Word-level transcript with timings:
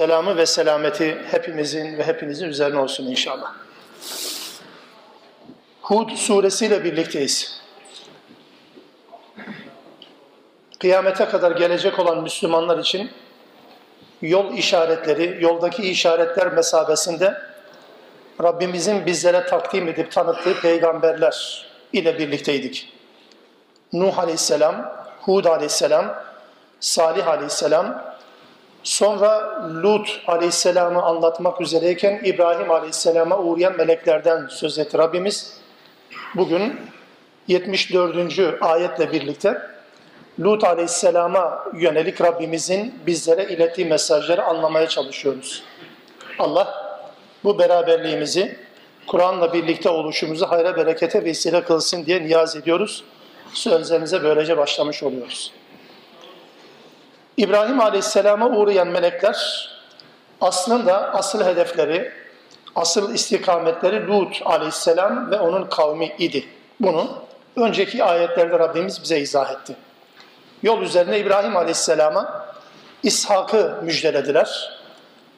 Selamı 0.00 0.36
ve 0.36 0.46
selameti 0.46 1.18
hepimizin 1.30 1.98
ve 1.98 2.04
hepinizin 2.04 2.48
üzerine 2.48 2.78
olsun 2.78 3.06
inşallah. 3.06 3.52
Hud 5.82 6.10
suresiyle 6.10 6.84
birlikteyiz. 6.84 7.60
Kıyamete 10.80 11.24
kadar 11.24 11.50
gelecek 11.50 11.98
olan 11.98 12.22
Müslümanlar 12.22 12.78
için 12.78 13.10
yol 14.22 14.54
işaretleri, 14.54 15.44
yoldaki 15.44 15.82
işaretler 15.82 16.52
mesabesinde 16.52 17.40
Rabbimizin 18.42 19.06
bizlere 19.06 19.46
takdim 19.46 19.88
edip 19.88 20.12
tanıttığı 20.12 20.60
peygamberler 20.60 21.66
ile 21.92 22.18
birlikteydik. 22.18 22.92
Nuh 23.92 24.18
aleyhisselam, 24.18 25.06
Hud 25.20 25.44
aleyhisselam, 25.44 26.22
Salih 26.80 27.28
aleyhisselam, 27.28 28.15
Sonra 28.86 29.60
Lut 29.82 30.20
aleyhisselamı 30.26 31.02
anlatmak 31.02 31.60
üzereyken 31.60 32.20
İbrahim 32.24 32.70
aleyhisselama 32.70 33.38
uğrayan 33.38 33.76
meleklerden 33.76 34.46
söz 34.50 34.78
etti 34.78 34.98
Rabbimiz. 34.98 35.58
Bugün 36.34 36.80
74. 37.48 38.40
ayetle 38.60 39.12
birlikte 39.12 39.62
Lut 40.40 40.64
aleyhisselama 40.64 41.64
yönelik 41.74 42.20
Rabbimizin 42.20 42.94
bizlere 43.06 43.44
ilettiği 43.44 43.86
mesajları 43.86 44.44
anlamaya 44.44 44.88
çalışıyoruz. 44.88 45.62
Allah 46.38 46.74
bu 47.44 47.58
beraberliğimizi, 47.58 48.58
Kur'an'la 49.06 49.52
birlikte 49.52 49.88
oluşumuzu 49.88 50.46
hayra 50.46 50.76
berekete 50.76 51.24
vesile 51.24 51.64
kılsın 51.64 52.06
diye 52.06 52.22
niyaz 52.22 52.56
ediyoruz. 52.56 53.04
Sözlerimize 53.52 54.22
böylece 54.22 54.56
başlamış 54.56 55.02
oluyoruz. 55.02 55.52
İbrahim 57.36 57.80
Aleyhisselam'a 57.80 58.48
uğrayan 58.48 58.88
melekler 58.88 59.68
aslında 60.40 61.14
asıl 61.14 61.44
hedefleri, 61.44 62.12
asıl 62.74 63.14
istikametleri 63.14 64.06
Lut 64.06 64.42
Aleyhisselam 64.44 65.30
ve 65.30 65.36
onun 65.36 65.64
kavmi 65.64 66.12
idi. 66.18 66.44
Bunu 66.80 67.08
önceki 67.56 68.04
ayetlerde 68.04 68.58
Rabbimiz 68.58 69.02
bize 69.02 69.20
izah 69.20 69.50
etti. 69.50 69.76
Yol 70.62 70.82
üzerine 70.82 71.18
İbrahim 71.18 71.56
Aleyhisselam'a 71.56 72.46
İshak'ı 73.02 73.80
müjdelediler. 73.82 74.78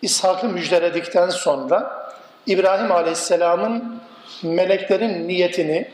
İshak'ı 0.03 0.49
müjdeledikten 0.49 1.31
sonra 1.31 2.09
İbrahim 2.47 2.93
Aleyhisselam'ın 2.93 4.01
meleklerin 4.43 5.29
niyetini, 5.29 5.91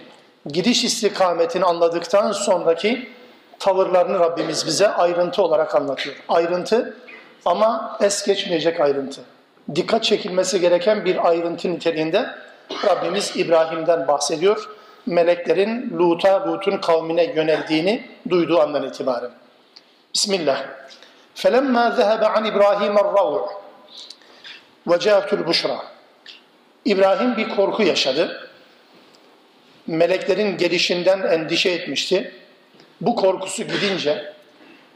gidiş 0.47 0.85
istikametini 0.85 1.65
anladıktan 1.65 2.33
sonraki 2.33 3.09
tavırlarını 3.60 4.20
Rabbimiz 4.20 4.68
bize 4.68 4.88
ayrıntı 4.88 5.44
olarak 5.44 5.76
anlatıyor. 5.76 6.16
Ayrıntı 6.30 6.98
ama 7.46 7.98
es 8.02 8.26
geçmeyecek 8.26 8.80
ayrıntı. 8.80 9.22
Dikkat 9.76 10.04
çekilmesi 10.04 10.62
gereken 10.62 11.06
bir 11.06 11.28
ayrıntı 11.30 11.72
niteliğinde 11.72 12.30
Rabbimiz 12.86 13.32
İbrahim'den 13.36 14.08
bahsediyor. 14.08 14.70
Meleklerin 15.06 15.98
Lut'a, 15.98 16.48
Lut'un 16.48 16.78
kavmine 16.78 17.24
yöneldiğini 17.24 18.10
duyduğu 18.30 18.60
andan 18.60 18.84
itibaren. 18.84 19.32
Bismillah. 20.14 20.64
فَلَمَّا 21.36 21.86
ذَهَبَ 22.00 22.24
عَنْ 22.34 22.44
إِبْرَاهِيمَ 22.52 22.96
الرَّوْعُ 22.98 23.50
وَجَاءَتُ 24.88 25.30
الْبُشْرَى 25.30 25.78
İbrahim 26.86 27.38
bir 27.38 27.50
korku 27.50 27.84
yaşadı. 27.84 28.50
Meleklerin 29.88 30.58
gelişinden 30.58 31.22
endişe 31.22 31.70
etmişti 31.70 32.34
bu 33.01 33.17
korkusu 33.17 33.63
gidince 33.63 34.33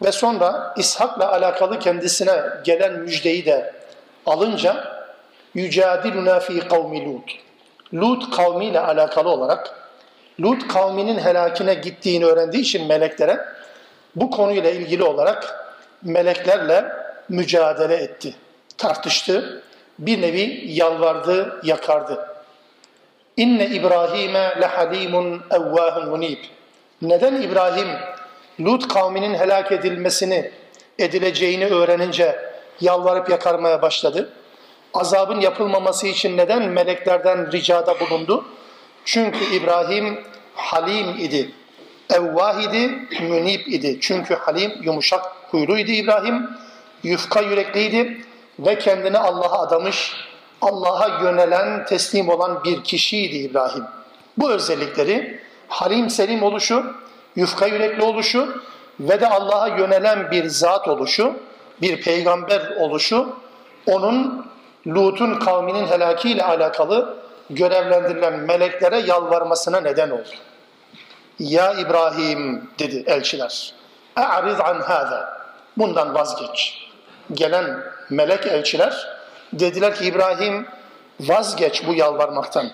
ve 0.04 0.12
sonra 0.12 0.74
İshak'la 0.77 1.32
alakalı 1.32 1.78
kendisine 1.78 2.42
gelen 2.64 2.92
müjdeyi 2.92 3.46
de 3.46 3.74
alınca 4.27 4.84
yücadiluna 5.55 6.40
fi 6.40 6.68
kavmi 6.68 7.05
Lut. 7.05 7.30
Lut 7.94 8.36
kavmiyle 8.36 8.80
alakalı 8.80 9.28
olarak 9.28 9.90
Lut 10.40 10.68
kavminin 10.68 11.18
helakine 11.18 11.74
gittiğini 11.74 12.24
öğrendiği 12.24 12.62
için 12.62 12.86
meleklere 12.86 13.45
bu 14.17 14.30
konuyla 14.30 14.70
ilgili 14.70 15.05
olarak 15.05 15.64
meleklerle 16.02 16.92
mücadele 17.28 17.94
etti. 17.94 18.34
Tartıştı. 18.78 19.62
Bir 19.98 20.23
nevi 20.23 20.64
yalvardı, 20.67 21.61
yakardı. 21.62 22.27
İnne 23.36 23.67
İbrahim'e 23.67 24.52
lehalimun 24.61 25.42
evvahun 25.50 26.08
munib. 26.08 26.39
Neden 27.03 27.42
İbrahim 27.42 27.89
Lut 28.61 28.89
kavminin 28.89 29.35
helak 29.35 29.73
edilmesini, 29.73 30.51
edileceğini 30.98 31.67
öğrenince 31.67 32.39
yalvarıp 32.81 33.31
yakarmaya 33.31 33.83
başladı? 33.83 34.33
Azabın 34.95 35.41
yapılmaması 35.41 36.07
için 36.07 36.36
neden 36.36 36.63
meleklerden 36.63 37.53
ricada 37.53 38.01
bulundu? 38.01 38.45
Çünkü 39.05 39.55
İbrahim 39.55 40.20
halim 40.55 41.09
idi. 41.19 41.51
Evvah 42.11 42.61
idi, 42.61 42.91
münib 43.20 43.67
idi. 43.67 43.98
Çünkü 44.01 44.35
halim 44.35 44.83
yumuşak 44.83 45.25
huyluydu 45.51 45.91
İbrahim. 45.91 46.51
Yufka 47.03 47.41
yürekliydi 47.41 48.25
ve 48.59 48.79
kendini 48.79 49.19
Allah'a 49.19 49.63
adamış, 49.63 50.15
Allah'a 50.63 51.23
yönelen, 51.23 51.85
teslim 51.85 52.29
olan 52.29 52.65
bir 52.65 52.85
kişiydi 52.85 53.36
İbrahim. 53.36 53.85
Bu 54.39 54.51
özellikleri 54.51 55.48
halim 55.68 56.11
selim 56.11 56.42
oluşu, 56.42 56.95
yufka 57.36 57.67
yürekli 57.67 58.02
oluşu 58.02 58.62
ve 59.01 59.20
de 59.20 59.29
Allah'a 59.29 59.68
yönelen 59.68 60.30
bir 60.30 60.48
zat 60.48 60.89
oluşu, 60.89 61.34
bir 61.83 62.02
peygamber 62.02 62.77
oluşu, 62.77 63.36
onun 63.86 64.46
Lut'un 64.86 65.39
kavminin 65.39 65.86
helakiyle 65.86 66.45
alakalı 66.45 67.18
görevlendirilen 67.51 68.39
meleklere 68.39 68.98
yalvarmasına 68.98 69.80
neden 69.80 70.11
oldu. 70.11 70.29
Ya 71.39 71.73
İbrahim 71.73 72.70
dedi 72.79 73.05
elçiler. 73.06 73.74
E'rid 74.17 74.58
an 74.58 74.80
hâzâ. 74.80 75.39
Bundan 75.77 76.14
vazgeç. 76.14 76.89
Gelen 77.33 77.80
melek 78.11 78.46
elçiler 78.46 79.18
dediler 79.52 79.95
ki 79.95 80.05
İbrahim 80.05 80.67
vazgeç 81.20 81.86
bu 81.86 81.95
yalvarmaktan. 81.95 82.70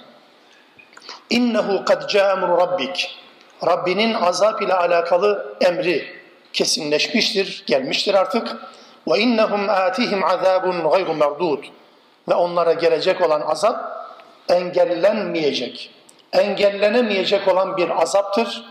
İnnehu 1.34 1.84
kad 1.84 2.08
ca'amru 2.08 2.58
rabbik. 2.58 3.18
Rabbinin 3.66 4.14
azap 4.14 4.62
ile 4.62 4.74
alakalı 4.74 5.56
emri 5.60 6.04
kesinleşmiştir, 6.52 7.64
gelmiştir 7.66 8.14
artık. 8.14 8.56
Ve 9.08 9.18
innehum 9.18 9.68
atihim 9.68 10.24
azabun 10.24 10.90
gayru 10.90 11.14
merdud. 11.14 11.64
Ve 12.28 12.34
onlara 12.34 12.72
gelecek 12.72 13.20
olan 13.20 13.40
azap 13.40 14.08
engellenmeyecek. 14.48 15.90
Engellenemeyecek 16.32 17.48
olan 17.48 17.76
bir 17.76 18.02
azaptır. 18.02 18.64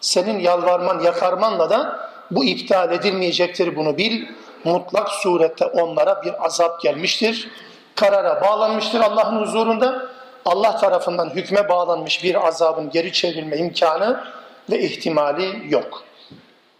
Senin 0.00 0.38
yalvarman, 0.38 1.00
yakarmanla 1.00 1.70
da 1.70 2.10
bu 2.30 2.44
iptal 2.44 2.92
edilmeyecektir 2.92 3.76
bunu 3.76 3.98
bil. 3.98 4.26
Mutlak 4.64 5.08
surette 5.08 5.64
onlara 5.64 6.22
bir 6.22 6.44
azap 6.44 6.80
gelmiştir. 6.80 7.48
Karara 7.94 8.40
bağlanmıştır 8.40 9.00
Allah'ın 9.00 9.40
huzurunda 9.40 10.09
Allah 10.44 10.76
tarafından 10.76 11.30
hükme 11.30 11.68
bağlanmış 11.68 12.24
bir 12.24 12.46
azabın 12.46 12.90
geri 12.90 13.12
çevrilme 13.12 13.56
imkanı 13.56 14.24
ve 14.70 14.80
ihtimali 14.80 15.72
yok. 15.74 16.04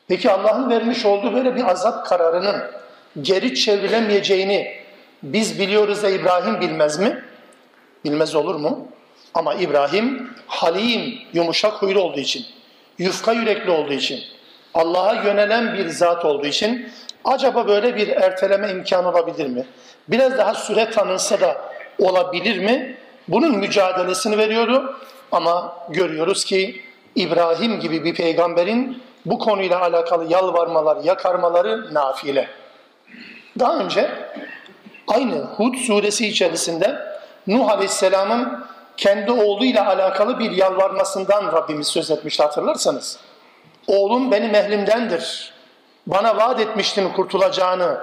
Peki 0.08 0.30
Allah'ın 0.30 0.70
vermiş 0.70 1.04
olduğu 1.04 1.34
böyle 1.34 1.56
bir 1.56 1.64
azap 1.64 2.06
kararının 2.06 2.62
geri 3.20 3.54
çevrilemeyeceğini 3.54 4.80
biz 5.22 5.58
biliyoruz 5.58 6.02
da 6.02 6.08
İbrahim 6.08 6.60
bilmez 6.60 6.98
mi? 6.98 7.24
Bilmez 8.04 8.34
olur 8.34 8.54
mu? 8.54 8.88
Ama 9.34 9.54
İbrahim 9.54 10.30
halim, 10.46 11.18
yumuşak 11.32 11.72
huylu 11.72 12.00
olduğu 12.00 12.20
için, 12.20 12.46
yufka 12.98 13.32
yürekli 13.32 13.70
olduğu 13.70 13.92
için, 13.92 14.20
Allah'a 14.74 15.14
yönelen 15.14 15.74
bir 15.74 15.88
zat 15.88 16.24
olduğu 16.24 16.46
için 16.46 16.92
acaba 17.24 17.68
böyle 17.68 17.96
bir 17.96 18.08
erteleme 18.08 18.70
imkanı 18.70 19.08
olabilir 19.08 19.46
mi? 19.46 19.66
Biraz 20.08 20.38
daha 20.38 20.54
süre 20.54 20.90
tanınsa 20.90 21.40
da 21.40 21.60
olabilir 21.98 22.58
mi? 22.58 22.96
Bunun 23.28 23.58
mücadelesini 23.58 24.38
veriyordu 24.38 24.96
ama 25.32 25.76
görüyoruz 25.88 26.44
ki 26.44 26.82
İbrahim 27.16 27.80
gibi 27.80 28.04
bir 28.04 28.14
peygamberin 28.14 29.02
bu 29.26 29.38
konuyla 29.38 29.80
alakalı 29.80 30.32
yalvarmalar, 30.32 31.04
yakarmaları 31.04 31.94
nafile. 31.94 32.48
Daha 33.58 33.78
önce 33.78 34.10
aynı 35.08 35.34
Hud 35.34 35.74
suresi 35.74 36.26
içerisinde 36.26 37.06
Nuh 37.46 37.68
Aleyhisselam'ın 37.70 38.64
kendi 38.96 39.32
oğluyla 39.32 39.86
alakalı 39.86 40.38
bir 40.38 40.50
yalvarmasından 40.50 41.52
Rabbimiz 41.52 41.86
söz 41.86 42.10
etmişti 42.10 42.42
hatırlarsanız. 42.42 43.18
Oğlum 43.86 44.30
benim 44.30 44.54
ehlimdendir. 44.54 45.54
Bana 46.06 46.36
vaat 46.36 46.60
etmiştin 46.60 47.08
kurtulacağını 47.08 47.98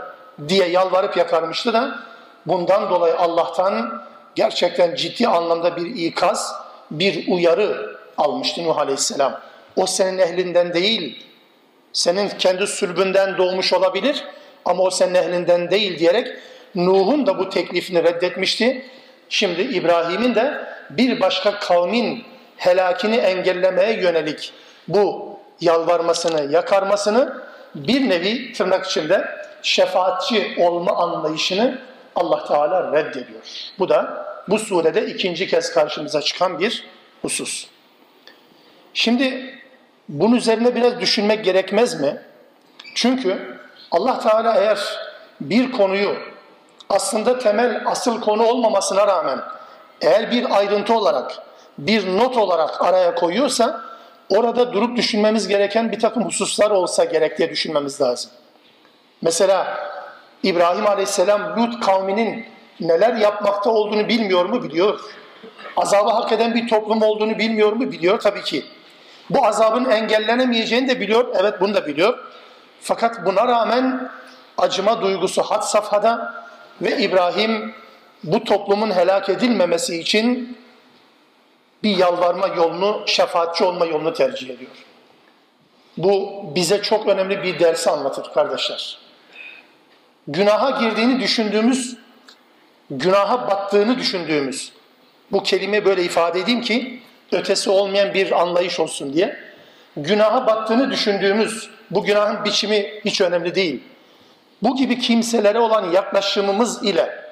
diye 0.47 0.67
yalvarıp 0.67 1.17
yakarmıştı 1.17 1.73
da 1.73 1.99
bundan 2.45 2.89
dolayı 2.89 3.17
Allah'tan 3.17 4.03
gerçekten 4.37 4.95
ciddi 4.95 5.27
anlamda 5.27 5.75
bir 5.75 5.95
ikaz, 5.95 6.55
bir 6.91 7.27
uyarı 7.27 7.97
almıştı 8.17 8.63
Nuh 8.63 8.77
Aleyhisselam. 8.77 9.39
O 9.75 9.85
senin 9.85 10.17
ehlinden 10.17 10.73
değil, 10.73 11.25
senin 11.93 12.29
kendi 12.29 12.67
sülbünden 12.67 13.37
doğmuş 13.37 13.73
olabilir 13.73 14.23
ama 14.65 14.83
o 14.83 14.89
senin 14.89 15.15
ehlinden 15.15 15.71
değil 15.71 15.99
diyerek 15.99 16.27
Nuh'un 16.75 17.27
da 17.27 17.39
bu 17.39 17.49
teklifini 17.49 18.03
reddetmişti. 18.03 18.85
Şimdi 19.29 19.61
İbrahim'in 19.61 20.35
de 20.35 20.65
bir 20.89 21.19
başka 21.19 21.59
kavmin 21.59 22.23
helakini 22.57 23.15
engellemeye 23.15 24.01
yönelik 24.01 24.53
bu 24.87 25.37
yalvarmasını, 25.61 26.53
yakarmasını 26.53 27.37
bir 27.75 28.09
nevi 28.09 28.53
tırnak 28.53 28.85
içinde 28.85 29.27
şefaatçi 29.61 30.55
olma 30.59 30.91
anlayışını 30.91 31.79
Allah 32.17 32.45
Teala 32.45 32.91
reddediyor. 32.93 33.41
Bu 33.79 33.89
da 33.89 34.27
bu 34.47 34.59
surede 34.59 35.05
ikinci 35.05 35.47
kez 35.47 35.71
karşımıza 35.71 36.21
çıkan 36.21 36.59
bir 36.59 36.83
husus. 37.21 37.67
Şimdi 38.93 39.55
bunun 40.09 40.35
üzerine 40.35 40.75
biraz 40.75 40.99
düşünmek 40.99 41.45
gerekmez 41.45 42.01
mi? 42.01 42.21
Çünkü 42.95 43.57
Allah 43.91 44.19
Teala 44.19 44.55
eğer 44.55 44.79
bir 45.41 45.71
konuyu 45.71 46.15
aslında 46.89 47.39
temel 47.39 47.81
asıl 47.85 48.21
konu 48.21 48.45
olmamasına 48.45 49.07
rağmen 49.07 49.39
eğer 50.01 50.31
bir 50.31 50.57
ayrıntı 50.57 50.93
olarak, 50.93 51.31
bir 51.77 52.17
not 52.17 52.37
olarak 52.37 52.81
araya 52.81 53.15
koyuyorsa 53.15 53.81
orada 54.29 54.73
durup 54.73 54.97
düşünmemiz 54.97 55.47
gereken 55.47 55.91
bir 55.91 55.99
takım 55.99 56.25
hususlar 56.25 56.71
olsa 56.71 57.03
gerek 57.03 57.37
diye 57.37 57.49
düşünmemiz 57.49 58.01
lazım. 58.01 58.31
Mesela 59.21 59.77
İbrahim 60.43 60.87
Aleyhisselam 60.87 61.57
Lut 61.57 61.85
kavminin 61.85 62.45
neler 62.79 63.15
yapmakta 63.15 63.69
olduğunu 63.69 64.07
bilmiyor 64.07 64.45
mu? 64.45 64.63
Biliyor. 64.63 64.99
Azabı 65.77 66.09
hak 66.09 66.31
eden 66.31 66.55
bir 66.55 66.67
toplum 66.67 67.01
olduğunu 67.01 67.39
bilmiyor 67.39 67.73
mu? 67.73 67.91
Biliyor 67.91 68.19
tabii 68.19 68.43
ki. 68.43 68.65
Bu 69.29 69.45
azabın 69.45 69.85
engellenemeyeceğini 69.85 70.89
de 70.89 70.99
biliyor. 70.99 71.35
Evet 71.41 71.61
bunu 71.61 71.73
da 71.73 71.87
biliyor. 71.87 72.19
Fakat 72.81 73.25
buna 73.25 73.47
rağmen 73.47 74.09
acıma 74.57 75.01
duygusu 75.01 75.43
had 75.43 75.61
safhada 75.61 76.43
ve 76.81 76.97
İbrahim 76.97 77.73
bu 78.23 78.43
toplumun 78.43 78.91
helak 78.91 79.29
edilmemesi 79.29 79.99
için 79.99 80.57
bir 81.83 81.97
yalvarma 81.97 82.47
yolunu, 82.47 83.03
şefaatçi 83.05 83.63
olma 83.63 83.85
yolunu 83.85 84.13
tercih 84.13 84.49
ediyor. 84.49 84.71
Bu 85.97 86.43
bize 86.55 86.81
çok 86.81 87.07
önemli 87.07 87.43
bir 87.43 87.59
dersi 87.59 87.89
anlatır 87.89 88.33
kardeşler. 88.33 89.06
Günaha 90.27 90.79
girdiğini 90.79 91.19
düşündüğümüz, 91.19 91.97
günaha 92.89 93.47
battığını 93.47 93.97
düşündüğümüz, 93.97 94.71
bu 95.31 95.44
kelime 95.44 95.85
böyle 95.85 96.03
ifade 96.03 96.39
edeyim 96.39 96.62
ki 96.62 97.01
ötesi 97.31 97.69
olmayan 97.69 98.13
bir 98.13 98.41
anlayış 98.41 98.79
olsun 98.79 99.13
diye. 99.13 99.39
Günaha 99.97 100.47
battığını 100.47 100.91
düşündüğümüz, 100.91 101.69
bu 101.91 102.03
günahın 102.03 102.45
biçimi 102.45 103.01
hiç 103.06 103.21
önemli 103.21 103.56
değil. 103.56 103.83
Bu 104.63 104.75
gibi 104.75 105.00
kimselere 105.00 105.59
olan 105.59 105.91
yaklaşımımız 105.91 106.83
ile 106.83 107.27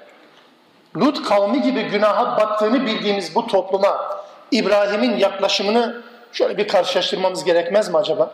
Lut 0.98 1.24
kavmi 1.24 1.62
gibi 1.62 1.84
günaha 1.84 2.38
battığını 2.38 2.86
bildiğimiz 2.86 3.36
bu 3.36 3.48
topluma 3.48 4.20
İbrahim'in 4.52 5.18
yaklaşımını 5.18 6.02
şöyle 6.32 6.58
bir 6.58 6.68
karşılaştırmamız 6.68 7.44
gerekmez 7.44 7.90
mi 7.90 7.98
acaba? 7.98 8.34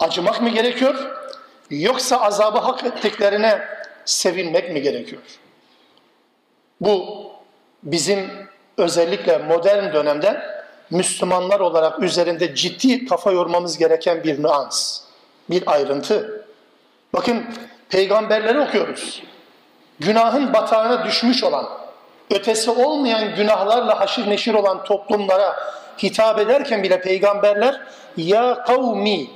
Acımak 0.00 0.42
mı 0.42 0.48
gerekiyor? 0.48 1.23
Yoksa 1.70 2.16
azabı 2.16 2.58
hak 2.58 2.84
ettiklerine 2.84 3.60
sevinmek 4.04 4.72
mi 4.72 4.82
gerekiyor? 4.82 5.22
Bu 6.80 7.26
bizim 7.82 8.30
özellikle 8.78 9.38
modern 9.38 9.92
dönemde 9.92 10.42
Müslümanlar 10.90 11.60
olarak 11.60 12.02
üzerinde 12.02 12.54
ciddi 12.54 13.06
kafa 13.06 13.32
yormamız 13.32 13.78
gereken 13.78 14.24
bir 14.24 14.42
nüans, 14.42 15.00
bir 15.50 15.72
ayrıntı. 15.72 16.46
Bakın 17.12 17.44
peygamberleri 17.88 18.60
okuyoruz. 18.60 19.22
Günahın 20.00 20.52
batağına 20.52 21.04
düşmüş 21.04 21.44
olan, 21.44 21.68
ötesi 22.30 22.70
olmayan 22.70 23.34
günahlarla 23.34 24.00
haşir 24.00 24.30
neşir 24.30 24.54
olan 24.54 24.84
toplumlara 24.84 25.56
hitap 26.02 26.38
ederken 26.38 26.82
bile 26.82 27.00
peygamberler 27.00 27.80
ya 28.16 28.64
kavmi 28.64 29.26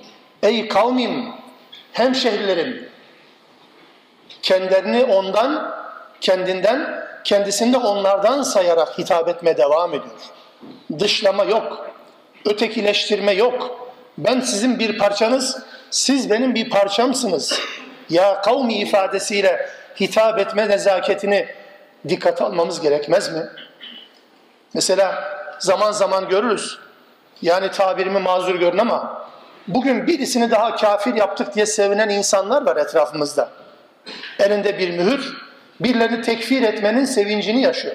ey 0.43 0.69
kavmim 0.69 1.33
hemşehrilerim 1.93 2.88
kendilerini 4.43 5.05
ondan 5.05 5.75
kendinden 6.20 7.05
kendisini 7.25 7.73
de 7.73 7.79
onlardan 7.79 8.43
sayarak 8.43 8.99
hitap 8.99 9.29
etmeye 9.29 9.56
devam 9.56 9.90
ediyor. 9.90 10.14
Dışlama 10.99 11.44
yok, 11.44 11.90
ötekileştirme 12.44 13.32
yok. 13.32 13.88
Ben 14.19 14.40
sizin 14.40 14.79
bir 14.79 14.99
parçanız, 14.99 15.62
siz 15.90 16.31
benim 16.31 16.55
bir 16.55 16.70
parçamsınız. 16.70 17.61
Ya 18.11 18.41
kavmi 18.41 18.75
ifadesiyle 18.75 19.69
hitap 20.00 20.38
etme 20.38 20.69
nezaketini 20.69 21.49
dikkate 22.08 22.44
almamız 22.44 22.81
gerekmez 22.81 23.32
mi? 23.32 23.43
Mesela 24.75 25.25
zaman 25.58 25.93
zaman 25.93 26.29
görürüz. 26.29 26.79
Yani 27.43 27.70
tabirimi 27.70 28.19
mazur 28.19 28.55
görün 28.55 28.79
ama 28.79 29.28
bugün 29.69 30.06
birisini 30.06 30.50
daha 30.50 30.76
kafir 30.76 31.15
yaptık 31.15 31.55
diye 31.55 31.67
sevinen 31.67 32.09
insanlar 32.09 32.67
var 32.67 32.76
etrafımızda. 32.76 33.49
Elinde 34.38 34.79
bir 34.79 34.91
mühür, 34.91 35.37
birilerini 35.81 36.23
tekfir 36.23 36.62
etmenin 36.62 37.05
sevincini 37.05 37.62
yaşıyor. 37.62 37.94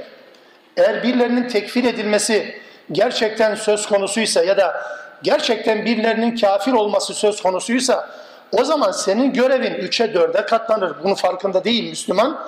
Eğer 0.78 1.04
birilerinin 1.04 1.48
tekfir 1.48 1.84
edilmesi 1.84 2.62
gerçekten 2.92 3.56
söz 3.56 3.88
konusuysa 3.88 4.44
ya 4.44 4.58
da 4.58 4.82
gerçekten 5.24 5.86
birilerinin 5.86 6.36
kafir 6.36 6.74
olması 6.74 7.14
söz 7.14 7.42
konusuysa 7.42 8.10
o 8.52 8.64
zaman 8.64 8.92
senin 8.92 9.34
görevin 9.34 9.74
üçe 9.74 10.14
dörde 10.14 10.46
katlanır. 10.46 10.96
Bunun 11.04 11.16
farkında 11.16 11.64
değil 11.64 11.90
Müslüman. 11.90 12.40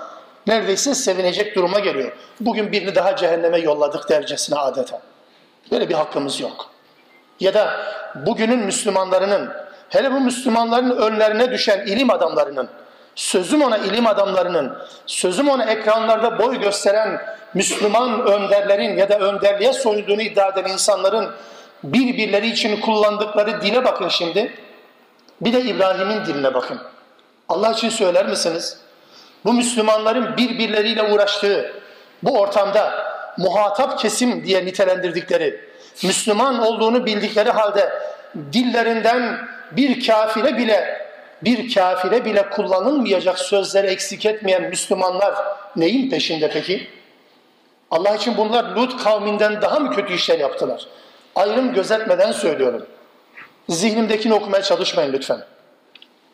Neredeyse 0.48 0.96
sevinecek 0.96 1.56
duruma 1.56 1.80
geliyor. 1.80 2.12
Bugün 2.40 2.72
birini 2.72 2.96
daha 2.96 3.16
cehenneme 3.16 3.58
yolladık 3.58 4.10
dercesine 4.10 4.60
adeta. 4.60 5.02
Böyle 5.72 5.90
bir 5.90 5.94
hakkımız 5.94 6.40
yok. 6.40 6.75
Ya 7.40 7.54
da 7.54 7.80
bugünün 8.16 8.60
Müslümanlarının, 8.60 9.54
hele 9.90 10.12
bu 10.12 10.20
Müslümanların 10.20 10.98
önlerine 10.98 11.52
düşen 11.52 11.86
ilim 11.86 12.10
adamlarının, 12.10 12.70
sözüm 13.16 13.62
ona 13.62 13.78
ilim 13.78 14.08
adamlarının, 14.08 14.78
sözüm 15.06 15.50
ona 15.50 15.64
ekranlarda 15.66 16.40
boy 16.40 16.60
gösteren 16.60 17.22
Müslüman 17.54 18.26
önderlerin 18.26 18.98
ya 18.98 19.10
da 19.10 19.20
önderliğe 19.20 19.74
soyunduğunu 19.74 20.22
iddia 20.22 20.50
eden 20.50 20.72
insanların 20.72 21.32
birbirleri 21.84 22.48
için 22.48 22.82
kullandıkları 22.82 23.62
dile 23.62 23.86
bakın 23.86 24.08
şimdi. 24.08 24.54
Bir 25.42 25.54
de 25.54 25.62
İbrahim'in 25.62 26.26
diline 26.26 26.54
bakın. 26.54 26.80
Allah 27.50 27.72
için 27.72 27.90
söyler 27.90 28.28
misiniz? 28.28 28.78
Bu 29.46 29.54
Müslümanların 29.54 30.38
birbirleriyle 30.38 31.04
uğraştığı 31.04 31.74
bu 32.24 32.40
ortamda 32.40 33.06
muhatap 33.38 34.00
kesim 34.00 34.46
diye 34.46 34.66
nitelendirdikleri, 34.66 35.70
Müslüman 36.04 36.60
olduğunu 36.60 37.06
bildikleri 37.06 37.52
halde 37.52 37.90
dillerinden 38.54 39.38
bir 39.72 40.08
kafire 40.08 40.58
bile 40.58 41.06
bir 41.42 41.74
kafire 41.74 42.26
bile 42.26 42.50
kullanılmayacak 42.50 43.40
sözleri 43.40 43.88
eksik 43.88 44.26
etmeyen 44.26 44.64
Müslümanlar 44.64 45.36
neyin 45.76 46.10
peşinde 46.10 46.50
peki? 46.50 46.88
Allah 47.92 48.16
için 48.16 48.38
bunlar 48.38 48.64
Lut 48.64 49.04
kavminden 49.04 49.62
daha 49.62 49.80
mı 49.80 49.96
kötü 49.96 50.14
işler 50.14 50.40
yaptılar? 50.40 50.88
Ayrım 51.36 51.74
gözetmeden 51.74 52.32
söylüyorum. 52.32 52.86
Zihnimdekini 53.70 54.34
okumaya 54.34 54.64
çalışmayın 54.64 55.14
lütfen. 55.14 55.40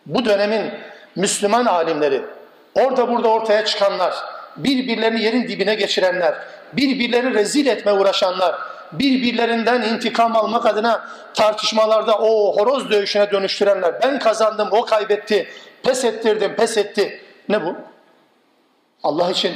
Bu 0.06 0.26
dönemin 0.26 0.72
Müslüman 1.16 1.66
alimleri, 1.66 2.22
orada 2.76 3.10
burada 3.10 3.28
ortaya 3.28 3.66
çıkanlar, 3.66 4.14
birbirlerini 4.58 5.24
yerin 5.24 5.48
dibine 5.48 5.76
geçirenler, 5.76 6.36
birbirlerini 6.74 7.34
rezil 7.34 7.68
etme 7.68 7.92
uğraşanlar, 7.92 8.56
birbirlerinden 8.92 9.82
intikam 9.82 10.36
almak 10.36 10.66
adına 10.66 11.08
tartışmalarda 11.34 12.18
o 12.18 12.58
horoz 12.58 12.90
dövüşüne 12.90 13.32
dönüştürenler, 13.32 14.02
ben 14.02 14.20
kazandım, 14.20 14.70
o 14.72 14.86
kaybetti, 14.86 15.50
pes 15.84 16.06
ettirdim, 16.06 16.56
pes 16.56 16.78
etti. 16.78 17.22
Ne 17.50 17.66
bu? 17.66 17.76
Allah 19.04 19.32
için 19.32 19.54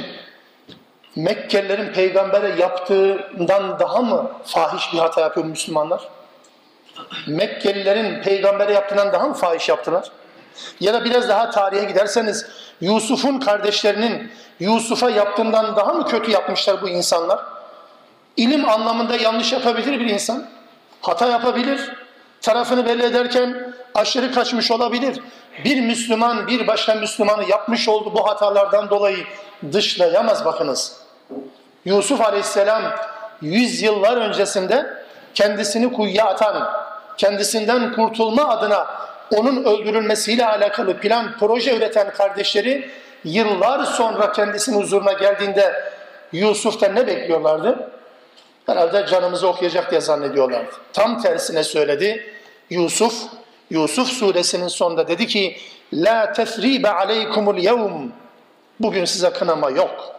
Mekkelilerin 1.16 1.92
peygambere 1.92 2.60
yaptığından 2.60 3.78
daha 3.78 4.02
mı 4.02 4.30
fahiş 4.44 4.92
bir 4.92 4.98
hata 4.98 5.20
yapıyor 5.20 5.46
Müslümanlar? 5.46 6.08
Mekkelilerin 7.26 8.22
peygambere 8.22 8.72
yaptığından 8.72 9.12
daha 9.12 9.28
mı 9.28 9.34
fahiş 9.34 9.68
yaptılar? 9.68 10.10
Ya 10.80 10.94
da 10.94 11.04
biraz 11.04 11.28
daha 11.28 11.50
tarihe 11.50 11.84
giderseniz 11.84 12.46
Yusuf'un 12.80 13.40
kardeşlerinin 13.40 14.32
Yusuf'a 14.60 15.10
yaptığından 15.10 15.76
daha 15.76 15.92
mı 15.92 16.06
kötü 16.06 16.30
yapmışlar 16.30 16.82
bu 16.82 16.88
insanlar? 16.88 17.40
İlim 18.36 18.68
anlamında 18.68 19.16
yanlış 19.16 19.52
yapabilir 19.52 20.00
bir 20.00 20.06
insan. 20.06 20.46
Hata 21.00 21.26
yapabilir. 21.26 21.92
Tarafını 22.40 22.86
belli 22.86 23.04
ederken 23.04 23.74
aşırı 23.94 24.32
kaçmış 24.32 24.70
olabilir. 24.70 25.20
Bir 25.64 25.80
Müslüman 25.80 26.46
bir 26.46 26.66
başka 26.66 26.94
Müslümanı 26.94 27.50
yapmış 27.50 27.88
olduğu 27.88 28.14
bu 28.14 28.28
hatalardan 28.28 28.90
dolayı 28.90 29.24
dışlayamaz 29.72 30.44
bakınız. 30.44 31.00
Yusuf 31.84 32.20
Aleyhisselam 32.20 32.82
yüz 33.42 33.82
yıllar 33.82 34.16
öncesinde 34.16 34.86
kendisini 35.34 35.92
kuyuya 35.92 36.24
atan, 36.24 36.70
kendisinden 37.16 37.92
kurtulma 37.92 38.48
adına 38.48 38.86
onun 39.36 39.64
öldürülmesiyle 39.64 40.46
alakalı 40.46 40.98
plan, 40.98 41.36
proje 41.40 41.76
üreten 41.76 42.10
kardeşleri 42.12 42.90
yıllar 43.24 43.84
sonra 43.84 44.32
kendisinin 44.32 44.80
huzuruna 44.80 45.12
geldiğinde 45.12 45.82
Yusuf'tan 46.32 46.94
ne 46.94 47.06
bekliyorlardı? 47.06 47.90
Herhalde 48.66 49.06
canımızı 49.06 49.48
okuyacak 49.48 49.90
diye 49.90 50.00
zannediyorlardı. 50.00 50.72
Tam 50.92 51.22
tersine 51.22 51.64
söyledi. 51.64 52.26
Yusuf, 52.70 53.14
Yusuf 53.70 54.08
suresinin 54.08 54.68
sonunda 54.68 55.08
dedi 55.08 55.26
ki 55.26 55.56
La 55.92 56.32
tesribe 56.32 56.90
aleykumul 56.90 57.58
yevm 57.58 58.08
Bugün 58.80 59.04
size 59.04 59.30
kınama 59.30 59.70
yok. 59.70 60.16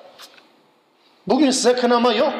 Bugün 1.28 1.52
size 1.52 1.76
kınama 1.76 2.14
yok. 2.14 2.34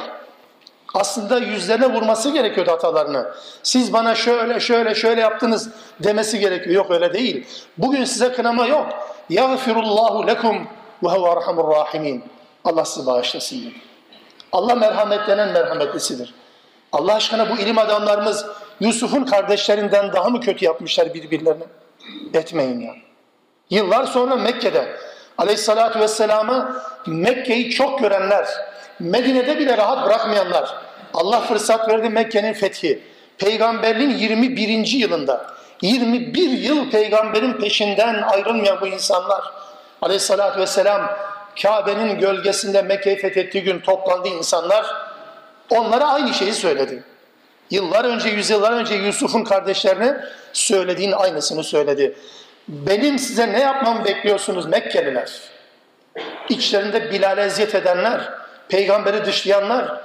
Aslında 0.94 1.38
yüzlerine 1.38 1.94
vurması 1.94 2.30
gerekiyordu 2.34 2.72
hatalarını. 2.72 3.28
Siz 3.64 3.94
bana 3.94 4.16
şöyle 4.16 4.60
şöyle 4.60 4.96
şöyle 4.96 5.22
yaptınız 5.22 5.70
demesi 6.00 6.40
gerekiyor. 6.40 6.76
Yok 6.76 6.92
öyle 6.92 7.14
değil. 7.14 7.48
Bugün 7.78 8.04
size 8.04 8.32
kınama 8.32 8.68
yok. 8.68 8.88
Yağfirullahu 9.30 10.28
lekum 10.28 10.68
ve 11.04 11.08
huve 11.10 11.30
arhamur 11.30 11.76
rahimin. 11.76 12.24
Allah 12.64 12.86
sizi 12.86 13.06
bağışlasın 13.06 13.62
dedi. 13.62 13.87
Allah 14.52 14.76
merhametlenen 14.76 15.50
merhametlisidir. 15.50 16.34
Allah 16.92 17.16
aşkına 17.16 17.50
bu 17.50 17.58
ilim 17.58 17.78
adamlarımız 17.78 18.46
Yusuf'un 18.80 19.24
kardeşlerinden 19.24 20.14
daha 20.14 20.30
mı 20.30 20.42
kötü 20.42 20.66
yapmışlar 20.66 21.14
birbirlerine? 21.14 21.64
Etmeyin 22.34 22.80
ya. 22.80 22.94
Yıllar 23.70 24.06
sonra 24.06 24.36
Mekke'de 24.36 24.98
aleyhissalatü 25.38 26.00
vesselama 26.00 26.82
Mekke'yi 27.08 27.72
çok 27.72 28.00
görenler, 28.00 28.48
Medine'de 29.00 29.60
bile 29.60 29.78
rahat 29.78 30.06
bırakmayanlar, 30.06 30.76
Allah 31.14 31.42
fırsat 31.42 31.90
verdi 31.90 32.10
Mekke'nin 32.10 32.54
fethi. 32.54 33.04
Peygamberliğin 33.38 34.10
21. 34.10 34.88
yılında, 34.88 35.46
21 35.82 36.50
yıl 36.50 36.92
peygamberin 36.92 37.54
peşinden 37.54 38.22
ayrılmayan 38.22 38.82
bu 38.82 38.88
insanlar, 38.88 39.44
aleyhissalatü 40.02 40.60
vesselam 40.60 41.02
Kabe'nin 41.62 42.20
gölgesinde 42.20 42.82
Mekke'yi 42.82 43.18
fethettiği 43.18 43.64
gün 43.64 43.80
toplandı 43.80 44.28
insanlar, 44.28 44.86
onlara 45.70 46.08
aynı 46.08 46.34
şeyi 46.34 46.54
söyledi. 46.54 47.04
Yıllar 47.72 48.06
önce, 48.06 48.30
yüzyıllar 48.30 48.72
önce 48.72 48.96
Yusuf'un 48.96 49.44
kardeşlerine 49.44 50.18
söylediğin 50.54 51.12
aynısını 51.12 51.64
söyledi. 51.64 52.16
Benim 52.68 53.20
size 53.20 53.54
ne 53.54 53.60
yapmamı 53.60 54.06
bekliyorsunuz 54.06 54.66
Mekkeliler? 54.66 55.32
İçlerinde 56.50 57.12
Bilal'e 57.12 57.42
eziyet 57.42 57.76
edenler, 57.76 58.34
peygamberi 58.70 59.26
dışlayanlar, 59.26 60.02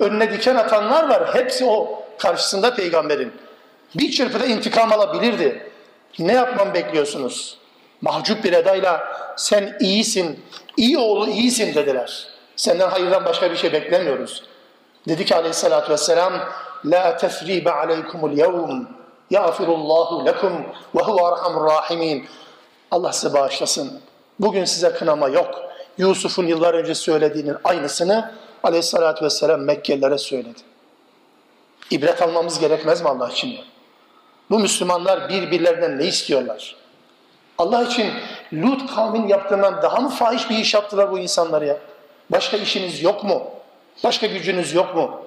önüne 0.00 0.32
diken 0.32 0.54
atanlar 0.54 1.08
var. 1.08 1.34
Hepsi 1.34 1.64
o 1.64 2.02
karşısında 2.18 2.74
peygamberin. 2.74 3.32
Bir 3.94 4.10
çırpıda 4.10 4.46
intikam 4.46 4.92
alabilirdi. 4.92 5.70
Ne 6.18 6.32
yapmam 6.32 6.74
bekliyorsunuz? 6.74 7.58
Mahcup 8.00 8.44
bir 8.44 8.52
edayla 8.52 9.04
sen 9.36 9.76
iyisin, 9.80 10.44
iyi 10.76 10.98
oğlu 10.98 11.30
iyisin 11.30 11.74
dediler. 11.74 12.28
Senden 12.56 12.88
hayırdan 12.88 13.24
başka 13.24 13.50
bir 13.50 13.56
şey 13.56 13.72
beklemiyoruz. 13.72 14.42
Dedi 15.08 15.24
ki 15.24 15.34
aleyhissalatü 15.34 15.92
vesselam 15.92 16.32
La 16.84 17.16
tefribe 17.16 17.72
aleykumul 17.72 18.32
yevm 18.32 18.84
Yağfirullahu 19.30 20.26
lekum 20.26 20.52
ve 20.94 21.02
huve 21.02 21.22
arhamur 21.22 21.70
rahimin. 21.70 22.26
Allah 22.90 23.12
size 23.12 23.34
bağışlasın. 23.34 24.00
Bugün 24.40 24.64
size 24.64 24.92
kınama 24.92 25.28
yok. 25.28 25.54
Yusuf'un 25.98 26.46
yıllar 26.46 26.74
önce 26.74 26.94
söylediğinin 26.94 27.56
aynısını 27.64 28.34
aleyhissalatü 28.62 29.24
vesselam 29.24 29.60
Mekkelilere 29.60 30.18
söyledi. 30.18 30.60
İbret 31.90 32.22
almamız 32.22 32.58
gerekmez 32.58 33.02
mi 33.02 33.08
Allah 33.08 33.28
için? 33.28 33.58
Bu 34.50 34.58
Müslümanlar 34.58 35.28
birbirlerinden 35.28 35.98
ne 35.98 36.04
istiyorlar? 36.04 36.76
Allah 37.58 37.82
için 37.82 38.12
Lut 38.52 38.94
kavmin 38.94 39.28
yaptığından 39.28 39.82
daha 39.82 40.00
mı 40.00 40.08
fahiş 40.08 40.50
bir 40.50 40.58
iş 40.58 40.74
yaptılar 40.74 41.12
bu 41.12 41.18
insanlar 41.18 41.62
ya? 41.62 41.76
Başka 42.30 42.56
işiniz 42.56 43.02
yok 43.02 43.24
mu? 43.24 43.42
Başka 44.04 44.26
gücünüz 44.26 44.74
yok 44.74 44.96
mu? 44.96 45.20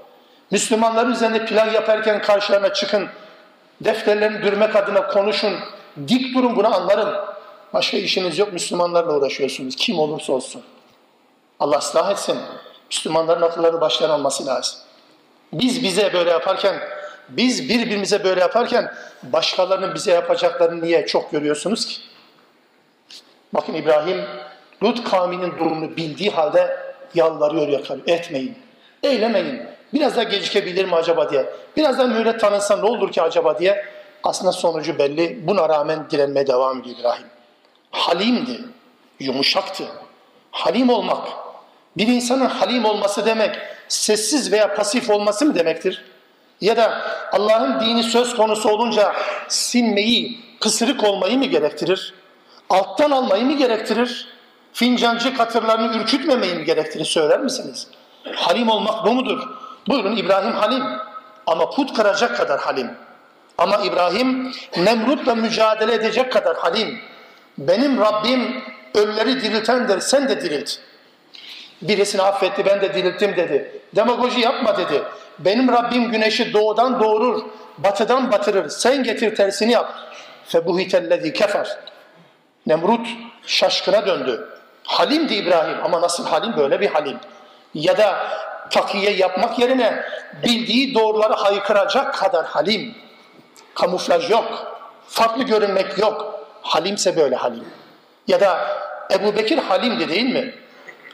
Müslümanların 0.52 1.12
üzerinde 1.12 1.46
plan 1.46 1.70
yaparken 1.70 2.22
karşılarına 2.22 2.74
çıkın. 2.74 3.08
Defterlerini 3.82 4.44
dürmek 4.44 4.76
adına 4.76 5.08
konuşun. 5.08 5.54
Dik 6.08 6.36
durun 6.36 6.56
bunu 6.56 6.76
anlarım. 6.76 7.16
Başka 7.74 7.98
işiniz 7.98 8.40
yok 8.40 8.54
Müslümanlarla 8.54 9.18
uğraşıyorsunuz. 9.18 9.76
Kim 9.76 10.00
olursa 10.00 10.34
olsun. 10.34 10.62
Allah 11.60 11.78
ıslah 11.78 12.12
etsin. 12.12 12.38
Müslümanların 12.90 13.42
akılları 13.42 13.82
başlarına 13.82 14.14
alması 14.14 14.46
lazım. 14.46 14.80
Biz 15.54 15.84
bize 15.84 16.14
böyle 16.14 16.30
yaparken, 16.30 16.80
biz 17.30 17.70
birbirimize 17.70 18.24
böyle 18.24 18.40
yaparken 18.40 18.94
başkalarının 19.24 19.96
bize 19.96 20.12
yapacaklarını 20.12 20.84
niye 20.84 21.06
çok 21.06 21.32
görüyorsunuz 21.32 21.86
ki? 21.86 22.09
Bakın 23.54 23.74
İbrahim 23.74 24.26
Lut 24.84 25.10
kavminin 25.10 25.52
durumunu 25.60 25.98
bildiği 25.98 26.30
halde 26.30 26.78
yalvarıyor 27.16 27.68
yakarıyor. 27.68 28.08
Etmeyin, 28.08 28.58
eylemeyin. 29.04 29.62
Biraz 29.94 30.16
daha 30.16 30.24
gecikebilir 30.24 30.86
mi 30.86 30.96
acaba 30.96 31.30
diye. 31.30 31.46
Biraz 31.78 31.98
daha 31.98 32.08
mühlet 32.08 32.40
tanınsa 32.40 32.78
ne 32.78 32.86
olur 32.86 33.12
ki 33.12 33.22
acaba 33.22 33.60
diye. 33.60 33.86
Aslında 34.24 34.52
sonucu 34.52 35.00
belli. 35.00 35.48
Buna 35.48 35.70
rağmen 35.70 36.10
direnmeye 36.10 36.48
devam 36.48 36.80
ediyor 36.82 36.96
İbrahim. 37.00 37.28
Halimdi, 37.92 38.60
yumuşaktı. 39.20 39.84
Halim 40.52 40.90
olmak. 40.90 41.28
Bir 41.98 42.08
insanın 42.08 42.46
halim 42.46 42.86
olması 42.86 43.26
demek 43.26 43.56
sessiz 43.88 44.52
veya 44.52 44.76
pasif 44.76 45.10
olması 45.10 45.46
mı 45.46 45.56
demektir? 45.56 46.06
Ya 46.62 46.78
da 46.78 47.02
Allah'ın 47.32 47.80
dini 47.80 48.04
söz 48.04 48.36
konusu 48.36 48.70
olunca 48.70 49.14
sinmeyi, 49.48 50.40
kısırık 50.60 51.04
olmayı 51.04 51.38
mı 51.38 51.46
gerektirir? 51.46 52.14
Alttan 52.70 53.12
almayı 53.12 53.46
mı 53.46 53.58
gerektirir? 53.58 54.28
Fincancı 54.74 55.38
katırlarını 55.38 55.98
ürkütmemeyi 55.98 56.56
mi 56.56 56.66
gerektirir 56.66 57.06
söyler 57.06 57.40
misiniz? 57.40 57.88
Halim 58.36 58.70
olmak 58.70 59.06
bu 59.06 59.14
mudur? 59.14 59.48
Buyurun 59.88 60.16
İbrahim 60.16 60.52
halim 60.52 60.84
ama 61.48 61.70
put 61.70 61.94
kıracak 61.94 62.38
kadar 62.38 62.60
halim. 62.60 62.92
Ama 63.58 63.78
İbrahim 63.78 64.52
Nemrut'la 64.78 65.36
mücadele 65.36 65.94
edecek 65.94 66.32
kadar 66.32 66.58
halim. 66.58 67.00
Benim 67.58 68.02
Rabbim 68.02 68.64
ölüleri 68.96 69.42
diriltendir 69.42 70.00
sen 70.00 70.30
de 70.30 70.42
dirilt. 70.42 70.72
Birisini 71.82 72.22
affetti 72.22 72.66
ben 72.66 72.82
de 72.82 72.94
dirilttim 72.94 73.36
dedi. 73.36 73.82
Demagoji 73.96 74.40
yapma 74.40 74.78
dedi. 74.78 75.04
Benim 75.40 75.72
Rabbim 75.72 76.12
güneşi 76.12 76.54
doğudan 76.54 77.00
doğurur, 77.00 77.44
batıdan 77.78 78.32
batırır. 78.32 78.70
Sen 78.70 79.04
getir 79.04 79.36
tersini 79.36 79.72
yap. 79.72 79.94
Febuhitellezi 80.46 81.34
kefer. 81.34 81.78
Nemrut 82.68 83.08
şaşkına 83.46 84.06
döndü. 84.06 84.50
Halimdi 84.84 85.34
İbrahim 85.34 85.78
ama 85.84 86.02
nasıl 86.02 86.28
halim 86.28 86.58
böyle 86.58 86.82
bir 86.82 86.88
halim. 86.88 87.18
Ya 87.74 87.98
da 87.98 88.28
takiye 88.70 89.12
yapmak 89.12 89.60
yerine 89.60 90.06
bildiği 90.44 90.96
doğruları 90.96 91.34
haykıracak 91.34 92.14
kadar 92.14 92.46
halim. 92.46 92.96
Kamuflaj 93.76 94.30
yok. 94.30 94.78
Farklı 95.08 95.44
görünmek 95.44 95.98
yok. 95.98 96.40
Halimse 96.62 97.16
böyle 97.16 97.36
halim. 97.36 97.66
Ya 98.28 98.40
da 98.40 98.68
Ebu 99.12 99.36
Bekir 99.36 99.58
halimdi 99.58 100.10
değil 100.10 100.34
mi? 100.34 100.56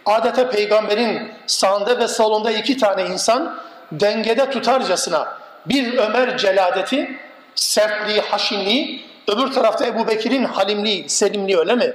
Adeta 0.06 0.50
peygamberin 0.50 1.32
sağında 1.48 2.00
ve 2.00 2.08
salonda 2.08 2.52
iki 2.52 2.78
tane 2.78 3.06
insan 3.06 3.60
dengede 3.92 4.50
tutarcasına 4.50 5.38
bir 5.66 5.98
Ömer 5.98 6.38
celadeti, 6.38 7.18
sertliği, 7.56 8.22
haşinliği, 8.22 9.06
öbür 9.28 9.52
tarafta 9.52 9.86
Ebu 9.86 10.08
Bekir'in 10.08 10.44
halimliği, 10.44 11.10
selimliği 11.10 11.58
öyle 11.58 11.76
mi? 11.76 11.94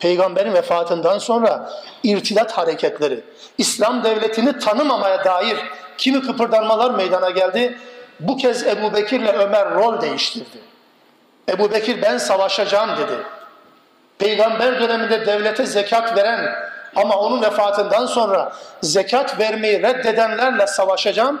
Peygamberin 0.00 0.54
vefatından 0.54 1.18
sonra 1.18 1.72
irtidat 2.02 2.52
hareketleri, 2.52 3.20
İslam 3.58 4.04
devletini 4.04 4.58
tanımamaya 4.58 5.24
dair 5.24 5.56
kimi 5.98 6.22
kıpırdanmalar 6.22 6.90
meydana 6.90 7.30
geldi. 7.30 7.78
Bu 8.20 8.36
kez 8.36 8.66
Ebu 8.66 8.92
Bekir 8.94 9.20
ile 9.20 9.32
Ömer 9.32 9.74
rol 9.74 10.00
değiştirdi. 10.00 10.58
Ebu 11.48 11.70
Bekir 11.70 12.02
ben 12.02 12.18
savaşacağım 12.18 12.90
dedi. 12.90 13.12
Peygamber 14.18 14.80
döneminde 14.80 15.26
devlete 15.26 15.66
zekat 15.66 16.16
veren 16.16 16.54
ama 16.96 17.16
onun 17.16 17.42
vefatından 17.42 18.06
sonra 18.06 18.52
zekat 18.82 19.38
vermeyi 19.38 19.82
reddedenlerle 19.82 20.66
savaşacağım. 20.66 21.40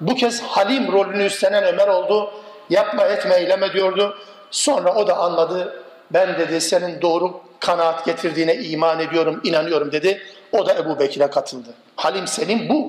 Bu 0.00 0.14
kez 0.14 0.42
Halim 0.42 0.92
rolünü 0.92 1.24
üstlenen 1.24 1.64
Ömer 1.64 1.88
oldu. 1.88 2.30
Yapma 2.70 3.04
etme 3.04 3.34
eyleme 3.34 3.72
diyordu. 3.72 4.18
Sonra 4.50 4.94
o 4.94 5.06
da 5.06 5.16
anladı. 5.16 5.82
Ben 6.10 6.38
dedi 6.38 6.60
senin 6.60 7.02
doğru 7.02 7.40
kanaat 7.60 8.04
getirdiğine 8.04 8.54
iman 8.56 9.00
ediyorum, 9.00 9.40
inanıyorum 9.44 9.92
dedi. 9.92 10.22
O 10.52 10.66
da 10.66 10.74
Ebu 10.74 10.98
Bekir'e 10.98 11.30
katıldı. 11.30 11.68
Halim 11.96 12.26
Selim 12.26 12.68
bu. 12.68 12.88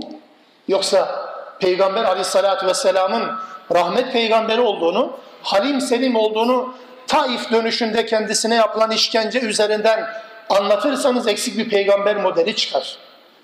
Yoksa 0.67 1.29
Peygamber 1.59 2.03
aleyhissalatü 2.03 2.67
vesselamın 2.67 3.31
rahmet 3.75 4.13
peygamberi 4.13 4.61
olduğunu, 4.61 5.17
Halim 5.43 5.81
Selim 5.81 6.15
olduğunu 6.15 6.73
Taif 7.07 7.51
dönüşünde 7.51 8.05
kendisine 8.05 8.55
yapılan 8.55 8.91
işkence 8.91 9.39
üzerinden 9.39 10.05
anlatırsanız 10.49 11.27
eksik 11.27 11.57
bir 11.57 11.69
peygamber 11.69 12.15
modeli 12.15 12.55
çıkar. 12.55 12.97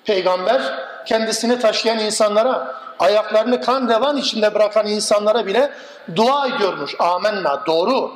Peygamber 0.05 0.61
kendisini 1.05 1.59
taşıyan 1.59 1.99
insanlara, 1.99 2.75
ayaklarını 2.99 3.61
kan 3.61 3.89
revan 3.89 4.17
içinde 4.17 4.53
bırakan 4.53 4.87
insanlara 4.87 5.45
bile 5.45 5.71
dua 6.15 6.47
ediyormuş. 6.47 6.95
Amenna 6.99 7.65
doğru. 7.65 8.11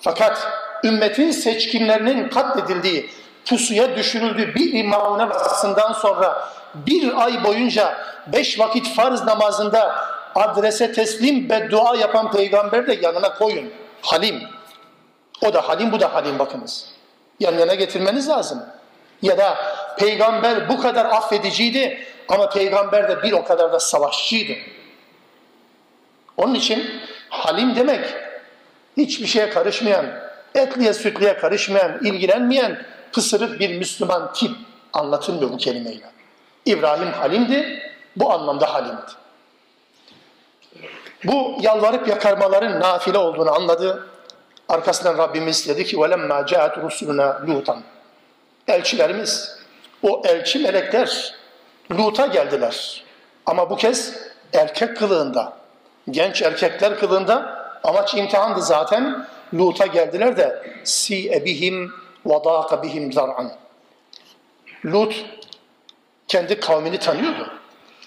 Fakat 0.00 0.48
ümmetin 0.84 1.30
seçkinlerinin 1.30 2.28
katledildiği 2.28 3.10
pusuya 3.46 3.96
düşürüldü 3.96 4.54
bir 4.54 4.72
imamın 4.72 5.18
arasından 5.18 5.92
sonra 5.92 6.48
bir 6.74 7.24
ay 7.24 7.44
boyunca 7.44 7.96
beş 8.26 8.58
vakit 8.58 8.94
farz 8.94 9.24
namazında 9.24 9.96
adrese 10.34 10.92
teslim 10.92 11.50
ve 11.50 11.70
dua 11.70 11.96
yapan 11.96 12.30
peygamber 12.30 12.86
de 12.86 12.98
yanına 13.02 13.34
koyun. 13.34 13.70
Halim. 14.02 14.42
O 15.42 15.54
da 15.54 15.68
halim, 15.68 15.92
bu 15.92 16.00
da 16.00 16.14
halim 16.14 16.38
bakınız. 16.38 16.90
Yan 17.40 17.58
yana 17.58 17.74
getirmeniz 17.74 18.28
lazım. 18.28 18.62
Ya 19.22 19.38
da 19.38 19.56
peygamber 19.97 20.69
bu 20.69 20.81
kadar 20.81 21.05
affediciydi 21.05 22.07
ama 22.29 22.49
peygamber 22.49 23.09
de 23.09 23.23
bir 23.23 23.31
o 23.31 23.43
kadar 23.43 23.73
da 23.73 23.79
savaşçıydı. 23.79 24.53
Onun 26.37 26.53
için 26.53 27.01
halim 27.29 27.75
demek 27.75 28.05
hiçbir 28.97 29.27
şeye 29.27 29.49
karışmayan, 29.49 30.05
etliye 30.55 30.93
sütliye 30.93 31.37
karışmayan, 31.37 31.99
ilgilenmeyen 32.03 32.85
pısırık 33.11 33.59
bir 33.59 33.77
Müslüman 33.77 34.33
tip 34.33 34.51
anlatılmıyor 34.93 35.51
bu 35.51 35.57
kelimeyle. 35.57 36.11
İbrahim 36.65 37.11
halimdi, 37.11 37.91
bu 38.15 38.33
anlamda 38.33 38.73
halimdi. 38.73 39.11
Bu 41.23 41.57
yalvarıp 41.61 42.07
yakarmaların 42.07 42.79
nafile 42.79 43.17
olduğunu 43.17 43.51
anladı. 43.51 44.07
Arkasından 44.69 45.17
Rabbimiz 45.17 45.67
dedi 45.67 45.85
ki 45.85 45.95
وَلَمَّا 45.95 46.45
جَاءَتْ 46.47 46.87
رُسُلُنَا 46.87 47.45
لُوتًا 47.45 47.77
Elçilerimiz, 48.67 49.56
o 50.02 50.22
elçi 50.24 50.58
melekler 50.58 51.34
Lut'a 51.92 52.26
geldiler. 52.26 53.04
Ama 53.46 53.70
bu 53.70 53.76
kez 53.76 54.14
erkek 54.52 54.96
kılığında, 54.96 55.52
genç 56.10 56.42
erkekler 56.42 56.98
kılığında 56.98 57.64
amaç 57.84 58.14
imtihandı 58.14 58.62
zaten. 58.62 59.26
Lut'a 59.54 59.86
geldiler 59.86 60.36
de 60.36 60.62
si 60.84 61.32
ebihim 61.32 61.92
vadaka 62.26 62.82
bihim 62.82 63.12
zar'an. 63.12 63.52
Lut 64.84 65.24
kendi 66.28 66.60
kavmini 66.60 66.98
tanıyordu. 66.98 67.52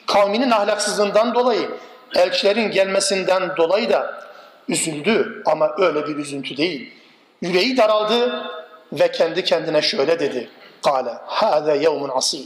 Kavminin 0.08 0.52
ahlaksızlığından 0.52 1.36
dolayı, 1.36 1.70
elçilerin 2.16 2.72
gelmesinden 2.72 3.58
dolayı 3.58 3.90
da 3.90 4.24
üzüldü 4.70 5.44
ama 5.46 5.76
öyle 5.78 6.08
bir 6.08 6.16
üzüntü 6.16 6.58
değil. 6.58 6.94
Yüreği 7.42 7.78
daraldı 7.78 8.48
ve 8.94 9.12
kendi 9.12 9.44
kendine 9.44 9.82
şöyle 9.82 10.20
dedi. 10.20 10.50
Kale, 10.85 11.11
hâze 11.27 11.77
yevmun 11.77 12.11
asî. 12.15 12.43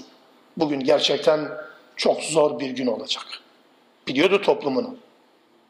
Bugün 0.57 0.81
gerçekten 0.81 1.49
çok 1.97 2.23
zor 2.23 2.61
bir 2.61 2.71
gün 2.71 2.87
olacak. 2.87 3.25
Biliyordu 4.09 4.43
toplumunu. 4.43 4.97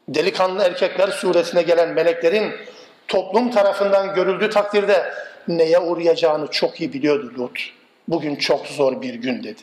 Delikanlı 0.07 0.63
erkekler 0.63 1.07
suretine 1.07 1.61
gelen 1.61 1.89
meleklerin 1.89 2.53
toplum 3.07 3.51
tarafından 3.51 4.13
görüldüğü 4.13 4.49
takdirde 4.49 5.13
neye 5.47 5.79
uğrayacağını 5.79 6.47
çok 6.47 6.81
iyi 6.81 6.93
biliyordu 6.93 7.33
Lut. 7.37 7.59
Bugün 8.07 8.35
çok 8.35 8.67
zor 8.67 9.01
bir 9.01 9.13
gün 9.13 9.43
dedi. 9.43 9.61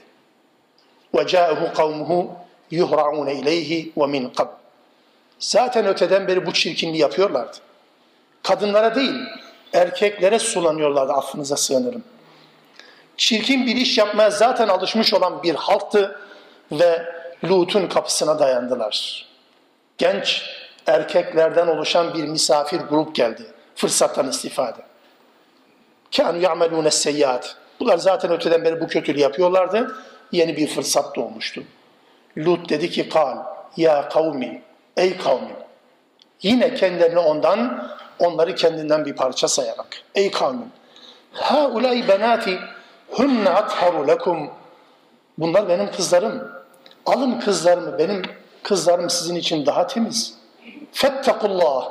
وَجَاءَهُ 1.14 1.75
قَوْمُهُ 1.75 2.26
يُهْرَعُونَ 2.73 3.30
اِلَيْهِ 3.30 3.92
وَمِنْ 3.92 4.33
قَبْلِ 4.33 4.49
Zaten 5.38 5.87
öteden 5.87 6.28
beri 6.28 6.47
bu 6.47 6.52
çirkinliği 6.52 7.00
yapıyorlardı. 7.00 7.57
Kadınlara 8.42 8.95
değil, 8.95 9.14
erkeklere 9.73 10.38
sulanıyorlardı 10.38 11.12
affınıza 11.12 11.57
sığınırım. 11.57 12.04
Çirkin 13.17 13.67
bir 13.67 13.75
iş 13.75 13.98
yapmaya 13.98 14.32
zaten 14.32 14.67
alışmış 14.67 15.13
olan 15.13 15.43
bir 15.43 15.55
halktı 15.55 16.20
ve 16.72 17.13
Lut'un 17.43 17.88
kapısına 17.88 18.39
dayandılar. 18.39 19.25
Genç 19.98 20.43
erkeklerden 20.88 21.67
oluşan 21.67 22.13
bir 22.13 22.24
misafir 22.24 22.79
grup 22.79 23.15
geldi. 23.15 23.43
Fırsattan 23.75 24.29
istifade. 24.29 24.82
Kânu 26.17 26.38
ya'melûne 26.38 26.91
seyyiat. 26.91 27.55
Bunlar 27.79 27.98
zaten 27.98 28.32
öteden 28.32 28.63
beri 28.63 28.82
bu 28.82 28.88
kötülüğü 28.88 29.20
yapıyorlardı. 29.20 29.96
Yeni 30.32 30.58
bir 30.58 30.67
fırsat 30.67 31.15
doğmuştu. 31.15 31.63
Lut 32.38 32.69
dedi 32.69 32.89
ki 32.89 33.10
kal 33.10 33.38
ya 33.78 34.10
kavmi 34.10 34.62
ey 34.97 35.17
kavmim. 35.17 35.56
Yine 36.41 36.76
kendilerini 36.76 37.19
ondan 37.19 37.89
onları 38.19 38.56
kendinden 38.56 39.06
bir 39.06 39.15
parça 39.15 39.47
sayarak. 39.47 39.88
Ey 40.15 40.32
kavmim. 40.32 40.71
Ha 41.34 41.67
ulay 41.67 42.08
benati 42.08 42.60
hunne 43.13 43.49
atharu 43.49 44.08
lekum. 44.08 44.49
Bunlar 45.38 45.69
benim 45.69 45.91
kızlarım. 45.91 46.52
Alın 47.06 47.39
kızlarımı 47.39 47.97
benim 47.97 48.21
kızlarım 48.63 49.10
sizin 49.10 49.36
için 49.36 49.65
daha 49.65 49.88
temiz. 49.88 50.34
Fettakullah. 50.91 51.89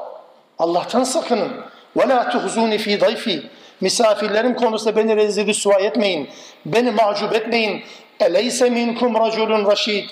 Allah'tan 0.59 1.05
sakının. 1.05 1.51
Ve 1.97 2.09
la 2.09 2.31
tuhzuni 2.31 2.79
fi 2.79 3.01
dayfi. 3.01 3.51
Misafirlerim 3.81 4.55
konusunda 4.55 4.97
beni 4.97 5.17
rezil 5.17 5.47
rüsva 5.47 5.75
etmeyin. 5.75 6.29
Beni 6.67 6.91
mahcup 6.91 7.35
etmeyin. 7.35 7.83
Eleyse 8.21 8.71
minkum 8.71 9.15
raculun 9.15 9.67
raşid. 9.71 10.11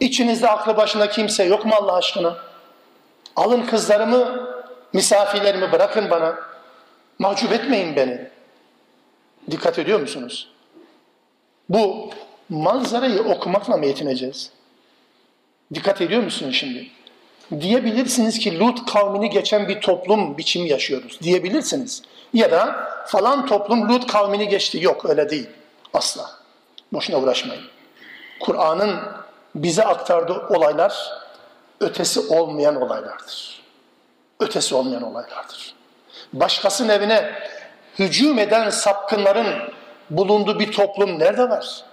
İçinizde 0.00 0.48
aklı 0.48 0.76
başında 0.76 1.08
kimse 1.08 1.44
yok 1.44 1.66
mu 1.66 1.72
Allah 1.80 1.92
aşkına? 1.92 2.36
Alın 3.36 3.66
kızlarımı, 3.66 4.50
misafirlerimi 4.92 5.72
bırakın 5.72 6.10
bana. 6.10 6.34
Mahcup 7.18 7.52
etmeyin 7.52 7.96
beni. 7.96 8.30
Dikkat 9.50 9.78
ediyor 9.78 10.00
musunuz? 10.00 10.49
Bu 11.70 12.10
manzarayı 12.48 13.22
okumakla 13.22 13.76
mı 13.76 13.86
yetineceğiz? 13.86 14.50
Dikkat 15.74 16.00
ediyor 16.00 16.22
musunuz 16.22 16.54
şimdi? 16.56 16.88
Diyebilirsiniz 17.60 18.38
ki 18.38 18.58
Lut 18.58 18.92
kavmini 18.92 19.30
geçen 19.30 19.68
bir 19.68 19.80
toplum 19.80 20.38
biçimi 20.38 20.68
yaşıyoruz. 20.68 21.20
Diyebilirsiniz. 21.22 22.02
Ya 22.34 22.50
da 22.50 22.90
falan 23.06 23.46
toplum 23.46 23.88
Lut 23.88 24.06
kavmini 24.06 24.48
geçti. 24.48 24.78
Yok 24.82 25.10
öyle 25.10 25.30
değil. 25.30 25.48
Asla. 25.94 26.30
Boşuna 26.92 27.16
uğraşmayın. 27.16 27.64
Kur'an'ın 28.40 29.00
bize 29.54 29.84
aktardığı 29.84 30.46
olaylar 30.48 31.10
ötesi 31.80 32.20
olmayan 32.20 32.82
olaylardır. 32.82 33.62
Ötesi 34.40 34.74
olmayan 34.74 35.02
olaylardır. 35.02 35.74
Başkasının 36.32 36.88
evine 36.88 37.34
hücum 37.98 38.38
eden 38.38 38.70
sapkınların 38.70 39.72
bulunduğu 40.10 40.58
bir 40.58 40.72
toplum 40.72 41.18
nerede 41.18 41.50
var? 41.50 41.84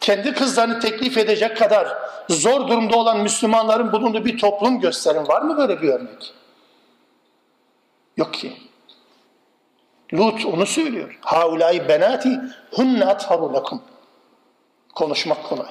Kendi 0.00 0.32
kızlarını 0.32 0.80
teklif 0.80 1.18
edecek 1.18 1.56
kadar 1.56 1.98
zor 2.28 2.68
durumda 2.68 2.96
olan 2.96 3.20
Müslümanların 3.20 3.92
bulunduğu 3.92 4.24
bir 4.24 4.38
toplum 4.38 4.80
gösterin. 4.80 5.28
Var 5.28 5.42
mı 5.42 5.56
böyle 5.56 5.82
bir 5.82 5.88
örnek? 5.88 6.34
Yok 8.16 8.34
ki. 8.34 8.56
Lut 10.14 10.46
onu 10.46 10.66
söylüyor. 10.66 11.18
Haulâi 11.20 11.88
benati 11.88 12.40
hunne 12.70 13.04
atharu 13.04 13.54
lekum. 13.54 13.82
Konuşmak 14.94 15.44
kolay. 15.44 15.70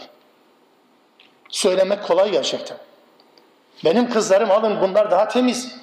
Söylemek 1.50 2.04
kolay 2.04 2.32
gerçekten. 2.32 2.78
Benim 3.86 4.10
kızlarım 4.10 4.52
alın 4.52 4.82
bunlar 4.82 5.12
daha 5.12 5.28
temiz. 5.28 5.76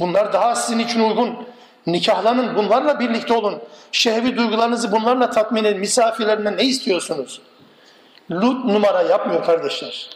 Bunlar 0.00 0.32
daha 0.32 0.54
sizin 0.54 0.78
için 0.78 1.00
uygun. 1.00 1.48
Nikahlanın 1.92 2.56
bunlarla 2.56 3.00
birlikte 3.00 3.34
olun. 3.34 3.62
Şehvi 3.92 4.36
duygularınızı 4.36 4.92
bunlarla 4.92 5.30
tatmin 5.30 5.64
edin. 5.64 5.80
Misafirlerine 5.80 6.56
ne 6.56 6.64
istiyorsunuz? 6.64 7.40
Lut 8.30 8.64
numara 8.64 9.02
yapmıyor 9.02 9.44
kardeşler. 9.44 10.10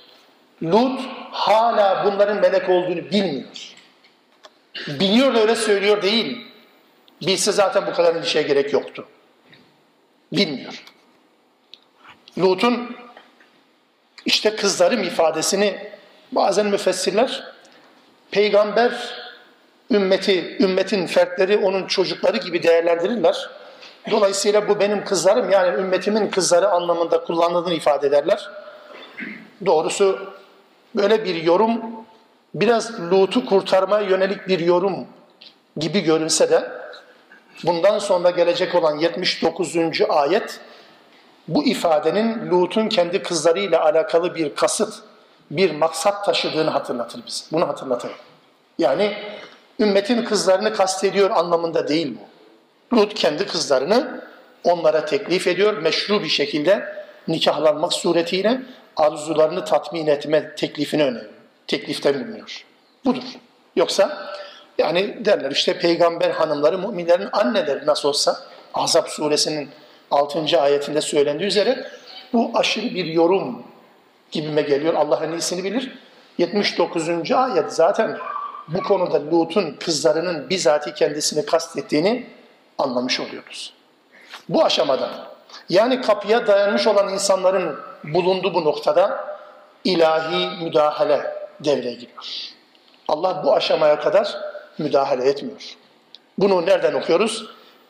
Lut 0.63 1.01
hala 1.31 2.05
bunların 2.05 2.41
melek 2.41 2.69
olduğunu 2.69 3.11
bilmiyor. 3.11 3.75
Biliyor 4.89 5.35
da 5.35 5.41
öyle 5.41 5.57
söylüyor 5.57 6.03
değil. 6.03 6.47
Bilse 7.27 7.53
zaten 7.53 7.87
bu 7.87 7.93
kadar 7.93 8.15
endişeye 8.15 8.43
gerek 8.43 8.73
yoktu. 8.73 9.07
Bilmiyor. 10.33 10.85
Lut'un 12.39 12.97
işte 14.27 14.57
kızlarım 14.57 15.03
ifadesini 15.03 15.91
bazen 16.33 16.67
müfessirler 16.67 17.45
peygamber 18.31 18.93
ümmeti, 19.93 20.57
ümmetin 20.61 21.07
fertleri 21.07 21.57
onun 21.57 21.87
çocukları 21.87 22.37
gibi 22.37 22.63
değerlendirirler. 22.63 23.51
Dolayısıyla 24.11 24.69
bu 24.69 24.81
benim 24.81 25.05
kızlarım 25.05 25.51
yani 25.51 25.79
ümmetimin 25.79 26.31
kızları 26.31 26.69
anlamında 26.71 27.25
kullanıldığını 27.25 27.75
ifade 27.75 28.07
ederler. 28.07 28.51
Doğrusu 29.67 30.19
böyle 30.97 31.25
bir 31.25 31.43
yorum 31.43 31.81
biraz 32.55 33.01
Lut'u 33.11 33.47
kurtarmaya 33.47 34.09
yönelik 34.09 34.49
bir 34.49 34.59
yorum 34.59 35.07
gibi 35.77 36.01
görünse 36.01 36.51
de 36.51 36.71
bundan 37.65 37.99
sonra 37.99 38.31
gelecek 38.31 38.75
olan 38.75 38.99
79. 38.99 39.77
ayet 40.09 40.61
bu 41.49 41.65
ifadenin 41.65 42.51
Lut'un 42.51 42.89
kendi 42.89 43.23
kızlarıyla 43.23 43.85
alakalı 43.85 44.35
bir 44.35 44.55
kasıt, 44.55 44.95
bir 45.51 45.75
maksat 45.75 46.25
taşıdığını 46.25 46.71
hatırlatır 46.71 47.21
bize. 47.27 47.45
Bunu 47.53 47.69
hatırlatır. 47.69 48.11
Yani 48.79 49.17
ümmetin 49.81 50.25
kızlarını 50.25 50.75
kastediyor 50.75 51.31
anlamında 51.31 51.89
değil 51.89 52.17
bu. 52.17 52.33
Lut 52.97 53.15
kendi 53.15 53.47
kızlarını 53.47 54.21
onlara 54.65 55.05
teklif 55.05 55.47
ediyor. 55.47 55.77
Meşru 55.77 56.23
bir 56.23 56.29
şekilde 56.29 57.05
nikahlanmak 57.29 57.93
suretiyle 57.93 58.61
arzularını 58.97 59.65
tatmin 59.65 60.07
etme 60.07 60.55
teklifini 60.55 61.05
öneriyor. 61.05 61.33
Teklifte 61.67 62.15
bulunuyor. 62.15 62.65
Budur. 63.05 63.23
Yoksa 63.77 64.33
yani 64.79 65.25
derler 65.25 65.51
işte 65.51 65.79
peygamber 65.79 66.31
hanımları 66.31 66.79
müminlerin 66.79 67.29
anneleri 67.33 67.87
nasıl 67.87 68.09
olsa 68.09 68.41
Ahzab 68.75 69.07
suresinin 69.07 69.69
6. 70.11 70.61
ayetinde 70.61 71.01
söylendiği 71.01 71.49
üzere 71.49 71.87
bu 72.33 72.51
aşırı 72.55 72.95
bir 72.95 73.05
yorum 73.05 73.63
gibime 74.31 74.63
geliyor. 74.63 74.95
Allah 74.95 75.21
en 75.25 75.33
iyisini 75.33 75.65
bilir. 75.65 75.99
79. 76.39 77.33
ayet 77.33 77.73
zaten 77.73 78.19
bu 78.68 78.84
konuda 78.84 79.32
Lut'un 79.32 79.76
kızlarının 79.80 80.50
bizatihi 80.50 80.94
kendisini 80.94 81.46
kastettiğini 81.46 82.28
anlamış 82.78 83.20
oluyoruz. 83.20 83.74
Bu 84.50 84.66
aşamada 84.66 85.10
yani 85.70 86.02
kapıya 86.02 86.48
dayanmış 86.48 86.88
olan 86.88 87.14
insanların 87.14 87.80
bulunduğu 88.04 88.54
bu 88.54 88.66
noktada 88.66 89.28
ilahi 89.84 90.64
müdahale 90.64 91.22
devreye 91.60 91.94
giriyor. 91.94 92.26
Allah 93.08 93.42
bu 93.46 93.56
aşamaya 93.56 94.00
kadar 94.00 94.38
müdahale 94.78 95.30
etmiyor. 95.30 95.76
Bunu 96.38 96.66
nereden 96.66 96.94
okuyoruz? 96.94 97.46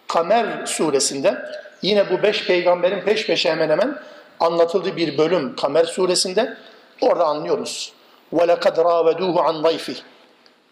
Kamer 0.07 0.65
suresinde 0.65 1.45
yine 1.81 2.09
bu 2.09 2.23
beş 2.23 2.47
peygamberin 2.47 3.01
peş 3.01 3.27
peşe 3.27 3.51
hemen 3.51 3.69
hemen 3.69 3.99
anlatıldığı 4.39 4.95
bir 4.95 5.17
bölüm 5.17 5.55
Kamer 5.55 5.85
suresinde 5.85 6.57
orada 7.01 7.25
anlıyoruz. 7.25 7.93
وَلَقَدْ 8.33 8.75
رَاوَدُوهُ 8.75 9.33
عَنْ 9.33 9.61
ضَيْفِهِ 9.63 9.95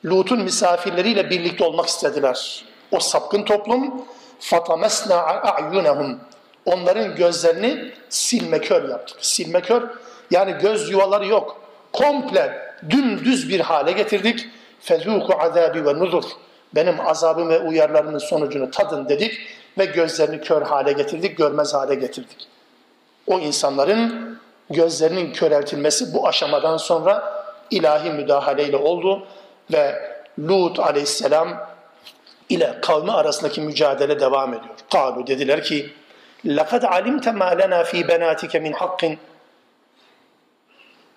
Lut'un 0.04 0.40
misafirleriyle 0.40 1.30
birlikte 1.30 1.64
olmak 1.64 1.86
istediler. 1.86 2.64
O 2.92 3.00
sapkın 3.00 3.42
toplum 3.42 4.04
fatamesna 4.40 5.16
a'yunahum 5.16 6.20
onların 6.64 7.14
gözlerini 7.14 7.92
silme 8.08 8.60
kör 8.60 8.88
yaptık. 8.88 9.16
Silme 9.20 9.60
kör 9.60 9.82
yani 10.30 10.54
göz 10.62 10.90
yuvaları 10.90 11.26
yok. 11.26 11.60
Komple 11.92 12.74
dümdüz 12.90 13.48
bir 13.48 13.60
hale 13.60 13.92
getirdik. 13.92 14.48
Fezuku 14.80 15.34
azabi 15.38 15.86
ve 15.86 15.98
nuzur. 15.98 16.24
Benim 16.74 17.00
azabım 17.06 17.48
ve 17.48 17.58
uyarlarımın 17.58 18.18
sonucunu 18.18 18.70
tadın 18.70 19.08
dedik 19.08 19.38
ve 19.78 19.84
gözlerini 19.84 20.40
kör 20.40 20.62
hale 20.62 20.92
getirdik, 20.92 21.38
görmez 21.38 21.74
hale 21.74 21.94
getirdik. 21.94 22.48
O 23.26 23.38
insanların 23.38 24.38
gözlerinin 24.70 25.32
köreltilmesi 25.32 26.14
bu 26.14 26.28
aşamadan 26.28 26.76
sonra 26.76 27.44
ilahi 27.70 28.10
müdahaleyle 28.10 28.76
oldu 28.76 29.26
ve 29.73 30.15
Lut 30.39 30.79
aleyhisselam 30.79 31.67
ile 32.49 32.77
kavmi 32.81 33.12
arasındaki 33.12 33.62
mücadele 33.62 34.19
devam 34.19 34.53
ediyor. 34.53 34.75
Kalu 34.91 35.27
dediler 35.27 35.63
ki 35.63 35.93
لَقَدْ 36.45 36.86
عَلِمْتَ 36.86 37.25
مَا 37.38 37.62
لَنَا 37.62 37.84
ف۪ي 37.84 38.08
بَنَاتِكَ 38.08 38.58
مِنْ 38.58 38.73
حَقٍّ 38.73 39.17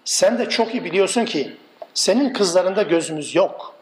Sen 0.04 0.38
de 0.38 0.48
çok 0.48 0.74
iyi 0.74 0.84
biliyorsun 0.84 1.24
ki 1.24 1.56
senin 1.94 2.32
kızlarında 2.32 2.82
gözümüz 2.82 3.34
yok. 3.34 3.74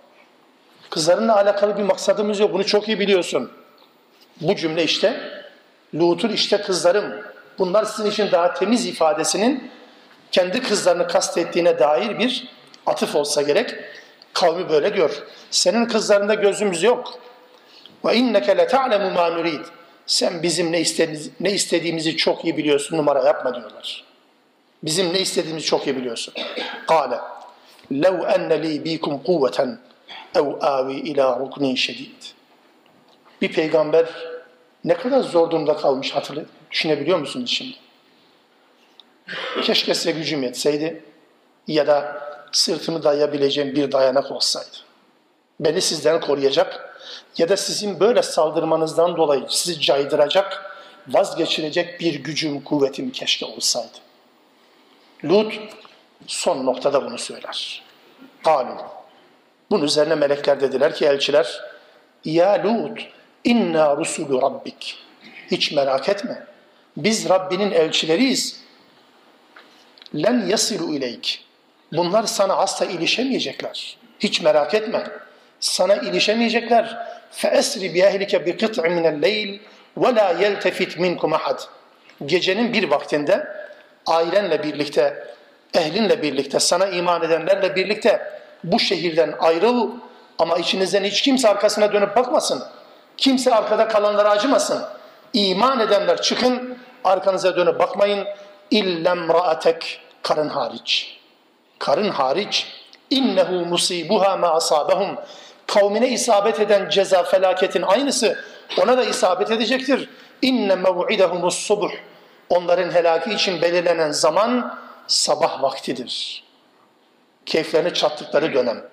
Kızlarınla 0.91 1.37
alakalı 1.37 1.79
bir 1.79 1.83
maksadımız 1.83 2.41
yok. 2.41 2.53
Bunu 2.53 2.67
çok 2.67 2.89
iyi 2.89 3.01
biliyorsun. 3.01 3.53
Bu 4.41 4.57
cümle 4.57 4.85
işte 4.85 5.21
Lut'un 5.95 6.29
işte 6.29 6.63
kızlarım. 6.63 7.23
Bunlar 7.59 7.85
sizin 7.85 8.11
için 8.11 8.33
daha 8.33 8.55
temiz 8.55 8.87
ifadesinin 8.87 9.71
kendi 10.33 10.63
kızlarını 10.63 11.09
kastettiğine 11.09 11.79
dair 11.79 12.19
bir 12.19 12.49
atıf 12.87 13.17
olsa 13.17 13.43
gerek. 13.43 13.75
Kavmi 14.34 14.70
böyle 14.70 14.94
diyor. 14.94 15.24
Senin 15.52 15.86
kızlarında 15.86 16.34
gözümüz 16.34 16.84
yok. 16.84 17.20
Ve 18.06 18.16
inneke 18.16 18.58
le 18.58 18.68
ta'lemu 18.68 19.12
ma 19.12 19.30
nurid. 19.30 19.66
Sen 20.06 20.44
bizim 20.44 20.72
ne 20.72 20.82
istediğimizi, 20.82 21.32
ne 21.40 21.52
istediğimizi 21.52 22.18
çok 22.18 22.46
iyi 22.46 22.58
biliyorsun. 22.58 22.98
Numara 22.98 23.24
yapma 23.24 23.56
diyorlar. 23.56 24.04
Bizim 24.84 25.14
ne 25.14 25.20
istediğimizi 25.20 25.66
çok 25.66 25.88
iyi 25.88 25.98
biliyorsun. 25.98 26.34
Kale 26.88 27.18
lev 27.92 28.24
enne 28.24 28.64
li 28.64 28.86
bikum 28.86 29.24
kuvveten 29.24 29.80
ev 30.36 30.46
avi 30.62 30.94
ila 30.94 31.40
ruknin 31.40 31.76
şedid. 31.76 32.24
Bir 33.42 33.52
peygamber 33.52 34.06
ne 34.84 34.94
kadar 34.94 35.20
zor 35.20 35.52
durumda 35.52 35.78
kalmış 35.78 36.12
hatırlı. 36.12 36.46
Düşünebiliyor 36.72 37.20
musunuz 37.20 37.50
şimdi? 37.50 37.76
Keşke 39.62 39.94
size 39.94 40.12
gücüm 40.12 40.44
yetseydi 40.44 41.04
ya 41.68 41.88
da 41.88 42.22
sırtımı 42.52 43.04
dayayabileceğim 43.04 43.76
bir 43.76 43.92
dayanak 43.92 44.32
olsaydı. 44.32 44.78
Beni 45.60 45.82
sizden 45.82 46.22
koruyacak 46.22 46.96
ya 47.38 47.50
da 47.50 47.58
sizin 47.58 48.00
böyle 48.00 48.22
saldırmanızdan 48.22 49.18
dolayı 49.18 49.46
sizi 49.50 49.82
caydıracak, 49.82 50.76
vazgeçirecek 51.08 52.00
bir 52.00 52.16
gücüm, 52.16 52.64
kuvvetim 52.64 53.12
keşke 53.12 53.46
olsaydı. 53.46 53.98
Lut 55.24 55.60
son 56.28 56.66
noktada 56.66 57.06
bunu 57.06 57.18
söyler. 57.18 57.84
Kalu. 58.44 58.78
Bunun 59.72 59.84
üzerine 59.84 60.16
melekler 60.16 60.62
dediler 60.62 60.96
ki 60.96 61.06
elçiler, 61.06 61.62
Ya 62.26 62.64
Lut, 62.64 63.00
inna 63.44 63.98
rusulü 63.98 64.42
rabbik. 64.42 64.98
Hiç 65.52 65.72
merak 65.72 66.10
etme. 66.10 66.46
Biz 66.98 67.30
Rabbinin 67.30 67.72
elçileriyiz. 67.72 68.62
Len 70.16 70.46
yasilu 70.48 70.94
ileyk. 70.94 71.46
Bunlar 71.93 72.25
sana 72.25 72.57
asla 72.57 72.87
ilişemeyecekler. 72.87 73.97
Hiç 74.21 74.41
merak 74.41 74.75
etme. 74.75 75.05
Sana 75.61 75.95
ilişemeyecekler. 75.95 77.07
فَاَسْرِ 77.33 77.81
بِيَهْلِكَ 77.95 78.33
بِقِطْعٍ 78.47 78.83
مِنَ 78.97 79.05
اللَّيْلِ 79.13 79.59
وَلَا 79.99 80.29
يَلْتَفِتْ 80.43 80.93
مِنْكُمْ 80.97 81.35
اَحَدٍ 81.35 81.61
Gecenin 82.27 82.73
bir 82.73 82.91
vaktinde 82.91 83.49
ailenle 84.07 84.63
birlikte, 84.63 85.27
ehlinle 85.75 86.23
birlikte, 86.23 86.61
sana 86.61 86.87
iman 86.87 87.23
edenlerle 87.23 87.77
birlikte 87.77 88.33
bu 88.65 88.79
şehirden 88.79 89.35
ayrıl 89.39 89.91
ama 90.39 90.57
içinizden 90.57 91.05
hiç 91.05 91.23
kimse 91.23 91.49
arkasına 91.49 91.93
dönüp 91.93 92.17
bakmasın. 92.17 92.63
Kimse 93.17 93.55
arkada 93.55 93.89
kalanlara 93.89 94.31
acımasın. 94.31 94.83
İman 95.33 95.81
edenler 95.81 96.23
çıkın, 96.23 96.79
arkanıza 97.05 97.57
dönüp 97.57 97.79
bakmayın. 97.79 98.27
İllem 98.71 99.29
ra'atek, 99.29 100.01
karın 100.23 100.49
hariç. 100.49 101.19
Karın 101.82 102.10
hariç. 102.10 102.68
İnnehu 103.10 103.54
musibuha 103.66 104.38
ma 104.38 104.48
asabahum. 104.48 105.16
Kavmine 105.68 106.10
isabet 106.10 106.60
eden 106.60 106.90
ceza 106.90 107.24
felaketin 107.24 107.82
aynısı 107.82 108.40
ona 108.82 108.98
da 108.98 109.04
isabet 109.04 109.52
edecektir. 109.52 110.10
İnne 110.42 110.76
mev'idehumus 110.76 111.56
subuh. 111.56 111.92
Onların 112.50 112.92
helaki 112.92 113.34
için 113.34 113.62
belirlenen 113.62 114.12
zaman 114.12 114.80
sabah 115.08 115.64
vaktidir. 115.64 116.44
Keyiflerini 117.46 117.94
çattıkları 117.94 118.54
dönem. 118.54 118.84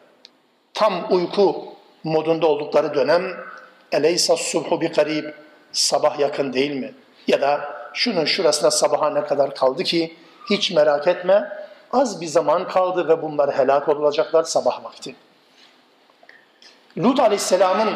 Tam 0.74 1.06
uyku 1.10 1.64
modunda 2.04 2.46
oldukları 2.46 2.94
dönem. 2.94 3.36
Eleysa 3.92 4.36
subhu 4.36 4.80
bi 4.80 4.92
karib. 4.92 5.24
Sabah 5.72 6.18
yakın 6.18 6.52
değil 6.52 6.70
mi? 6.70 6.94
Ya 7.26 7.40
da 7.40 7.74
şunun 7.94 8.24
şurasına 8.24 8.70
sabaha 8.70 9.10
ne 9.10 9.24
kadar 9.24 9.54
kaldı 9.54 9.84
ki 9.84 10.16
hiç 10.50 10.70
merak 10.70 11.06
etme 11.06 11.57
az 11.92 12.20
bir 12.20 12.26
zaman 12.26 12.68
kaldı 12.68 13.08
ve 13.08 13.22
bunlar 13.22 13.58
helak 13.58 13.88
olacaklar 13.88 14.42
sabah 14.42 14.84
vakti. 14.84 15.16
Lut 16.98 17.20
aleyhisselamın 17.20 17.94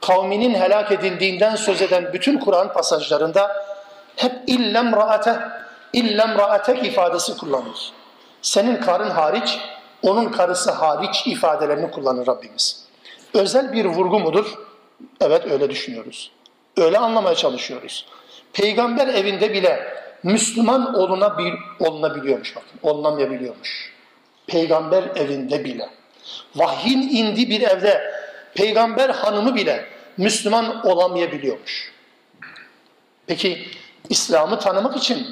kavminin 0.00 0.54
helak 0.54 0.92
edildiğinden 0.92 1.56
söz 1.56 1.82
eden 1.82 2.12
bütün 2.12 2.38
Kur'an 2.38 2.72
pasajlarında 2.72 3.66
hep 4.16 4.32
illem 4.46 4.92
raate, 4.96 5.40
illem 5.92 6.38
raatek 6.38 6.86
ifadesi 6.86 7.36
kullanılır. 7.36 7.92
Senin 8.42 8.76
karın 8.76 9.10
hariç, 9.10 9.58
onun 10.02 10.24
karısı 10.28 10.70
hariç 10.70 11.26
ifadelerini 11.26 11.90
kullanır 11.90 12.26
Rabbimiz. 12.26 12.84
Özel 13.34 13.72
bir 13.72 13.84
vurgu 13.84 14.20
mudur? 14.20 14.54
Evet 15.20 15.46
öyle 15.52 15.70
düşünüyoruz. 15.70 16.30
Öyle 16.76 16.98
anlamaya 16.98 17.34
çalışıyoruz. 17.34 18.06
Peygamber 18.52 19.08
evinde 19.08 19.52
bile 19.52 20.01
Müslüman 20.22 20.94
olunabil, 20.94 21.52
olunabiliyormuş 21.80 22.56
bakın. 22.56 22.78
Olunamayabiliyormuş. 22.82 23.92
Peygamber 24.46 25.02
evinde 25.16 25.64
bile. 25.64 25.88
Vahyin 26.56 27.02
indi 27.02 27.50
bir 27.50 27.60
evde 27.60 28.12
peygamber 28.54 29.10
hanımı 29.10 29.54
bile 29.54 29.84
Müslüman 30.16 30.86
olamayabiliyormuş. 30.86 31.92
Peki 33.26 33.68
İslam'ı 34.08 34.58
tanımak 34.58 34.96
için, 34.96 35.26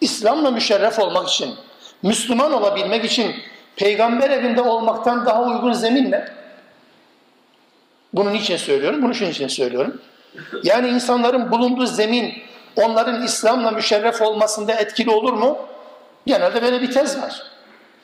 İslam'la 0.00 0.50
müşerref 0.50 0.98
olmak 0.98 1.28
için, 1.28 1.54
Müslüman 2.02 2.52
olabilmek 2.52 3.04
için 3.04 3.34
peygamber 3.76 4.30
evinde 4.30 4.62
olmaktan 4.62 5.26
daha 5.26 5.42
uygun 5.42 5.72
zemin 5.72 6.10
ne? 6.10 6.28
Bunun 8.12 8.34
için 8.34 8.56
söylüyorum, 8.56 9.02
bunu 9.02 9.14
şunun 9.14 9.30
için 9.30 9.48
söylüyorum. 9.48 10.00
Yani 10.64 10.88
insanların 10.88 11.50
bulunduğu 11.50 11.86
zemin 11.86 12.42
onların 12.76 13.22
İslam'la 13.22 13.70
müşerref 13.70 14.22
olmasında 14.22 14.72
etkili 14.72 15.10
olur 15.10 15.32
mu? 15.32 15.58
Genelde 16.26 16.62
böyle 16.62 16.82
bir 16.82 16.90
tez 16.90 17.22
var. 17.22 17.42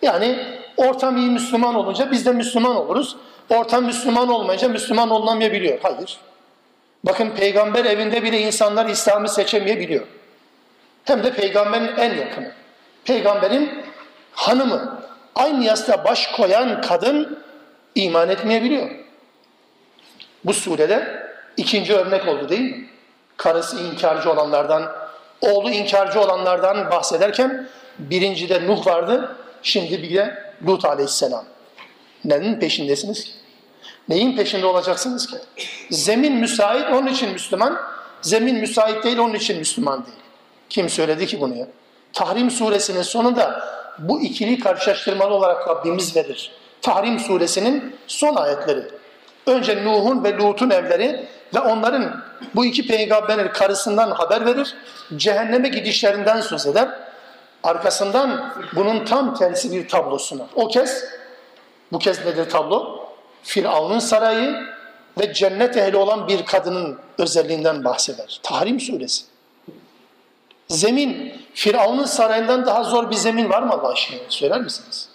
Yani 0.02 0.38
ortam 0.76 1.16
iyi 1.16 1.30
Müslüman 1.30 1.74
olunca 1.74 2.10
biz 2.10 2.26
de 2.26 2.32
Müslüman 2.32 2.76
oluruz. 2.76 3.16
Ortam 3.50 3.84
Müslüman 3.84 4.28
olmayınca 4.28 4.68
Müslüman 4.68 5.10
olunamayabiliyor. 5.10 5.78
Hayır. 5.82 6.18
Bakın 7.04 7.30
peygamber 7.30 7.84
evinde 7.84 8.22
bile 8.22 8.40
insanlar 8.40 8.86
İslam'ı 8.86 9.28
seçemeyebiliyor. 9.28 10.06
Hem 11.04 11.24
de 11.24 11.32
peygamberin 11.32 11.96
en 11.96 12.14
yakını. 12.14 12.52
Peygamberin 13.04 13.84
hanımı. 14.32 15.00
Aynı 15.34 15.64
yastığa 15.64 16.04
baş 16.04 16.26
koyan 16.26 16.80
kadın 16.80 17.38
iman 17.94 18.28
etmeyebiliyor. 18.28 18.90
Bu 20.44 20.52
surede 20.52 21.28
ikinci 21.56 21.94
örnek 21.94 22.28
oldu 22.28 22.48
değil 22.48 22.60
mi? 22.60 22.88
Karısı 23.38 23.80
inkarcı 23.80 24.30
olanlardan, 24.30 24.92
oğlu 25.40 25.70
inkarcı 25.70 26.20
olanlardan 26.20 26.90
bahsederken 26.90 27.68
birincide 27.98 28.66
Nuh 28.66 28.86
vardı, 28.86 29.36
şimdi 29.62 30.02
bir 30.02 30.14
de 30.14 30.52
Lut 30.66 30.84
aleyhisselam. 30.84 31.44
Neyin 32.24 32.60
peşindesiniz 32.60 33.24
ki? 33.24 33.30
Neyin 34.08 34.36
peşinde 34.36 34.66
olacaksınız 34.66 35.26
ki? 35.26 35.36
Zemin 35.90 36.32
müsait 36.32 36.92
onun 36.92 37.06
için 37.06 37.30
Müslüman, 37.30 37.78
zemin 38.22 38.56
müsait 38.56 39.04
değil 39.04 39.18
onun 39.18 39.34
için 39.34 39.58
Müslüman 39.58 40.06
değil. 40.06 40.18
Kim 40.68 40.88
söyledi 40.88 41.26
ki 41.26 41.40
bunu 41.40 41.56
ya? 41.56 41.66
Tahrim 42.12 42.50
suresinin 42.50 43.02
sonunda 43.02 43.64
bu 43.98 44.20
ikili 44.20 44.58
karşılaştırmalı 44.58 45.34
olarak 45.34 45.68
Rabbimiz 45.68 46.16
verir. 46.16 46.52
Tahrim 46.82 47.18
suresinin 47.18 47.96
son 48.06 48.36
ayetleri. 48.36 48.82
Önce 49.46 49.84
Nuh'un 49.84 50.24
ve 50.24 50.36
Lut'un 50.36 50.70
evleri 50.70 51.28
ve 51.54 51.60
onların 51.60 52.22
bu 52.54 52.64
iki 52.64 52.86
peygamberin 52.86 53.48
karısından 53.48 54.10
haber 54.10 54.46
verir. 54.46 54.74
Cehenneme 55.16 55.68
gidişlerinden 55.68 56.40
söz 56.40 56.66
eder. 56.66 56.88
Arkasından 57.62 58.54
bunun 58.74 59.04
tam 59.04 59.34
tersi 59.34 59.72
bir 59.72 59.88
tablo 59.88 60.18
sunar. 60.18 60.46
O 60.54 60.68
kez, 60.68 61.04
bu 61.92 61.98
kez 61.98 62.26
nedir 62.26 62.50
tablo? 62.50 63.08
Firavun'un 63.42 63.98
sarayı 63.98 64.56
ve 65.20 65.32
cennet 65.32 65.76
ehli 65.76 65.96
olan 65.96 66.28
bir 66.28 66.46
kadının 66.46 66.98
özelliğinden 67.18 67.84
bahseder. 67.84 68.40
Tahrim 68.42 68.80
suresi. 68.80 69.24
Zemin, 70.68 71.42
Firavun'un 71.54 72.04
sarayından 72.04 72.66
daha 72.66 72.84
zor 72.84 73.10
bir 73.10 73.16
zemin 73.16 73.50
var 73.50 73.62
mı 73.62 73.72
Allah 73.72 73.88
aşkına? 73.88 74.18
Söyler 74.28 74.60
misiniz? 74.60 75.08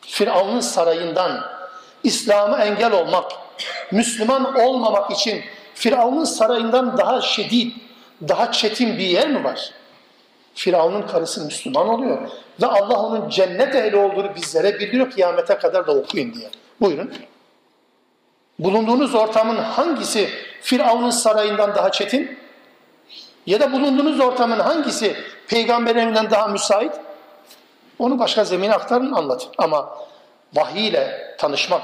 Firavun'un 0.00 0.60
sarayından 0.60 1.44
İslam'a 2.04 2.58
engel 2.58 2.92
olmak, 2.92 3.32
Müslüman 3.92 4.60
olmamak 4.60 5.10
için 5.10 5.42
Firavun'un 5.82 6.24
sarayından 6.24 6.96
daha 6.96 7.20
şiddet, 7.20 7.72
daha 8.28 8.52
çetin 8.52 8.98
bir 8.98 9.06
yer 9.06 9.28
mi 9.28 9.44
var? 9.44 9.70
Firavun'un 10.54 11.02
karısı 11.02 11.44
Müslüman 11.44 11.88
oluyor. 11.88 12.18
Ve 12.62 12.66
Allah 12.66 13.02
onun 13.02 13.28
cennet 13.28 13.74
ehli 13.74 13.96
olduğunu 13.96 14.34
bizlere 14.34 14.78
bildiriyor 14.78 15.10
kıyamete 15.10 15.58
kadar 15.58 15.86
da 15.86 15.92
okuyun 15.92 16.34
diye. 16.34 16.50
Buyurun. 16.80 17.12
Bulunduğunuz 18.58 19.14
ortamın 19.14 19.56
hangisi 19.56 20.28
Firavun'un 20.60 21.10
sarayından 21.10 21.74
daha 21.74 21.92
çetin? 21.92 22.38
Ya 23.46 23.60
da 23.60 23.72
bulunduğunuz 23.72 24.20
ortamın 24.20 24.58
hangisi 24.58 25.16
peygamber 25.48 25.96
evinden 25.96 26.30
daha 26.30 26.48
müsait? 26.48 26.92
Onu 27.98 28.18
başka 28.18 28.44
zemine 28.44 28.74
aktarın 28.74 29.12
anlatın. 29.12 29.50
Ama 29.58 29.98
vahiy 30.54 30.88
ile 30.88 31.34
tanışmak, 31.38 31.82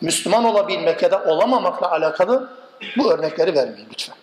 Müslüman 0.00 0.44
olabilmek 0.44 1.02
ya 1.02 1.10
da 1.10 1.24
olamamakla 1.24 1.90
alakalı 1.90 2.59
bu 2.96 3.12
örnekleri 3.12 3.54
vermeyin 3.54 3.88
lütfen. 3.92 4.16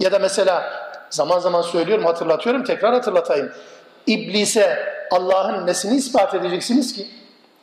Ya 0.00 0.12
da 0.12 0.18
mesela 0.18 0.72
zaman 1.10 1.38
zaman 1.38 1.62
söylüyorum, 1.62 2.04
hatırlatıyorum, 2.04 2.64
tekrar 2.64 2.94
hatırlatayım. 2.94 3.52
İblise 4.06 4.94
Allah'ın 5.10 5.66
nesini 5.66 5.96
ispat 5.96 6.34
edeceksiniz 6.34 6.92
ki? 6.92 7.06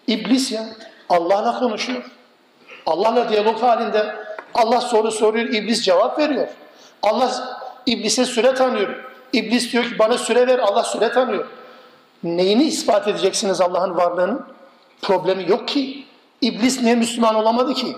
İblis 0.07 0.51
ya, 0.51 0.65
Allah'la 1.09 1.59
konuşuyor. 1.59 2.03
Allah'la 2.85 3.29
diyalog 3.29 3.61
halinde. 3.61 4.15
Allah 4.53 4.81
soru 4.81 5.11
soruyor, 5.11 5.45
iblis 5.45 5.81
cevap 5.81 6.19
veriyor. 6.19 6.47
Allah 7.03 7.59
iblise 7.85 8.25
süre 8.25 8.53
tanıyor. 8.53 9.03
İblis 9.33 9.71
diyor 9.73 9.83
ki 9.83 9.99
bana 9.99 10.17
süre 10.17 10.47
ver, 10.47 10.59
Allah 10.59 10.83
süre 10.83 11.11
tanıyor. 11.11 11.47
Neyini 12.23 12.63
ispat 12.63 13.07
edeceksiniz 13.07 13.61
Allah'ın 13.61 13.97
varlığının? 13.97 14.45
Problemi 15.01 15.49
yok 15.49 15.67
ki. 15.67 16.05
İblis 16.41 16.81
niye 16.81 16.95
Müslüman 16.95 17.35
olamadı 17.35 17.73
ki? 17.73 17.95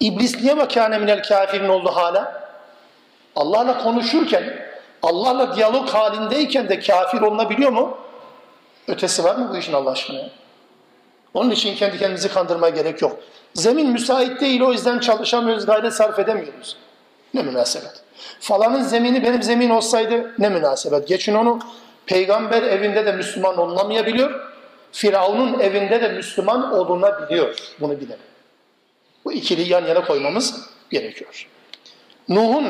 İblis 0.00 0.40
niye 0.40 0.54
mekâne 0.54 0.98
minel 0.98 1.22
kafirin 1.22 1.68
oldu 1.68 1.90
hala? 1.94 2.46
Allah'la 3.36 3.78
konuşurken, 3.78 4.58
Allah'la 5.02 5.56
diyalog 5.56 5.88
halindeyken 5.88 6.68
de 6.68 6.80
kafir 6.80 7.20
olunabiliyor 7.20 7.72
mu? 7.72 7.98
Ötesi 8.88 9.24
var 9.24 9.36
mı 9.36 9.50
bu 9.52 9.56
işin 9.56 9.72
Allah 9.72 9.90
aşkına? 9.90 10.20
Onun 11.34 11.50
için 11.50 11.74
kendi 11.76 11.98
kendimizi 11.98 12.28
kandırmaya 12.28 12.74
gerek 12.74 13.02
yok. 13.02 13.18
Zemin 13.54 13.90
müsait 13.90 14.40
değil 14.40 14.60
o 14.60 14.72
yüzden 14.72 14.98
çalışamıyoruz, 14.98 15.66
gayret 15.66 15.92
sarf 15.92 16.18
edemiyoruz. 16.18 16.76
Ne 17.34 17.42
münasebet. 17.42 18.02
Falanın 18.40 18.82
zemini 18.82 19.24
benim 19.24 19.42
zemin 19.42 19.70
olsaydı 19.70 20.34
ne 20.38 20.48
münasebet. 20.48 21.08
Geçin 21.08 21.34
onu 21.34 21.58
peygamber 22.06 22.62
evinde 22.62 23.06
de 23.06 23.12
Müslüman 23.12 23.58
olunamayabiliyor. 23.58 24.40
Firavun'un 24.92 25.60
evinde 25.60 26.00
de 26.00 26.08
Müslüman 26.08 26.72
olunabiliyor. 26.72 27.56
Bunu 27.80 28.00
bilelim. 28.00 28.18
Bu 29.26 29.32
ikili 29.32 29.72
yan 29.72 29.86
yana 29.86 30.04
koymamız 30.04 30.54
gerekiyor. 30.90 31.46
Nuh'un 32.28 32.66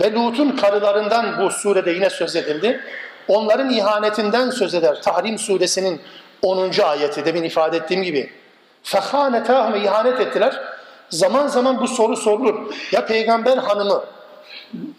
ve 0.00 0.12
Lut'un 0.12 0.56
karılarından 0.56 1.40
bu 1.40 1.50
surede 1.50 1.90
yine 1.90 2.10
söz 2.10 2.36
edildi. 2.36 2.80
Onların 3.28 3.70
ihanetinden 3.70 4.50
söz 4.50 4.74
eder. 4.74 5.02
Tahrim 5.02 5.38
suresinin 5.38 6.00
10. 6.42 6.70
ayeti 6.84 7.24
demin 7.24 7.42
ifade 7.42 7.76
ettiğim 7.76 8.02
gibi. 8.02 8.30
Fehanetahme 8.82 9.80
ihanet 9.80 10.20
ettiler. 10.20 10.62
Zaman 11.10 11.46
zaman 11.46 11.80
bu 11.80 11.88
soru 11.88 12.16
sorulur. 12.16 12.74
Ya 12.92 13.06
peygamber 13.06 13.56
hanımı 13.56 14.04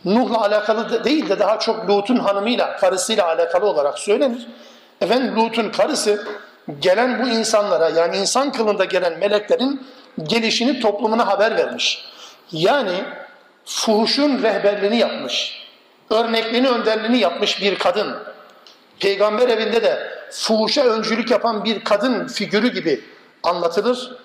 Nuh'la 0.06 0.42
alakalı 0.42 1.04
değil 1.04 1.30
de 1.30 1.40
daha 1.40 1.60
çok 1.60 1.90
Lut'un 1.90 2.18
hanımıyla, 2.18 2.78
karısıyla 2.78 3.26
alakalı 3.28 3.66
olarak 3.66 4.00
söylenir. 4.00 4.48
Efendim 5.02 5.36
Lut'un 5.36 5.70
karısı 5.70 6.28
gelen 6.80 7.24
bu 7.24 7.30
insanlara 7.30 7.90
yani 7.90 8.18
insan 8.18 8.52
kılında 8.52 8.86
gelen 8.86 9.20
meleklerin 9.20 9.82
gelişini 10.24 10.80
toplumuna 10.80 11.28
haber 11.28 11.58
vermiş. 11.58 12.06
Yani 12.52 13.04
fuhuşun 13.66 14.44
rehberliğini 14.44 14.98
yapmış. 14.98 15.62
Örnekliğini, 16.10 16.70
önderliğini 16.70 17.18
yapmış 17.18 17.62
bir 17.62 17.80
kadın. 17.80 18.18
Peygamber 19.00 19.50
evinde 19.50 19.84
de 19.84 20.12
fuhuşa 20.32 20.84
öncülük 20.84 21.32
yapan 21.32 21.66
bir 21.66 21.84
kadın 21.84 22.28
figürü 22.28 22.74
gibi 22.74 23.04
anlatılır. 23.44 24.18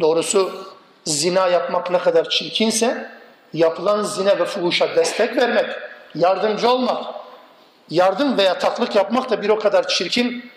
Doğrusu 0.00 0.66
zina 1.04 1.48
yapmak 1.48 1.90
ne 1.90 1.98
kadar 1.98 2.28
çirkinse 2.28 3.10
yapılan 3.52 4.02
zina 4.02 4.38
ve 4.38 4.44
fuhuşa 4.44 4.96
destek 4.96 5.36
vermek, 5.36 5.66
yardımcı 6.14 6.70
olmak, 6.70 7.04
yardım 7.90 8.38
veya 8.38 8.58
taklık 8.58 8.96
yapmak 8.96 9.30
da 9.30 9.42
bir 9.42 9.48
o 9.48 9.58
kadar 9.58 9.88
çirkin. 9.88 10.50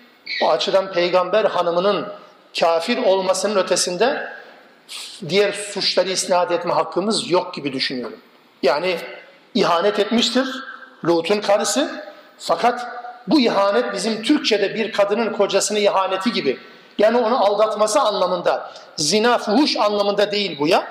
O 0.43 0.49
açıdan 0.49 0.91
peygamber 0.91 1.45
hanımının 1.45 2.07
kafir 2.59 2.97
olmasının 2.97 3.55
ötesinde 3.55 4.27
diğer 5.29 5.53
suçları 5.53 6.09
isnat 6.09 6.51
etme 6.51 6.73
hakkımız 6.73 7.31
yok 7.31 7.53
gibi 7.53 7.73
düşünüyorum. 7.73 8.19
Yani 8.63 8.97
ihanet 9.55 9.99
etmiştir 9.99 10.47
Lut'un 11.05 11.41
karısı 11.41 12.03
fakat 12.37 12.87
bu 13.27 13.39
ihanet 13.39 13.93
bizim 13.93 14.23
Türkçe'de 14.23 14.75
bir 14.75 14.91
kadının 14.91 15.33
kocasını 15.33 15.79
ihaneti 15.79 16.31
gibi 16.31 16.59
yani 16.97 17.17
onu 17.17 17.45
aldatması 17.45 17.99
anlamında 18.01 18.71
zina 18.95 19.37
fuhuş 19.37 19.77
anlamında 19.77 20.31
değil 20.31 20.59
bu 20.59 20.67
ya. 20.67 20.87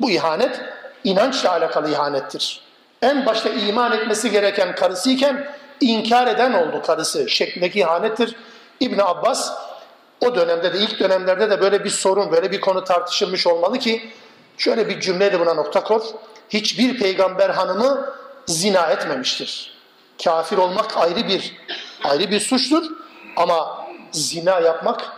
Bu 0.00 0.10
ihanet 0.10 0.60
inançla 1.04 1.50
alakalı 1.50 1.90
ihanettir. 1.90 2.60
En 3.02 3.26
başta 3.26 3.48
iman 3.48 3.92
etmesi 3.92 4.30
gereken 4.30 4.74
karısıyken 4.74 5.48
inkar 5.80 6.26
eden 6.26 6.52
oldu 6.52 6.82
karısı 6.86 7.28
şeklindeki 7.28 7.80
ihanettir. 7.80 8.36
İbn 8.80 9.00
Abbas 9.00 9.52
o 10.25 10.35
dönemde 10.35 10.73
de 10.73 10.79
ilk 10.79 10.99
dönemlerde 10.99 11.49
de 11.49 11.61
böyle 11.61 11.83
bir 11.83 11.89
sorun, 11.89 12.31
böyle 12.31 12.51
bir 12.51 12.61
konu 12.61 12.83
tartışılmış 12.83 13.47
olmalı 13.47 13.79
ki 13.79 14.09
şöyle 14.57 14.89
bir 14.89 14.99
cümleyle 14.99 15.39
buna 15.39 15.53
nokta 15.53 15.83
kor. 15.83 16.01
Hiçbir 16.49 16.99
peygamber 16.99 17.49
hanımı 17.49 18.13
zina 18.45 18.87
etmemiştir. 18.87 19.77
Kafir 20.23 20.57
olmak 20.57 20.97
ayrı 20.97 21.27
bir 21.27 21.55
ayrı 22.03 22.31
bir 22.31 22.39
suçtur 22.39 22.83
ama 23.35 23.87
zina 24.11 24.59
yapmak 24.59 25.11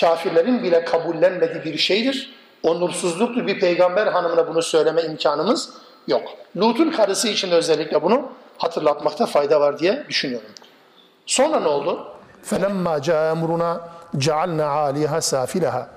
kafirlerin 0.00 0.62
bile 0.62 0.84
kabullenmediği 0.84 1.64
bir 1.64 1.78
şeydir. 1.78 2.34
Onursuzluktur 2.62 3.46
bir 3.46 3.60
peygamber 3.60 4.06
hanımına 4.06 4.48
bunu 4.48 4.62
söyleme 4.62 5.02
imkanımız 5.02 5.70
yok. 6.08 6.22
Lut'un 6.56 6.90
karısı 6.90 7.28
için 7.28 7.50
özellikle 7.50 8.02
bunu 8.02 8.32
hatırlatmakta 8.58 9.26
fayda 9.26 9.60
var 9.60 9.78
diye 9.78 10.04
düşünüyorum. 10.08 10.48
Sonra 11.26 11.60
ne 11.60 11.68
oldu? 11.68 12.12
فَلَمَّا 12.50 13.00
جَاءَ 13.00 13.34
cealna 14.17 14.67
aliha 14.67 15.21
safilaha. 15.21 15.87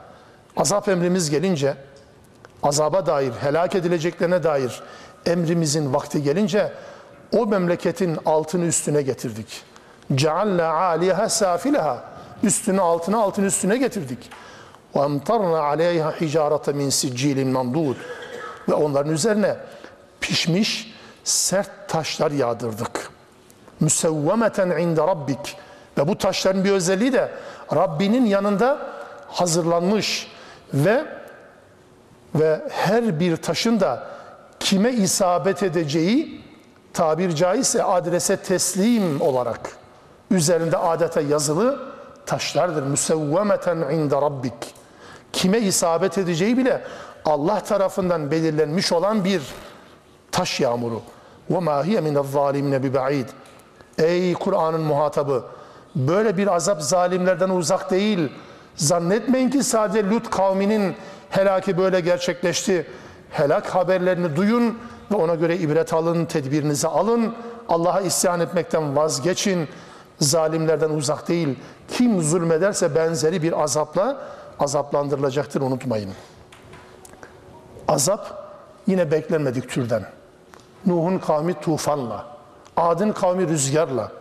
Azap 0.57 0.89
emrimiz 0.89 1.31
gelince 1.31 1.75
azaba 2.63 3.07
dair, 3.07 3.33
helak 3.33 3.75
edileceklerine 3.75 4.43
dair 4.43 4.83
emrimizin 5.27 5.95
vakti 5.95 6.23
gelince 6.23 6.73
o 7.33 7.47
memleketin 7.47 8.19
altını 8.27 8.65
üstüne 8.65 9.03
getirdik. 9.03 9.63
Cealna 10.15 10.69
aliha 10.69 11.29
safilaha. 11.29 12.05
Üstünü 12.43 12.81
altına, 12.81 13.23
altını 13.23 13.47
üstüne 13.47 13.77
getirdik. 13.77 14.31
Ve 14.97 15.01
emtarna 15.01 15.61
aleyha 15.61 16.11
hicarete 16.11 16.73
min 16.73 16.91
siccilin 16.91 17.49
mandud. 17.49 17.97
Ve 18.69 18.75
onların 18.75 19.13
üzerine 19.13 19.57
pişmiş 20.21 20.95
sert 21.25 21.89
taşlar 21.89 22.31
yağdırdık. 22.31 23.11
Müsevvemeten 23.81 24.71
inde 24.71 25.01
rabbik. 25.01 25.57
Ve 25.99 26.09
bu 26.09 26.19
taşların 26.19 26.65
bir 26.65 26.71
özelliği 26.71 27.13
de 27.13 27.31
Rabbinin 27.76 28.26
yanında 28.26 28.78
hazırlanmış 29.28 30.28
ve 30.74 31.06
ve 32.36 32.62
her 32.70 33.20
bir 33.20 33.38
taşın 33.38 33.80
da 33.80 34.08
kime 34.60 34.92
isabet 34.92 35.64
edeceği 35.64 36.42
tabir 36.94 37.36
caizse 37.36 37.84
adrese 37.84 38.38
teslim 38.38 39.22
olarak 39.22 39.72
üzerinde 40.32 40.78
adeta 40.78 41.22
yazılı 41.22 41.80
taşlardır. 42.26 42.84
Müsevvemeten 42.84 43.78
inde 43.78 44.16
rabbik. 44.16 44.76
Kime 45.34 45.60
isabet 45.60 46.18
edeceği 46.18 46.58
bile 46.58 46.82
Allah 47.26 47.60
tarafından 47.60 48.32
belirlenmiş 48.32 48.92
olan 48.92 49.26
bir 49.26 49.42
taş 50.32 50.60
yağmuru. 50.60 51.02
وَمَا 51.52 51.84
هِيَ 51.84 52.00
مِنَ 52.00 52.18
الظَّالِمِينَ 52.18 52.92
بِبَعِيدٍ 52.92 53.26
Ey 53.98 54.34
Kur'an'ın 54.34 54.82
muhatabı! 54.82 55.46
Böyle 55.95 56.37
bir 56.37 56.55
azap 56.55 56.83
zalimlerden 56.83 57.49
uzak 57.49 57.91
değil. 57.91 58.33
Zannetmeyin 58.77 59.51
ki 59.51 59.65
sadece 59.65 60.11
Lut 60.11 60.31
kavminin 60.31 60.95
helaki 61.31 61.79
böyle 61.79 62.01
gerçekleşti. 62.01 62.87
Helak 63.31 63.75
haberlerini 63.75 64.37
duyun 64.37 64.79
ve 65.13 65.17
ona 65.17 65.35
göre 65.35 65.57
ibret 65.57 65.93
alın, 65.93 66.25
tedbirinizi 66.25 66.89
alın. 66.89 67.35
Allah'a 67.69 68.01
isyan 68.01 68.41
etmekten 68.41 68.97
vazgeçin. 68.97 69.69
Zalimlerden 70.21 70.91
uzak 70.91 71.29
değil. 71.29 71.59
Kim 71.89 72.23
zulmederse 72.23 72.95
benzeri 72.95 73.43
bir 73.43 73.63
azapla 73.63 74.21
azaplandırılacaktır 74.61 75.61
unutmayın. 75.61 76.11
Azap 77.89 78.49
yine 78.87 79.11
beklenmedik 79.11 79.71
türden. 79.71 80.05
Nuh'un 80.87 81.19
kavmi 81.19 81.61
tufanla, 81.61 82.27
Ad'ın 82.77 83.13
kavmi 83.13 83.49
rüzgarla, 83.49 84.13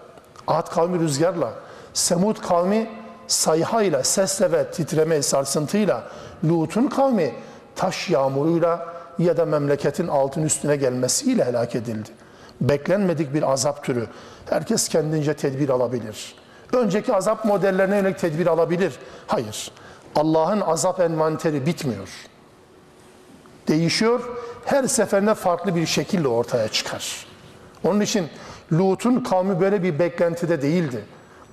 Ad 0.47 0.69
kavmi 0.69 0.99
rüzgarla, 0.99 1.53
Semud 1.93 2.37
kavmi 2.37 2.89
sayhayla, 3.27 4.03
sesle 4.03 4.51
ve 4.51 4.71
titreme 4.71 5.21
sarsıntıyla, 5.21 6.03
Lut'un 6.45 6.87
kavmi 6.87 7.33
taş 7.75 8.09
yağmuruyla 8.09 8.93
ya 9.19 9.37
da 9.37 9.45
memleketin 9.45 10.07
altın 10.07 10.43
üstüne 10.43 10.75
gelmesiyle 10.75 11.45
helak 11.45 11.75
edildi. 11.75 12.09
Beklenmedik 12.61 13.33
bir 13.33 13.51
azap 13.51 13.83
türü. 13.83 14.07
Herkes 14.49 14.87
kendince 14.87 15.33
tedbir 15.33 15.69
alabilir. 15.69 16.35
Önceki 16.73 17.13
azap 17.13 17.45
modellerine 17.45 17.95
yönelik 17.95 18.19
tedbir 18.19 18.47
alabilir. 18.47 18.93
Hayır. 19.27 19.71
Allah'ın 20.15 20.61
azap 20.61 20.99
envanteri 20.99 21.65
bitmiyor. 21.65 22.09
Değişiyor. 23.67 24.21
Her 24.65 24.83
seferinde 24.83 25.33
farklı 25.33 25.75
bir 25.75 25.85
şekilde 25.85 26.27
ortaya 26.27 26.67
çıkar. 26.67 27.25
Onun 27.83 27.99
için 27.99 28.29
Lut'un 28.71 29.19
kavmi 29.19 29.61
böyle 29.61 29.83
bir 29.83 29.99
beklentide 29.99 30.61
değildi. 30.61 31.05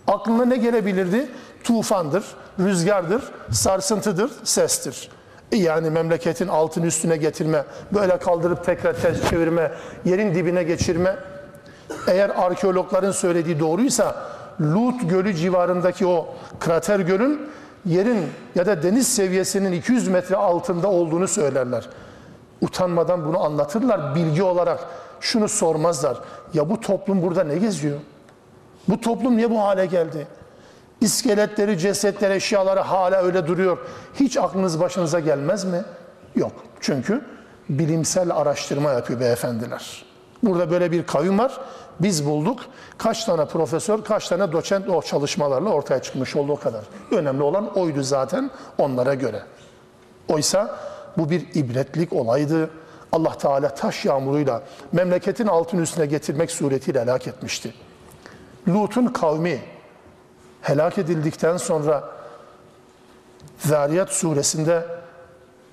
Aklına 0.06 0.44
ne 0.44 0.56
gelebilirdi? 0.56 1.28
Tufandır, 1.64 2.24
rüzgardır, 2.58 3.22
sarsıntıdır, 3.50 4.30
sestir. 4.44 5.10
E 5.52 5.56
yani 5.56 5.90
memleketin 5.90 6.48
altın 6.48 6.82
üstüne 6.82 7.16
getirme, 7.16 7.64
böyle 7.92 8.18
kaldırıp 8.18 8.64
tekrar 8.64 8.94
ters 8.94 9.30
çevirme, 9.30 9.72
yerin 10.04 10.34
dibine 10.34 10.62
geçirme. 10.62 11.16
Eğer 12.06 12.30
arkeologların 12.30 13.12
söylediği 13.12 13.60
doğruysa 13.60 14.16
Lut 14.60 15.10
Gölü 15.10 15.34
civarındaki 15.34 16.06
o 16.06 16.28
krater 16.60 17.00
gölün 17.00 17.40
yerin 17.86 18.26
ya 18.54 18.66
da 18.66 18.82
deniz 18.82 19.08
seviyesinin 19.08 19.72
200 19.72 20.08
metre 20.08 20.36
altında 20.36 20.88
olduğunu 20.88 21.28
söylerler. 21.28 21.88
Utanmadan 22.60 23.26
bunu 23.26 23.44
anlatırlar 23.44 24.14
bilgi 24.14 24.42
olarak. 24.42 24.80
Şunu 25.20 25.48
sormazlar. 25.48 26.18
Ya 26.54 26.70
bu 26.70 26.80
toplum 26.80 27.22
burada 27.22 27.44
ne 27.44 27.56
geziyor? 27.56 28.00
Bu 28.88 29.00
toplum 29.00 29.36
niye 29.36 29.50
bu 29.50 29.60
hale 29.60 29.86
geldi? 29.86 30.26
İskeletleri, 31.00 31.78
cesetler, 31.78 32.30
eşyaları 32.30 32.80
hala 32.80 33.22
öyle 33.22 33.46
duruyor. 33.46 33.78
Hiç 34.14 34.36
aklınız 34.36 34.80
başınıza 34.80 35.20
gelmez 35.20 35.64
mi? 35.64 35.82
Yok. 36.36 36.52
Çünkü 36.80 37.24
bilimsel 37.68 38.36
araştırma 38.36 38.90
yapıyor 38.90 39.20
beyefendiler. 39.20 40.04
Burada 40.42 40.70
böyle 40.70 40.92
bir 40.92 41.06
kavim 41.06 41.38
var. 41.38 41.60
Biz 42.00 42.26
bulduk. 42.26 42.60
Kaç 42.98 43.24
tane 43.24 43.44
profesör, 43.44 44.04
kaç 44.04 44.28
tane 44.28 44.52
doçent 44.52 44.88
o 44.88 45.02
çalışmalarla 45.02 45.70
ortaya 45.70 46.02
çıkmış 46.02 46.36
oldu 46.36 46.52
o 46.52 46.56
kadar. 46.56 46.84
Önemli 47.10 47.42
olan 47.42 47.78
oydu 47.78 48.02
zaten 48.02 48.50
onlara 48.78 49.14
göre. 49.14 49.42
Oysa 50.28 50.78
bu 51.18 51.30
bir 51.30 51.46
ibretlik 51.54 52.12
olaydı. 52.12 52.70
Allah 53.12 53.38
Teala 53.38 53.74
taş 53.74 54.04
yağmuruyla 54.04 54.62
memleketin 54.92 55.46
altın 55.46 55.78
üstüne 55.78 56.06
getirmek 56.06 56.50
suretiyle 56.50 57.00
helak 57.00 57.28
etmişti. 57.28 57.74
Lut'un 58.68 59.06
kavmi 59.06 59.60
helak 60.60 60.98
edildikten 60.98 61.56
sonra 61.56 62.04
Zariyat 63.58 64.12
suresinde 64.12 64.86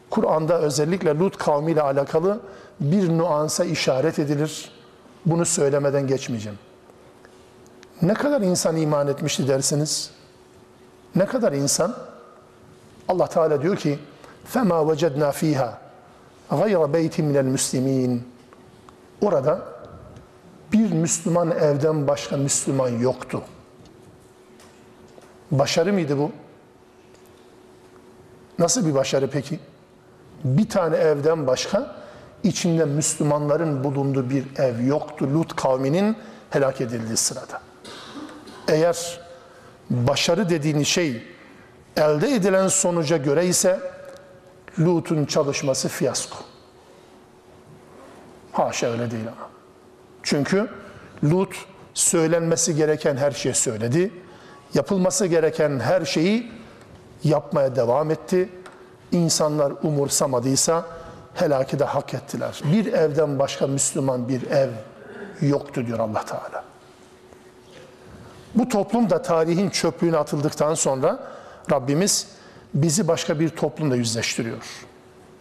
Kur'an'da 0.09 0.59
özellikle 0.59 1.17
Lut 1.19 1.37
kavmiyle 1.37 1.81
alakalı 1.81 2.39
bir 2.79 3.09
nuansa 3.17 3.65
işaret 3.65 4.19
edilir. 4.19 4.71
Bunu 5.25 5.45
söylemeden 5.45 6.07
geçmeyeceğim. 6.07 6.59
Ne 8.01 8.13
kadar 8.13 8.41
insan 8.41 8.75
iman 8.75 9.07
etmişti 9.07 9.47
dersiniz? 9.47 10.11
Ne 11.15 11.25
kadar 11.25 11.53
insan? 11.53 11.95
Allah 13.07 13.27
Teala 13.27 13.61
diyor 13.61 13.75
ki: 13.75 13.99
"Fema 14.45 14.91
vecedna 14.91 15.31
fiha 15.31 15.86
gayra 16.49 16.93
beytin 16.93 17.25
minel 17.25 17.45
muslimin." 17.45 18.27
Orada 19.21 19.61
bir 20.73 20.91
Müslüman 20.91 21.51
evden 21.51 22.07
başka 22.07 22.37
Müslüman 22.37 22.89
yoktu. 22.89 23.41
Başarı 25.51 25.93
mıydı 25.93 26.17
bu? 26.17 26.31
Nasıl 28.59 28.85
bir 28.85 28.93
başarı 28.93 29.29
peki? 29.29 29.59
Bir 30.43 30.69
tane 30.69 30.95
evden 30.95 31.47
başka 31.47 31.95
içinde 32.43 32.85
Müslümanların 32.85 33.83
bulunduğu 33.83 34.29
bir 34.29 34.45
ev 34.57 34.85
yoktu 34.85 35.29
Lut 35.33 35.55
kavminin 35.55 36.17
helak 36.49 36.81
edildiği 36.81 37.17
sırada. 37.17 37.61
Eğer 38.67 39.19
başarı 39.89 40.49
dediğiniz 40.49 40.87
şey 40.87 41.23
elde 41.97 42.35
edilen 42.35 42.67
sonuca 42.67 43.17
göre 43.17 43.45
ise 43.45 43.79
Lut'un 44.79 45.25
çalışması 45.25 45.87
fiyasko. 45.87 46.37
Haşa 48.51 48.87
öyle 48.87 49.11
değil 49.11 49.27
ama. 49.27 49.49
Çünkü 50.23 50.69
Lut 51.23 51.55
söylenmesi 51.93 52.75
gereken 52.75 53.17
her 53.17 53.31
şeyi 53.31 53.55
söyledi. 53.55 54.11
Yapılması 54.73 55.25
gereken 55.25 55.79
her 55.79 56.05
şeyi 56.05 56.51
yapmaya 57.23 57.75
devam 57.75 58.11
etti. 58.11 58.49
İnsanlar 59.11 59.73
umursamadıysa 59.83 60.85
helaki 61.33 61.79
de 61.79 61.83
hak 61.83 62.13
ettiler. 62.13 62.61
Bir 62.73 62.93
evden 62.93 63.39
başka 63.39 63.67
Müslüman 63.67 64.29
bir 64.29 64.51
ev 64.51 64.69
yoktu 65.41 65.85
diyor 65.87 65.99
Allah 65.99 66.25
Teala. 66.25 66.63
Bu 68.55 68.69
toplum 68.69 69.09
da 69.09 69.21
tarihin 69.21 69.69
çöplüğüne 69.69 70.17
atıldıktan 70.17 70.73
sonra 70.73 71.19
Rabbimiz 71.71 72.27
bizi 72.81 73.07
başka 73.07 73.39
bir 73.39 73.49
toplumla 73.49 73.95
yüzleştiriyor. 73.95 74.63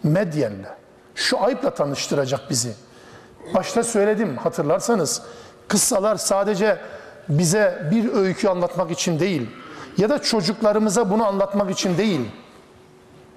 Medyenle, 0.03 0.68
şu 1.14 1.42
ayıpla 1.42 1.75
tanıştıracak 1.75 2.51
bizi. 2.51 2.72
Başta 3.55 3.83
söyledim 3.83 4.37
hatırlarsanız 4.37 5.22
kıssalar 5.68 6.16
sadece 6.16 6.79
bize 7.29 7.88
bir 7.90 8.12
öykü 8.12 8.49
anlatmak 8.49 8.90
için 8.90 9.20
değil 9.20 9.51
ya 9.99 10.09
da 10.09 10.22
çocuklarımıza 10.22 11.11
bunu 11.11 11.27
anlatmak 11.27 11.70
için 11.70 11.99
değil. 11.99 12.20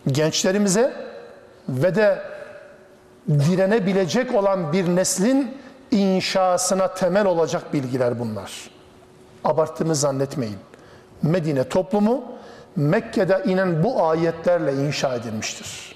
Gençlerimize 0.07 0.93
ve 1.69 1.95
de 1.95 2.21
direnebilecek 3.29 4.35
olan 4.35 4.73
bir 4.73 4.95
neslin 4.95 5.57
inşasına 5.91 6.93
temel 6.93 7.25
olacak 7.25 7.73
bilgiler 7.73 8.19
bunlar. 8.19 8.69
Abarttığımı 9.43 9.95
zannetmeyin. 9.95 10.57
Medine 11.21 11.69
toplumu 11.69 12.38
Mekke'de 12.79 13.43
inen 13.45 13.83
bu 13.83 14.07
ayetlerle 14.07 14.73
inşa 14.73 15.15
edilmiştir. 15.15 15.95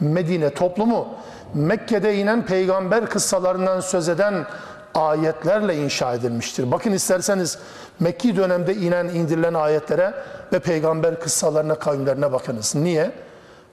Medine 0.00 0.54
toplumu 0.54 1.08
Mekke'de 1.54 2.16
inen 2.16 2.46
peygamber 2.46 3.06
kıssalarından 3.06 3.80
söz 3.80 4.08
eden 4.08 4.46
ayetlerle 4.94 5.76
inşa 5.76 6.14
edilmiştir. 6.14 6.70
Bakın 6.70 6.92
isterseniz 6.92 7.58
Mekki 8.00 8.36
dönemde 8.36 8.74
inen 8.74 9.08
indirilen 9.08 9.54
ayetlere 9.54 10.14
ve 10.52 10.58
peygamber 10.58 11.20
kıssalarına 11.20 11.74
kavimlerine 11.74 12.32
bakınız. 12.32 12.74
Niye? 12.74 13.10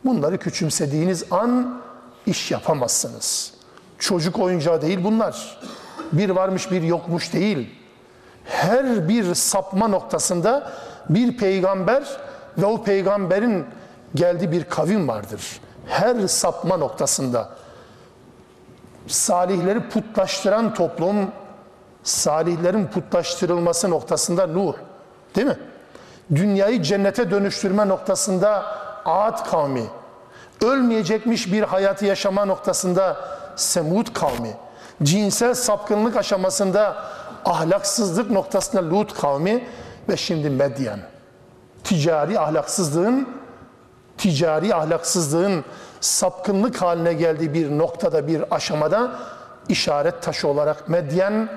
Bunları 0.05 0.37
küçümsediğiniz 0.37 1.23
an 1.31 1.81
iş 2.25 2.51
yapamazsınız. 2.51 3.53
Çocuk 3.99 4.39
oyuncağı 4.39 4.81
değil 4.81 5.03
bunlar. 5.03 5.59
Bir 6.11 6.29
varmış 6.29 6.71
bir 6.71 6.81
yokmuş 6.81 7.33
değil. 7.33 7.69
Her 8.45 9.09
bir 9.09 9.35
sapma 9.35 9.87
noktasında 9.87 10.71
bir 11.09 11.37
peygamber 11.37 12.03
ve 12.57 12.65
o 12.65 12.83
peygamberin 12.83 13.65
geldiği 14.15 14.51
bir 14.51 14.63
kavim 14.63 15.07
vardır. 15.07 15.59
Her 15.87 16.27
sapma 16.27 16.77
noktasında 16.77 17.49
salihleri 19.07 19.89
putlaştıran 19.89 20.73
toplum, 20.73 21.31
salihlerin 22.03 22.87
putlaştırılması 22.87 23.89
noktasında 23.89 24.47
Nuh, 24.47 24.73
değil 25.35 25.47
mi? 25.47 25.57
Dünyayı 26.35 26.81
cennete 26.81 27.31
dönüştürme 27.31 27.87
noktasında 27.87 28.65
Ad 29.05 29.49
kavmi, 29.49 29.83
ölmeyecekmiş 30.63 31.53
bir 31.53 31.63
hayatı 31.63 32.05
yaşama 32.05 32.45
noktasında 32.45 33.17
Semud 33.55 34.13
kavmi, 34.13 34.53
cinsel 35.03 35.53
sapkınlık 35.53 36.17
aşamasında 36.17 36.95
ahlaksızlık 37.45 38.31
noktasında 38.31 38.89
Lut 38.89 39.13
kavmi 39.21 39.67
ve 40.09 40.17
şimdi 40.17 40.49
Medyen. 40.49 40.99
Ticari 41.83 42.39
ahlaksızlığın 42.39 43.29
ticari 44.17 44.75
ahlaksızlığın 44.75 45.65
sapkınlık 46.01 46.81
haline 46.81 47.13
geldiği 47.13 47.53
bir 47.53 47.77
noktada 47.77 48.27
bir 48.27 48.55
aşamada 48.55 49.11
işaret 49.69 50.21
taşı 50.21 50.47
olarak 50.47 50.89
Medyen 50.89 51.49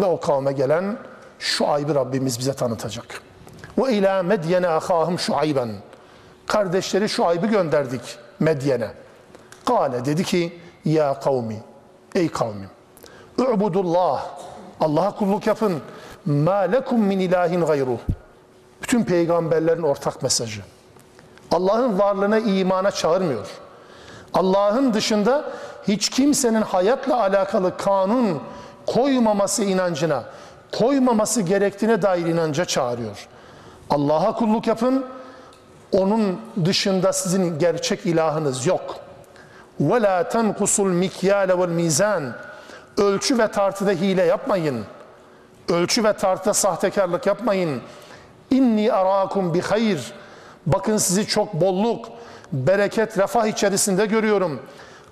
ve 0.00 0.04
o 0.04 0.20
kavme 0.20 0.52
gelen 0.52 0.96
şu 1.38 1.68
aybı 1.68 1.94
Rabbimiz 1.94 2.38
bize 2.38 2.52
tanıtacak. 2.52 3.22
Ve 3.78 3.92
ila 3.92 4.22
Medyene 4.22 4.68
ahahım 4.68 5.18
şuayben. 5.18 5.70
Kardeşleri 6.46 7.08
şu 7.08 7.26
aybı 7.26 7.46
gönderdik 7.46 8.00
Medyen'e. 8.40 8.90
Kale 9.64 10.04
dedi 10.04 10.24
ki 10.24 10.60
ya 10.84 11.20
kavmi 11.20 11.62
ey 12.14 12.28
kavmim 12.28 12.70
U'budullah 13.38 14.26
Allah'a 14.80 15.16
kulluk 15.16 15.46
yapın 15.46 15.82
ma 16.26 16.58
lekum 16.58 17.00
min 17.00 17.18
ilahin 17.18 17.60
gayru. 17.60 17.98
Bütün 18.82 19.04
peygamberlerin 19.04 19.82
ortak 19.82 20.22
mesajı. 20.22 20.60
Allah'ın 21.50 21.98
varlığına 21.98 22.38
imana 22.38 22.90
çağırmıyor. 22.90 23.46
Allah'ın 24.34 24.94
dışında 24.94 25.44
hiç 25.88 26.08
kimsenin 26.08 26.62
hayatla 26.62 27.20
alakalı 27.20 27.76
kanun 27.76 28.40
koymaması 28.86 29.64
inancına, 29.64 30.24
koymaması 30.72 31.42
gerektiğine 31.42 32.02
dair 32.02 32.26
inanca 32.26 32.64
çağırıyor. 32.64 33.28
Allah'a 33.90 34.34
kulluk 34.34 34.66
yapın. 34.66 35.04
Onun 35.92 36.40
dışında 36.64 37.12
sizin 37.12 37.58
gerçek 37.58 38.06
ilahınız 38.06 38.66
yok. 38.66 38.96
Ve 39.80 40.02
la 40.02 40.28
tenkusul 40.28 40.86
mikyale 40.86 41.58
vel. 41.58 42.22
Ölçü 42.98 43.38
ve 43.38 43.48
tartıda 43.48 43.90
hile 43.90 44.22
yapmayın. 44.22 44.84
Ölçü 45.72 46.04
ve 46.04 46.12
tartıda 46.12 46.54
sahtekarlık 46.54 47.26
yapmayın. 47.26 47.80
İnni 48.50 48.92
arakum 48.92 49.54
bi 49.54 49.60
hayr. 49.60 50.12
Bakın 50.66 50.96
sizi 50.96 51.26
çok 51.26 51.54
bolluk, 51.54 52.08
bereket, 52.52 53.18
refah 53.18 53.46
içerisinde 53.46 54.06
görüyorum. 54.06 54.60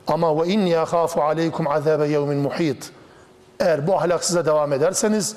Ama 0.06 0.42
ve 0.42 0.48
inni 0.48 0.78
ahafu 0.78 1.22
aleykum 1.22 1.68
azabe 1.68 2.08
yevmin 2.08 2.38
muhit. 2.38 2.90
Eğer 3.60 3.86
bu 3.86 3.96
ahlaksıza 3.96 4.46
devam 4.46 4.72
ederseniz 4.72 5.36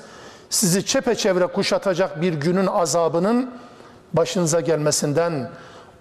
sizi 0.50 0.86
çepeçevre 0.86 1.46
kuşatacak 1.46 2.20
bir 2.20 2.34
günün 2.34 2.66
azabının 2.66 3.50
başınıza 4.12 4.60
gelmesinden, 4.60 5.50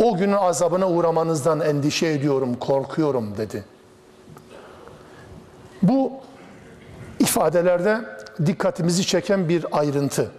o 0.03 0.17
günün 0.17 0.33
azabına 0.33 0.89
uğramanızdan 0.89 1.59
endişe 1.59 2.07
ediyorum, 2.07 2.55
korkuyorum 2.59 3.37
dedi. 3.37 3.63
Bu 5.81 6.11
ifadelerde 7.19 8.01
dikkatimizi 8.45 9.05
çeken 9.05 9.49
bir 9.49 9.65
ayrıntı. 9.71 10.31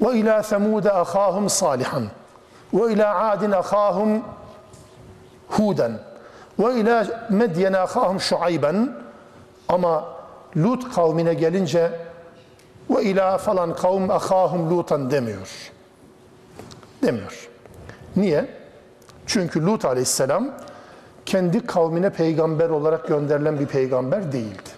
Ve 0.00 0.18
ila 0.18 0.42
semude 0.42 0.92
ahahum 0.92 1.50
salihan 1.50 2.04
ve 2.74 2.92
ila 2.92 3.30
adin 3.30 3.50
ahahum 3.50 4.22
huden 5.48 5.98
ve 6.58 6.80
ila 6.80 7.26
medyen 7.30 7.72
ahahum 7.72 8.20
şuayben 8.20 8.92
ama 9.68 10.18
Lut 10.56 10.94
kavmine 10.94 11.34
gelince 11.34 11.92
ve 12.90 13.02
ila 13.02 13.38
falan 13.38 13.74
kavm 13.74 14.10
ahahum 14.10 14.70
lutan 14.70 15.10
demiyor. 15.10 15.70
Demiyor. 17.02 17.48
Niye? 18.16 18.46
Çünkü 19.26 19.66
Lut 19.66 19.84
aleyhisselam 19.84 20.50
kendi 21.26 21.66
kavmine 21.66 22.10
peygamber 22.10 22.68
olarak 22.68 23.08
gönderilen 23.08 23.60
bir 23.60 23.66
peygamber 23.66 24.32
değildi. 24.32 24.77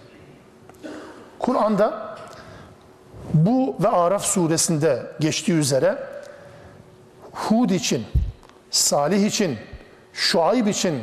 Kur'an'da 1.41 2.17
bu 3.35 3.77
ve 3.83 3.89
Araf 3.89 4.25
suresinde 4.25 5.07
geçtiği 5.21 5.53
üzere 5.53 5.99
Hud 7.33 7.71
için, 7.71 8.07
Salih 8.71 9.27
için, 9.27 9.59
Şuayb 10.13 10.67
için 10.67 11.01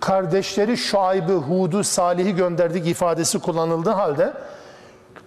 kardeşleri 0.00 0.76
Şuayb'ı, 0.76 1.32
Hud'u, 1.32 1.84
Salih'i 1.84 2.36
gönderdik 2.36 2.86
ifadesi 2.86 3.38
kullanıldığı 3.38 3.90
halde 3.90 4.32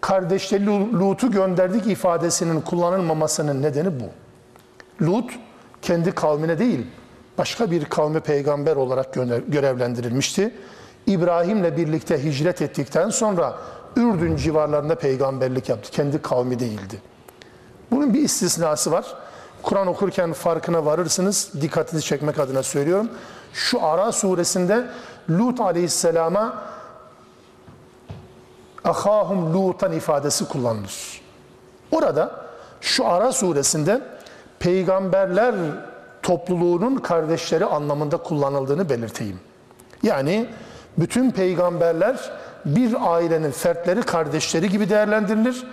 kardeşleri 0.02 0.66
Lut'u 1.00 1.32
gönderdik 1.32 1.88
ifadesinin 1.88 2.62
kullanılmamasının 2.62 3.62
nedeni 3.62 3.90
bu. 4.00 4.06
Lut 5.06 5.32
kendi 5.82 6.12
kavmine 6.12 6.60
değil, 6.60 6.88
başka 7.38 7.72
bir 7.72 7.86
kavme 7.86 8.20
peygamber 8.20 8.76
olarak 8.76 9.14
görevlendirilmişti. 9.48 10.54
İbrahim'le 11.08 11.78
birlikte 11.78 12.24
hicret 12.24 12.62
ettikten 12.62 13.10
sonra 13.10 13.58
Ürdün 13.96 14.36
civarlarında 14.36 14.96
peygamberlik 14.96 15.70
yaptı. 15.70 15.92
Kendi 15.92 16.22
kavmi 16.22 16.60
değildi. 16.60 17.02
Bunun 17.92 18.14
bir 18.14 18.22
istisnası 18.22 18.92
var. 18.92 19.06
Kur'an 19.64 19.88
okurken 19.88 20.34
farkına 20.34 20.86
varırsınız. 20.86 21.52
Dikkatinizi 21.62 22.06
çekmek 22.06 22.40
adına 22.40 22.64
söylüyorum. 22.64 23.10
Şu 23.54 23.86
Ara 23.86 24.12
suresinde 24.12 24.88
Lut 25.30 25.60
aleyhisselama 25.60 26.64
ahahum 28.84 29.54
lutan 29.54 29.92
ifadesi 29.92 30.48
kullanılır. 30.48 31.22
Orada 31.92 32.46
şu 32.82 33.08
Ara 33.08 33.32
suresinde 33.32 34.02
peygamberler 34.60 35.56
topluluğunun 36.22 36.96
kardeşleri 36.96 37.66
anlamında 37.66 38.18
kullanıldığını 38.18 38.90
belirteyim. 38.90 39.40
Yani 40.04 40.50
bütün 40.98 41.32
peygamberler 41.32 42.32
bir 42.66 43.14
ailenin 43.14 43.52
fertleri, 43.52 44.02
kardeşleri 44.02 44.70
gibi 44.70 44.90
değerlendirilir. 44.90 45.64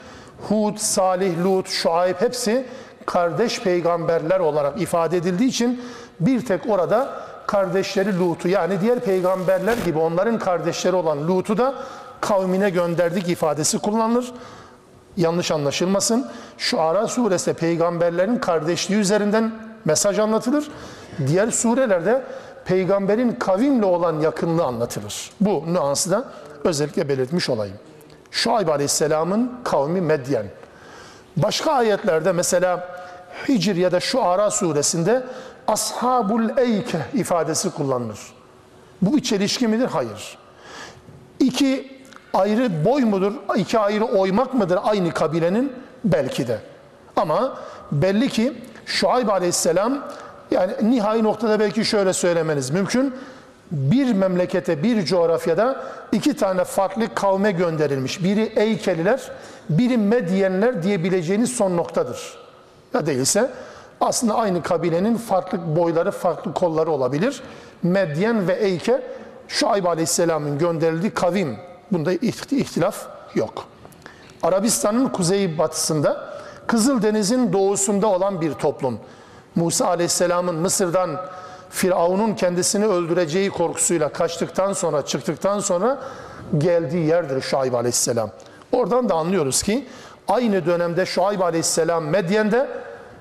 Hud, 0.48 0.76
Salih, 0.76 1.44
Lut, 1.44 1.68
Şuayb 1.68 2.16
hepsi 2.18 2.66
kardeş 3.06 3.62
peygamberler 3.62 4.40
olarak 4.40 4.80
ifade 4.80 5.16
edildiği 5.16 5.48
için 5.48 5.82
bir 6.20 6.46
tek 6.46 6.70
orada 6.70 7.08
kardeşleri 7.46 8.18
Lut'u 8.18 8.48
yani 8.48 8.80
diğer 8.80 9.00
peygamberler 9.00 9.76
gibi 9.84 9.98
onların 9.98 10.38
kardeşleri 10.38 10.96
olan 10.96 11.28
Lut'u 11.28 11.58
da 11.58 11.74
kavmine 12.20 12.70
gönderdik 12.70 13.28
ifadesi 13.28 13.78
kullanılır. 13.78 14.32
Yanlış 15.16 15.50
anlaşılmasın. 15.50 16.26
Şu 16.58 16.80
Ara 16.80 17.06
suresi 17.06 17.54
peygamberlerin 17.54 18.38
kardeşliği 18.38 19.00
üzerinden 19.00 19.52
mesaj 19.84 20.18
anlatılır. 20.18 20.70
Diğer 21.26 21.50
surelerde 21.50 22.22
peygamberin 22.64 23.32
kavimle 23.32 23.84
olan 23.84 24.20
yakınlığı 24.20 24.64
anlatılır. 24.64 25.30
Bu 25.40 25.64
nüansı 25.66 26.10
da 26.10 26.24
özellikle 26.64 27.08
belirtmiş 27.08 27.48
olayım. 27.50 27.76
Şuayb 28.30 28.68
Aleyhisselam'ın 28.68 29.52
kavmi 29.64 30.00
Medyen. 30.00 30.46
Başka 31.36 31.72
ayetlerde 31.72 32.32
mesela 32.32 32.88
Hicr 33.48 33.76
ya 33.76 33.92
da 33.92 34.00
Şuara 34.00 34.50
suresinde 34.50 35.22
Ashabul 35.68 36.58
Eyke 36.58 36.98
ifadesi 37.14 37.70
kullanılır. 37.70 38.18
Bu 39.02 39.16
bir 39.16 39.22
çelişki 39.22 39.68
midir? 39.68 39.86
Hayır. 39.86 40.38
İki 41.40 41.98
ayrı 42.34 42.84
boy 42.84 43.04
mudur? 43.04 43.32
İki 43.56 43.78
ayrı 43.78 44.04
oymak 44.04 44.54
mıdır 44.54 44.78
aynı 44.82 45.12
kabilenin? 45.12 45.72
Belki 46.04 46.48
de. 46.48 46.58
Ama 47.16 47.58
belli 47.92 48.28
ki 48.28 48.52
Şuayb 48.86 49.28
Aleyhisselam 49.28 50.04
yani 50.50 50.72
nihai 50.82 51.22
noktada 51.22 51.60
belki 51.60 51.84
şöyle 51.84 52.12
söylemeniz 52.12 52.70
mümkün. 52.70 53.14
Bir 53.70 54.12
memlekete, 54.12 54.82
bir 54.82 55.04
coğrafyada 55.04 55.84
iki 56.12 56.36
tane 56.36 56.64
farklı 56.64 57.14
kavme 57.14 57.52
gönderilmiş. 57.52 58.24
Biri 58.24 58.52
Eykeliler, 58.56 59.30
biri 59.70 59.96
Medyenler 59.96 60.82
diyebileceğiniz 60.82 61.56
son 61.56 61.76
noktadır. 61.76 62.38
Ya 62.94 63.06
değilse 63.06 63.50
aslında 64.00 64.34
aynı 64.34 64.62
kabilenin 64.62 65.16
farklı 65.16 65.76
boyları, 65.76 66.10
farklı 66.10 66.54
kolları 66.54 66.90
olabilir. 66.90 67.42
Medyen 67.82 68.48
ve 68.48 68.54
Eyke, 68.54 69.02
Şuayb 69.48 69.84
Aleyhisselam'ın 69.84 70.58
gönderildiği 70.58 71.10
kavim. 71.10 71.56
Bunda 71.92 72.12
ihtilaf 72.12 73.06
yok. 73.34 73.64
Arabistan'ın 74.42 75.08
kuzey 75.08 75.58
batısında, 75.58 76.28
Kızıldeniz'in 76.66 77.52
doğusunda 77.52 78.06
olan 78.06 78.40
bir 78.40 78.52
toplum. 78.52 78.98
Musa 79.54 79.86
Aleyhisselam'ın 79.86 80.54
Mısır'dan 80.54 81.10
Firavun'un 81.70 82.34
kendisini 82.34 82.86
öldüreceği 82.86 83.50
korkusuyla 83.50 84.08
kaçtıktan 84.08 84.72
sonra, 84.72 85.06
çıktıktan 85.06 85.60
sonra 85.60 85.98
geldiği 86.58 87.06
yerdir 87.06 87.40
Şuayb 87.40 87.74
Aleyhisselam. 87.74 88.30
Oradan 88.72 89.08
da 89.08 89.14
anlıyoruz 89.14 89.62
ki 89.62 89.86
aynı 90.28 90.66
dönemde 90.66 91.06
Şuayb 91.06 91.40
Aleyhisselam 91.40 92.04
Medyen'de, 92.04 92.68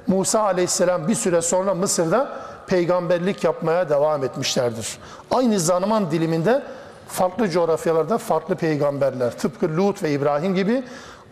Musa 0.07 0.39
Aleyhisselam 0.41 1.07
bir 1.07 1.15
süre 1.15 1.41
sonra 1.41 1.73
Mısır'da 1.73 2.29
peygamberlik 2.67 3.43
yapmaya 3.43 3.89
devam 3.89 4.23
etmişlerdir. 4.23 4.97
Aynı 5.31 5.59
zaman 5.59 6.11
diliminde 6.11 6.63
farklı 7.07 7.49
coğrafyalarda 7.49 8.17
farklı 8.17 8.55
peygamberler, 8.55 9.31
tıpkı 9.31 9.77
Lut 9.77 10.03
ve 10.03 10.11
İbrahim 10.11 10.55
gibi 10.55 10.83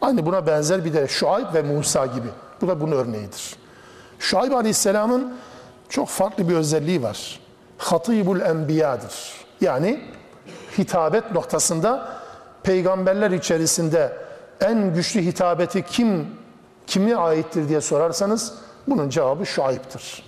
aynı 0.01 0.26
buna 0.26 0.47
benzer 0.47 0.86
bir 0.86 0.93
de 0.93 1.07
Şuayb 1.07 1.53
ve 1.53 1.61
Musa 1.61 2.05
gibi. 2.05 2.28
Bu 2.61 2.68
da 2.68 2.82
bunun 2.82 2.91
örneğidir. 2.91 3.55
Şuayb 4.20 4.51
Aleyhisselam'ın 4.51 5.36
çok 5.96 6.08
farklı 6.08 6.50
bir 6.50 6.56
özelliği 6.56 7.04
var. 7.04 7.39
Hatibul 7.78 8.41
Enbiya'dır. 8.41 9.14
Yani 9.62 10.02
hitabet 10.78 11.32
noktasında 11.32 12.10
peygamberler 12.64 13.32
içerisinde 13.32 14.18
en 14.62 14.93
güçlü 14.93 15.22
hitabeti 15.22 15.82
kim 15.86 16.28
kime 16.88 17.16
aittir 17.16 17.70
diye 17.70 17.82
sorarsanız 17.82 18.54
bunun 18.88 19.10
cevabı 19.10 19.46
Şuayb'tır. 19.46 20.24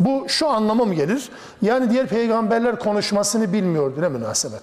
Bu 0.00 0.24
şu 0.28 0.48
anlama 0.48 0.84
mı 0.84 0.94
gelir? 0.94 1.30
Yani 1.62 1.90
diğer 1.90 2.06
peygamberler 2.06 2.78
konuşmasını 2.78 3.52
bilmiyordu 3.52 4.00
ne 4.00 4.08
münasebet. 4.08 4.62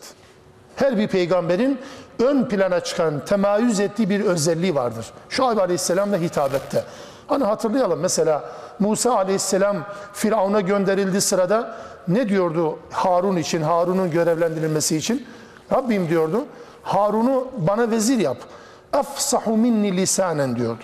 Her 0.76 0.98
bir 0.98 1.08
peygamberin 1.08 1.80
ön 2.20 2.46
plana 2.46 2.80
çıkan, 2.80 3.26
temayüz 3.26 3.80
ettiği 3.80 4.10
bir 4.10 4.22
özelliği 4.22 4.76
vardır. 4.76 5.06
Şuayb 5.30 5.58
Aleyhisselam 5.58 6.12
da 6.12 6.18
hitabette. 6.18 6.84
Hani 7.30 7.44
hatırlayalım 7.44 8.00
mesela 8.00 8.44
Musa 8.80 9.16
Aleyhisselam 9.16 9.78
Firavun'a 10.14 10.62
gönderildiği 10.62 11.22
sırada 11.22 11.76
ne 12.08 12.30
diyordu 12.30 12.80
Harun 12.92 13.36
için, 13.36 13.62
Harun'un 13.62 14.12
görevlendirilmesi 14.12 14.98
için? 14.98 15.28
Rabbim 15.74 16.10
diyordu, 16.10 16.46
Harun'u 16.84 17.48
bana 17.58 17.92
vezir 17.92 18.20
yap. 18.20 18.38
Afsahu 18.94 19.58
minni 19.58 19.98
lisanen 19.98 20.56
diyordu. 20.56 20.84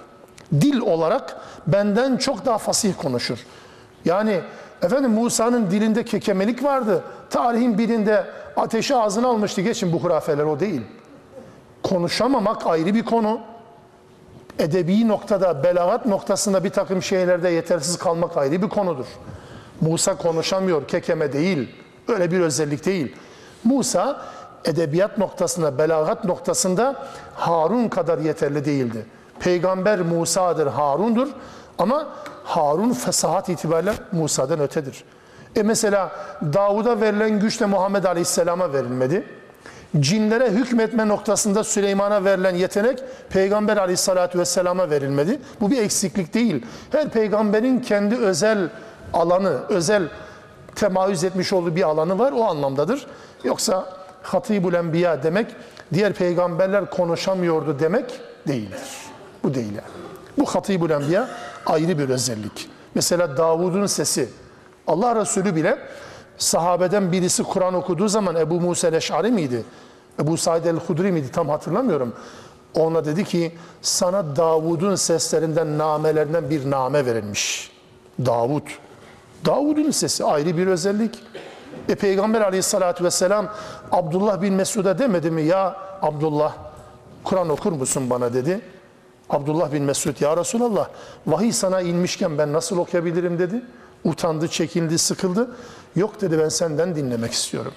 Dil 0.54 0.80
olarak 0.80 1.38
benden 1.68 2.18
çok 2.18 2.46
daha 2.46 2.58
fasih 2.58 2.94
konuşur. 2.98 3.38
Yani 4.06 4.42
efendim 4.82 5.12
Musa'nın 5.12 5.72
dilinde 5.72 6.06
kekemelik 6.06 6.64
vardı. 6.64 7.04
Tarihin 7.30 7.78
birinde 7.78 8.26
ateşi 8.58 8.96
ağzına 8.96 9.28
almıştı. 9.28 9.62
Geçin 9.62 9.94
bu 9.94 10.00
hurafeler 10.00 10.44
o 10.44 10.60
değil. 10.60 10.82
Konuşamamak 11.84 12.68
ayrı 12.68 12.94
bir 12.94 13.06
konu. 13.06 13.40
Edebi 14.60 15.08
noktada, 15.08 15.64
belagat 15.64 16.06
noktasında 16.06 16.64
bir 16.64 16.70
takım 16.70 17.02
şeylerde 17.02 17.50
yetersiz 17.50 17.98
kalmak 17.98 18.38
ayrı 18.38 18.62
bir 18.62 18.70
konudur. 18.70 19.06
Musa 19.82 20.18
konuşamıyor, 20.18 20.88
kekeme 20.88 21.34
değil. 21.34 21.76
Öyle 22.08 22.32
bir 22.32 22.40
özellik 22.40 22.86
değil. 22.86 23.16
Musa 23.64 24.22
edebiyat 24.66 25.18
noktasında, 25.18 25.78
belagat 25.78 26.26
noktasında 26.26 27.06
Harun 27.36 27.90
kadar 27.90 28.18
yeterli 28.18 28.66
değildi. 28.66 29.06
Peygamber 29.40 30.02
Musa'dır, 30.02 30.68
Harun'dur 30.68 31.28
ama 31.78 32.08
Harun 32.44 32.94
fesahat 32.94 33.50
itibariyle 33.50 33.94
Musa'dan 34.12 34.60
ötedir. 34.60 35.04
E 35.56 35.64
mesela 35.64 36.12
Davud'a 36.42 37.02
verilen 37.02 37.40
güç 37.40 37.62
de 37.62 37.66
Muhammed 37.66 38.04
Aleyhisselam'a 38.04 38.74
verilmedi. 38.74 39.26
Cinlere 40.00 40.52
hükmetme 40.52 41.08
noktasında 41.08 41.64
Süleyman'a 41.64 42.26
verilen 42.26 42.56
yetenek 42.56 43.04
Peygamber 43.30 43.78
Aleyhisselatü 43.78 44.40
Vesselam'a 44.40 44.90
verilmedi. 44.90 45.40
Bu 45.62 45.72
bir 45.72 45.78
eksiklik 45.78 46.34
değil. 46.34 46.66
Her 46.92 47.10
peygamberin 47.10 47.80
kendi 47.80 48.16
özel 48.16 48.70
alanı, 49.14 49.60
özel 49.70 50.04
temayüz 50.76 51.24
etmiş 51.24 51.54
olduğu 51.54 51.76
bir 51.76 51.84
alanı 51.84 52.20
var. 52.20 52.32
O 52.32 52.44
anlamdadır. 52.44 53.08
Yoksa 53.44 53.94
Hatibul 54.24 54.74
Enbiya 54.74 55.24
demek 55.24 55.48
diğer 55.94 56.14
peygamberler 56.14 56.90
konuşamıyordu 56.90 57.80
demek 57.80 58.20
değildir. 58.48 58.80
Bu 59.44 59.54
değil 59.54 59.72
yani. 59.76 60.06
Bu 60.38 60.46
Hatibul 60.46 60.90
Enbiya 60.90 61.30
ayrı 61.66 62.00
bir 62.00 62.10
özellik. 62.10 62.70
Mesela 62.96 63.38
Davud'un 63.38 63.86
sesi. 63.86 64.30
Allah 64.88 65.16
Resulü 65.16 65.56
bile 65.56 65.78
sahabeden 66.38 67.12
birisi 67.12 67.44
Kur'an 67.44 67.74
okuduğu 67.74 68.08
zaman 68.08 68.36
Ebu 68.36 68.62
Musa 68.62 68.88
el-Eş'ari 68.88 69.32
miydi? 69.32 69.64
Ebu 70.20 70.38
Said 70.38 70.66
el-Hudri 70.66 71.12
miydi? 71.12 71.32
Tam 71.32 71.50
hatırlamıyorum. 71.50 72.14
Ona 72.76 73.06
dedi 73.06 73.24
ki 73.24 73.52
sana 73.82 74.36
Davud'un 74.36 74.96
seslerinden, 74.96 75.78
namelerinden 75.78 76.50
bir 76.50 76.72
name 76.72 77.06
verilmiş. 77.06 77.72
Davud. 78.26 78.68
Davud'un 79.46 79.92
sesi 79.92 80.24
ayrı 80.26 80.58
bir 80.58 80.68
özellik. 80.68 81.24
E 81.90 81.96
Peygamber 81.96 82.42
aleyhissalatü 82.42 83.04
vesselam 83.04 83.48
Abdullah 83.92 84.42
bin 84.42 84.54
Mesud'a 84.54 85.00
demedi 85.00 85.32
mi? 85.32 85.42
Ya 85.42 85.78
Abdullah 86.02 86.54
Kur'an 87.24 87.50
okur 87.50 87.72
musun 87.72 88.10
bana 88.10 88.34
dedi. 88.34 88.62
Abdullah 89.30 89.74
bin 89.74 89.84
Mesud 89.84 90.22
ya 90.22 90.38
Resulallah 90.38 90.90
vahiy 91.28 91.52
sana 91.52 91.82
inmişken 91.82 92.38
ben 92.38 92.54
nasıl 92.54 92.78
okuyabilirim 92.78 93.40
dedi. 93.40 93.62
Utandı, 94.06 94.48
çekildi, 94.48 94.98
sıkıldı. 94.98 95.50
Yok 95.96 96.22
dedi 96.22 96.40
ben 96.40 96.50
senden 96.50 96.96
dinlemek 96.96 97.32
istiyorum. 97.34 97.74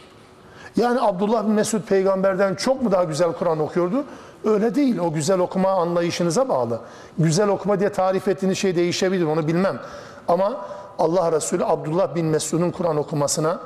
Yani 0.77 1.01
Abdullah 1.01 1.45
bin 1.45 1.51
Mesud 1.51 1.83
peygamberden 1.83 2.55
çok 2.55 2.83
mu 2.83 2.93
daha 2.93 3.05
güzel 3.05 3.33
Kur'an 3.33 3.59
okuyordu? 3.59 4.05
Öyle 4.45 4.75
değil. 4.75 4.99
O 4.99 5.13
güzel 5.13 5.39
okuma 5.39 5.71
anlayışınıza 5.71 6.49
bağlı. 6.49 6.81
Güzel 7.19 7.49
okuma 7.49 7.81
diye 7.81 7.93
tarif 7.93 8.29
ettiğiniz 8.29 8.59
şey 8.59 8.77
değişebilir 8.77 9.25
onu 9.25 9.49
bilmem. 9.49 9.81
Ama 10.29 10.65
Allah 10.99 11.33
Resulü 11.33 11.65
Abdullah 11.65 12.15
bin 12.15 12.27
Mesud'un 12.27 12.71
Kur'an 12.71 12.97
okumasına 12.97 13.61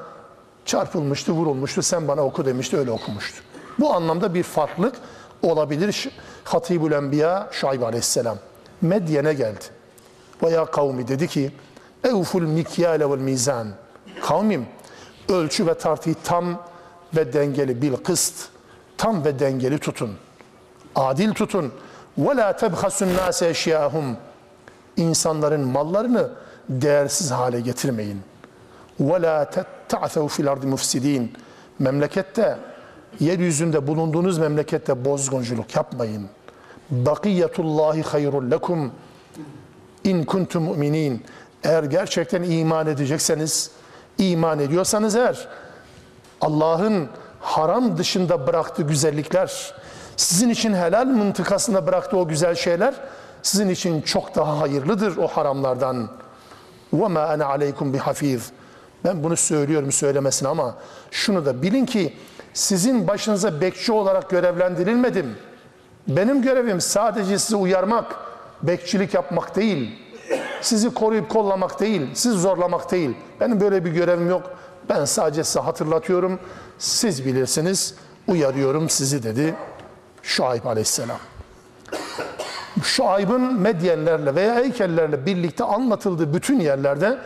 çarpılmıştı, 0.65 1.33
vurulmuştu. 1.33 1.83
Sen 1.83 2.09
bana 2.09 2.23
oku 2.25 2.47
demişti, 2.47 2.77
öyle 2.77 2.91
okumuştu. 2.91 3.43
Bu 3.79 3.95
anlamda 3.95 4.35
bir 4.35 4.43
farklılık 4.43 4.95
olabilir. 5.43 6.11
Hatibül 6.45 6.93
Enbiya 6.93 7.49
Şuayb 7.51 7.83
Aleyhisselam 7.83 8.37
Medyen'e 8.81 9.35
geldi. 9.35 9.65
Ve 10.43 10.51
ya 10.51 10.65
kavmi 10.65 11.09
dedi 11.09 11.29
ki 11.29 11.53
Evful 12.05 12.43
mikyale 12.43 13.11
vel 13.11 13.19
mizan. 13.19 13.69
Kavmim 14.23 14.67
ölçü 15.29 15.67
ve 15.67 15.75
tartıyı 15.75 16.17
tam 16.25 16.63
ve 17.17 17.33
dengeli 17.33 17.83
bil 17.83 17.97
kıst. 17.97 18.49
Tam 18.99 19.25
ve 19.25 19.39
dengeli 19.39 19.79
tutun. 19.79 20.11
Adil 20.95 21.33
tutun. 21.33 21.73
Ve 22.19 22.37
la 22.37 22.57
tebhasun 22.57 23.17
nase 23.17 23.49
eşyahum. 23.49 24.17
İnsanların 24.97 25.61
mallarını 25.61 26.31
değersiz 26.69 27.31
hale 27.31 27.61
getirmeyin. 27.61 28.21
Ve 29.01 29.23
la 29.23 29.51
ta'thav 29.89 30.29
fil 30.29 30.53
ardı 30.53 30.67
mufsidin. 30.67 31.33
Memlekette 31.79 32.59
yeryüzünde 33.21 33.87
bulunduğunuz 33.87 34.39
memlekette 34.39 35.05
bozgunculuk 35.05 35.77
yapmayın. 35.77 36.29
Bakiyetullahi 36.91 38.03
hayrul 38.03 38.51
lekum 38.51 38.93
in 40.05 40.25
kuntum 40.25 40.65
mu'minin. 40.65 41.25
Eğer 41.64 41.84
gerçekten 41.84 42.44
iman 42.44 42.88
edecekseniz, 42.88 43.72
iman 44.18 44.60
ediyorsanız 44.60 45.16
eğer 45.16 45.48
Allah'ın 46.42 47.08
haram 47.40 47.98
dışında 47.98 48.48
bıraktığı 48.48 48.84
güzellikler, 48.84 49.74
sizin 50.18 50.50
için 50.50 50.74
helal 50.74 51.06
mıntıkasında 51.06 51.88
bıraktığı 51.88 52.18
o 52.18 52.28
güzel 52.28 52.56
şeyler 52.56 52.96
sizin 53.42 53.70
için 53.70 54.02
çok 54.02 54.36
daha 54.36 54.60
hayırlıdır 54.60 55.18
o 55.18 55.28
haramlardan. 55.28 56.10
وَمَا 56.94 57.38
أَنَا 57.38 57.44
عَلَيْكُمْ 57.44 57.98
بِحَف۪يظ 57.98 58.40
Ben 59.06 59.24
bunu 59.24 59.38
söylüyorum 59.38 59.92
söylemesine 59.92 60.50
ama 60.50 60.76
şunu 61.12 61.46
da 61.46 61.62
bilin 61.62 61.86
ki 61.86 62.14
sizin 62.54 63.08
başınıza 63.08 63.62
bekçi 63.62 63.92
olarak 63.92 64.30
görevlendirilmedim. 64.30 65.36
Benim 66.08 66.42
görevim 66.42 66.82
sadece 66.82 67.40
sizi 67.40 67.56
uyarmak, 67.56 68.16
bekçilik 68.64 69.14
yapmak 69.14 69.56
değil. 69.56 70.01
Sizi 70.63 70.95
koruyup 70.95 71.29
kollamak 71.29 71.81
değil, 71.81 72.03
sizi 72.15 72.39
zorlamak 72.39 72.91
değil. 72.91 73.17
Benim 73.41 73.61
böyle 73.61 73.85
bir 73.85 73.91
görevim 73.91 74.31
yok. 74.31 74.51
Ben 74.89 75.05
sadece 75.05 75.45
size 75.45 75.61
hatırlatıyorum. 75.61 76.39
Siz 76.79 77.27
bilirsiniz, 77.27 77.95
uyarıyorum 78.29 78.89
sizi 78.89 79.23
dedi 79.23 79.55
Şuayb 80.23 80.65
aleyhisselam. 80.65 81.19
Şuayb'ın 82.83 83.55
Medyenlerle 83.55 84.35
veya 84.35 84.55
heykellerle 84.55 85.27
birlikte 85.27 85.65
anlatıldığı 85.65 86.35
bütün 86.35 86.61
yerlerde 86.61 87.19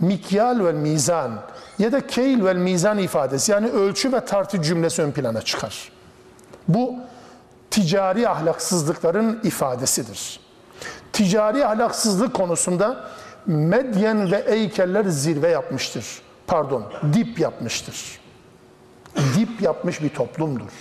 mikyal 0.00 0.64
ve 0.64 0.72
mizan 0.72 1.32
ya 1.78 1.92
da 1.92 2.06
keyl 2.06 2.44
ve 2.44 2.54
mizan 2.54 2.98
ifadesi 2.98 3.52
yani 3.52 3.68
ölçü 3.68 4.12
ve 4.12 4.24
tartı 4.24 4.62
cümlesi 4.62 5.02
ön 5.02 5.12
plana 5.12 5.42
çıkar. 5.42 5.92
Bu 6.68 6.94
ticari 7.70 8.28
ahlaksızlıkların 8.28 9.40
ifadesidir 9.44 10.40
Ticari 11.19 11.65
ahlaksızlık 11.65 12.33
konusunda 12.33 13.09
Medyen 13.45 14.31
ve 14.31 14.37
Eykeller 14.37 15.05
zirve 15.05 15.49
yapmıştır. 15.49 16.05
Pardon, 16.47 16.83
dip 17.13 17.39
yapmıştır. 17.39 18.19
Dip 19.15 19.61
yapmış 19.61 20.01
bir 20.01 20.09
toplumdur. 20.09 20.71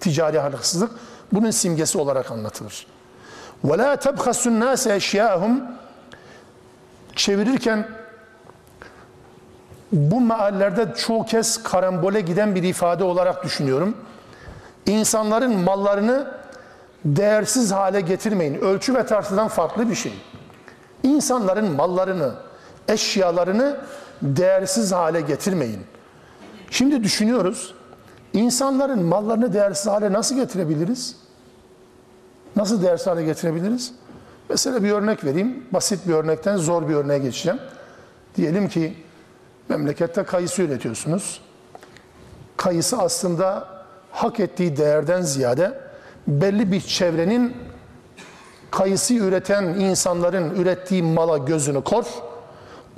Ticari 0.00 0.40
ahlaksızlık 0.40 0.90
bunun 1.32 1.50
simgesi 1.50 1.98
olarak 1.98 2.30
anlatılır. 2.30 2.86
وَلَا 3.64 3.96
تَبْخَسُ 3.96 4.48
النَّاسَ 4.48 4.96
اَشْيَاهُمْ 4.96 5.60
Çevirirken 7.16 7.88
bu 9.92 10.20
meallerde 10.20 10.94
çoğu 10.94 11.24
kez 11.24 11.62
karambole 11.62 12.20
giden 12.20 12.54
bir 12.54 12.62
ifade 12.62 13.04
olarak 13.04 13.44
düşünüyorum. 13.44 13.96
İnsanların 14.86 15.58
mallarını 15.58 16.30
değersiz 17.15 17.71
hale 17.71 18.01
getirmeyin. 18.01 18.55
Ölçü 18.55 18.95
ve 18.95 19.05
tartıdan 19.05 19.47
farklı 19.47 19.89
bir 19.89 19.95
şey. 19.95 20.13
İnsanların 21.03 21.71
mallarını, 21.71 22.33
eşyalarını 22.87 23.77
değersiz 24.21 24.91
hale 24.91 25.21
getirmeyin. 25.21 25.81
Şimdi 26.71 27.03
düşünüyoruz. 27.03 27.73
İnsanların 28.33 29.03
mallarını 29.03 29.53
değersiz 29.53 29.87
hale 29.87 30.13
nasıl 30.13 30.35
getirebiliriz? 30.35 31.15
Nasıl 32.55 32.81
değersiz 32.81 33.07
hale 33.07 33.23
getirebiliriz? 33.23 33.93
Mesela 34.49 34.83
bir 34.83 34.91
örnek 34.91 35.23
vereyim. 35.23 35.65
Basit 35.71 36.07
bir 36.07 36.13
örnekten 36.13 36.57
zor 36.57 36.89
bir 36.89 36.95
örneğe 36.95 37.19
geçeceğim. 37.19 37.59
Diyelim 38.35 38.69
ki 38.69 38.97
memlekette 39.69 40.23
kayısı 40.23 40.61
üretiyorsunuz. 40.61 41.41
kayısı 42.57 42.97
aslında 42.97 43.67
hak 44.11 44.39
ettiği 44.39 44.77
değerden 44.77 45.21
ziyade 45.21 45.86
belli 46.27 46.71
bir 46.71 46.81
çevrenin 46.81 47.57
kayısı 48.71 49.13
üreten 49.13 49.63
insanların 49.63 50.55
ürettiği 50.55 51.03
mala 51.03 51.37
gözünü 51.37 51.83
kor. 51.83 52.05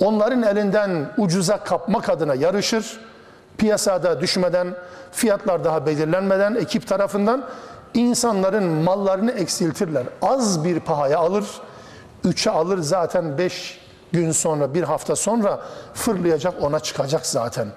Onların 0.00 0.42
elinden 0.42 1.12
ucuza 1.18 1.64
kapmak 1.64 2.08
adına 2.08 2.34
yarışır. 2.34 3.00
Piyasada 3.58 4.20
düşmeden, 4.20 4.74
fiyatlar 5.12 5.64
daha 5.64 5.86
belirlenmeden 5.86 6.54
ekip 6.54 6.86
tarafından 6.86 7.46
insanların 7.94 8.64
mallarını 8.64 9.32
eksiltirler. 9.32 10.04
Az 10.22 10.64
bir 10.64 10.80
pahaya 10.80 11.18
alır, 11.18 11.44
üçe 12.24 12.50
alır 12.50 12.78
zaten 12.78 13.38
beş 13.38 13.80
gün 14.12 14.32
sonra, 14.32 14.74
bir 14.74 14.82
hafta 14.82 15.16
sonra 15.16 15.60
fırlayacak 15.94 16.54
ona 16.62 16.80
çıkacak 16.80 17.26
zaten. 17.26 17.68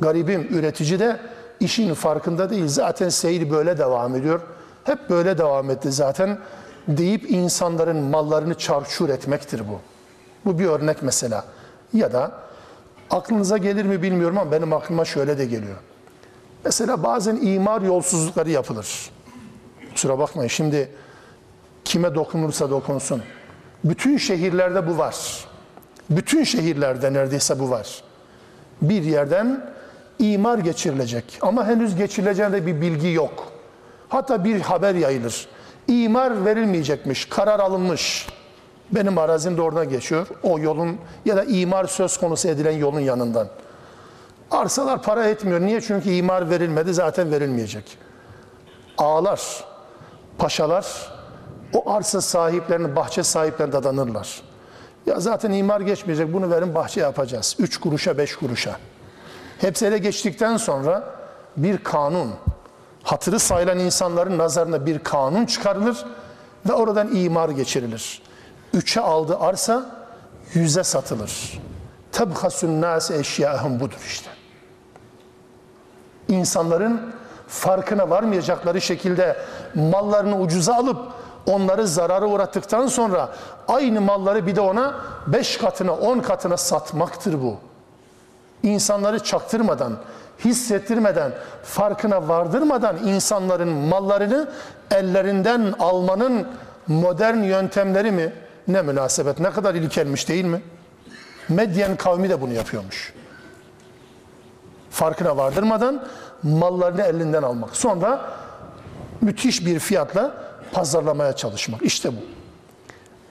Garibim 0.00 0.48
üretici 0.50 0.98
de 0.98 1.16
işin 1.60 1.94
farkında 1.94 2.50
değil. 2.50 2.68
Zaten 2.68 3.08
seyir 3.08 3.50
böyle 3.50 3.78
devam 3.78 4.14
ediyor. 4.16 4.40
Hep 4.86 5.10
böyle 5.10 5.38
devam 5.38 5.70
etti 5.70 5.92
zaten 5.92 6.38
deyip 6.88 7.30
insanların 7.30 7.96
mallarını 7.96 8.54
çarçur 8.54 9.08
etmektir 9.08 9.60
bu. 9.68 9.80
Bu 10.44 10.58
bir 10.58 10.66
örnek 10.66 11.02
mesela. 11.02 11.44
Ya 11.92 12.12
da 12.12 12.32
aklınıza 13.10 13.56
gelir 13.56 13.84
mi 13.84 14.02
bilmiyorum 14.02 14.38
ama 14.38 14.52
benim 14.52 14.72
aklıma 14.72 15.04
şöyle 15.04 15.38
de 15.38 15.46
geliyor. 15.46 15.76
Mesela 16.64 17.02
bazen 17.02 17.36
imar 17.36 17.82
yolsuzlukları 17.82 18.50
yapılır. 18.50 19.10
Kusura 19.94 20.18
bakmayın 20.18 20.48
şimdi 20.48 20.90
kime 21.84 22.14
dokunursa 22.14 22.70
dokunsun. 22.70 23.22
Bütün 23.84 24.16
şehirlerde 24.16 24.88
bu 24.88 24.98
var. 24.98 25.16
Bütün 26.10 26.44
şehirlerde 26.44 27.12
neredeyse 27.12 27.58
bu 27.58 27.70
var. 27.70 28.02
Bir 28.82 29.02
yerden 29.02 29.70
imar 30.18 30.58
geçirilecek 30.58 31.38
ama 31.40 31.66
henüz 31.66 31.96
geçirileceğinde 31.96 32.66
bir 32.66 32.80
bilgi 32.80 33.08
yok. 33.08 33.55
Hatta 34.08 34.44
bir 34.44 34.60
haber 34.60 34.94
yayılır. 34.94 35.48
İmar 35.88 36.44
verilmeyecekmiş, 36.44 37.24
karar 37.24 37.60
alınmış. 37.60 38.26
Benim 38.90 39.18
arazim 39.18 39.56
de 39.56 39.62
oradan 39.62 39.88
geçiyor. 39.88 40.26
O 40.42 40.58
yolun 40.58 40.98
ya 41.24 41.36
da 41.36 41.44
imar 41.44 41.84
söz 41.84 42.16
konusu 42.16 42.48
edilen 42.48 42.72
yolun 42.72 43.00
yanından. 43.00 43.48
Arsalar 44.50 45.02
para 45.02 45.28
etmiyor. 45.28 45.60
Niye? 45.60 45.80
Çünkü 45.80 46.10
imar 46.10 46.50
verilmedi, 46.50 46.94
zaten 46.94 47.32
verilmeyecek. 47.32 47.98
Ağalar, 48.98 49.64
paşalar 50.38 51.12
o 51.72 51.90
arsa 51.90 52.20
sahiplerini, 52.20 52.96
bahçe 52.96 53.22
sahiplerini 53.22 53.72
dadanırlar. 53.72 54.42
Ya 55.06 55.20
zaten 55.20 55.52
imar 55.52 55.80
geçmeyecek, 55.80 56.32
bunu 56.32 56.50
verin 56.50 56.74
bahçe 56.74 57.00
yapacağız. 57.00 57.56
Üç 57.58 57.76
kuruşa, 57.76 58.18
beş 58.18 58.36
kuruşa. 58.36 58.76
Hepsi 59.58 59.86
ele 59.86 59.98
geçtikten 59.98 60.56
sonra 60.56 61.14
bir 61.56 61.78
kanun, 61.78 62.30
hatırı 63.06 63.38
sayılan 63.38 63.78
insanların 63.78 64.38
nazarında 64.38 64.86
bir 64.86 64.98
kanun 64.98 65.46
çıkarılır 65.46 66.04
ve 66.68 66.72
oradan 66.72 67.16
imar 67.16 67.48
geçirilir. 67.48 68.22
Üçe 68.74 69.00
aldı 69.00 69.36
arsa, 69.40 69.86
yüze 70.54 70.84
satılır. 70.84 71.60
Tebhasun 72.12 72.80
nâse 72.80 73.18
eşyâhum 73.18 73.80
budur 73.80 74.00
işte. 74.06 74.30
İnsanların 76.28 77.14
farkına 77.48 78.10
varmayacakları 78.10 78.80
şekilde 78.80 79.36
mallarını 79.74 80.40
ucuza 80.40 80.74
alıp 80.74 80.98
onları 81.46 81.88
zarara 81.88 82.26
uğrattıktan 82.26 82.86
sonra 82.86 83.28
aynı 83.68 84.00
malları 84.00 84.46
bir 84.46 84.56
de 84.56 84.60
ona 84.60 84.94
beş 85.26 85.56
katına, 85.56 85.92
on 85.92 86.18
katına 86.18 86.56
satmaktır 86.56 87.42
bu. 87.42 87.56
İnsanları 88.62 89.24
çaktırmadan, 89.24 89.96
hissettirmeden, 90.44 91.32
farkına 91.62 92.28
vardırmadan 92.28 92.96
insanların 92.96 93.68
mallarını 93.68 94.48
ellerinden 94.90 95.74
almanın 95.78 96.46
modern 96.86 97.42
yöntemleri 97.42 98.10
mi? 98.10 98.32
Ne 98.68 98.82
münasebet, 98.82 99.40
ne 99.40 99.50
kadar 99.50 99.74
ilkelmiş 99.74 100.28
değil 100.28 100.44
mi? 100.44 100.62
Medyen 101.48 101.96
kavmi 101.96 102.30
de 102.30 102.40
bunu 102.40 102.52
yapıyormuş. 102.52 103.14
Farkına 104.90 105.36
vardırmadan 105.36 106.06
mallarını 106.42 107.02
elinden 107.02 107.42
almak. 107.42 107.76
Sonra 107.76 108.30
müthiş 109.20 109.66
bir 109.66 109.78
fiyatla 109.78 110.34
pazarlamaya 110.72 111.32
çalışmak. 111.32 111.82
İşte 111.82 112.12
bu. 112.12 112.20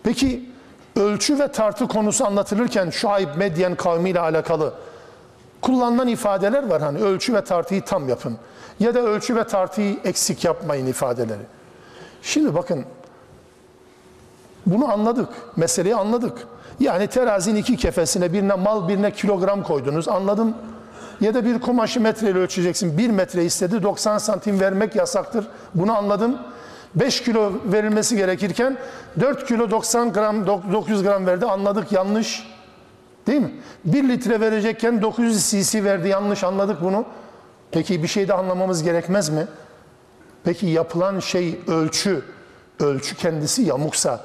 Peki 0.03 0.49
ölçü 0.95 1.39
ve 1.39 1.47
tartı 1.47 1.87
konusu 1.87 2.25
anlatılırken 2.25 2.89
Şuayb 2.89 3.35
Medyen 3.35 3.75
kavmiyle 3.75 4.19
alakalı 4.19 4.73
kullanılan 5.65 6.07
ifadeler 6.07 6.67
var. 6.67 6.81
Hani 6.81 6.99
ölçü 6.99 7.33
ve 7.33 7.43
tartıyı 7.43 7.81
tam 7.81 8.09
yapın. 8.09 8.37
Ya 8.79 8.93
da 8.93 8.99
ölçü 8.99 9.35
ve 9.35 9.43
tartıyı 9.43 9.97
eksik 10.03 10.43
yapmayın 10.43 10.87
ifadeleri. 10.87 11.41
Şimdi 12.21 12.55
bakın 12.55 12.85
bunu 14.65 14.91
anladık. 14.91 15.29
Meseleyi 15.55 15.95
anladık. 15.95 16.47
Yani 16.79 17.07
terazinin 17.07 17.59
iki 17.59 17.77
kefesine 17.77 18.33
birine 18.33 18.53
mal 18.53 18.87
birine 18.87 19.11
kilogram 19.11 19.63
koydunuz. 19.63 20.07
Anladım. 20.07 20.55
Ya 21.21 21.33
da 21.33 21.45
bir 21.45 21.59
kumaşı 21.59 22.01
metreyle 22.01 22.39
ölçeceksin. 22.39 22.97
Bir 22.97 23.09
metre 23.09 23.45
istedi 23.45 23.83
90 23.83 24.17
santim 24.17 24.59
vermek 24.59 24.95
yasaktır. 24.95 25.47
Bunu 25.75 25.97
anladım. 25.97 26.37
5 26.95 27.23
kilo 27.23 27.51
verilmesi 27.65 28.17
gerekirken 28.17 28.77
4 29.19 29.47
kilo 29.47 29.71
90 29.71 30.13
gram 30.13 30.47
900 30.47 31.03
gram 31.03 31.25
verdi. 31.25 31.45
Anladık 31.45 31.91
yanlış. 31.91 32.54
Değil 33.27 33.41
mi? 33.41 33.51
1 33.85 34.09
litre 34.09 34.39
verecekken 34.39 35.01
900 35.01 35.49
cc 35.49 35.83
verdi. 35.83 36.07
Yanlış 36.07 36.43
anladık 36.43 36.81
bunu. 36.81 37.05
Peki 37.71 38.03
bir 38.03 38.07
şey 38.07 38.27
de 38.27 38.33
anlamamız 38.33 38.83
gerekmez 38.83 39.29
mi? 39.29 39.47
Peki 40.43 40.65
yapılan 40.65 41.19
şey 41.19 41.59
ölçü, 41.67 42.21
ölçü 42.79 43.15
kendisi 43.15 43.61
yamuksa 43.61 44.21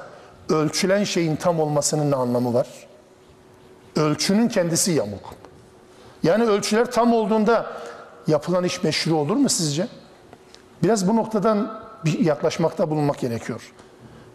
ölçülen 0.49 1.03
şeyin 1.03 1.35
tam 1.35 1.59
olmasının 1.59 2.11
ne 2.11 2.15
anlamı 2.15 2.53
var? 2.53 2.67
Ölçünün 3.95 4.47
kendisi 4.47 4.91
yamuk. 4.91 5.33
Yani 6.23 6.43
ölçüler 6.43 6.91
tam 6.91 7.13
olduğunda 7.13 7.71
yapılan 8.27 8.63
iş 8.63 8.83
meşru 8.83 9.15
olur 9.15 9.35
mu 9.35 9.49
sizce? 9.49 9.87
Biraz 10.83 11.07
bu 11.07 11.15
noktadan 11.15 11.81
bir 12.05 12.19
yaklaşmakta 12.19 12.89
bulunmak 12.89 13.19
gerekiyor. 13.19 13.71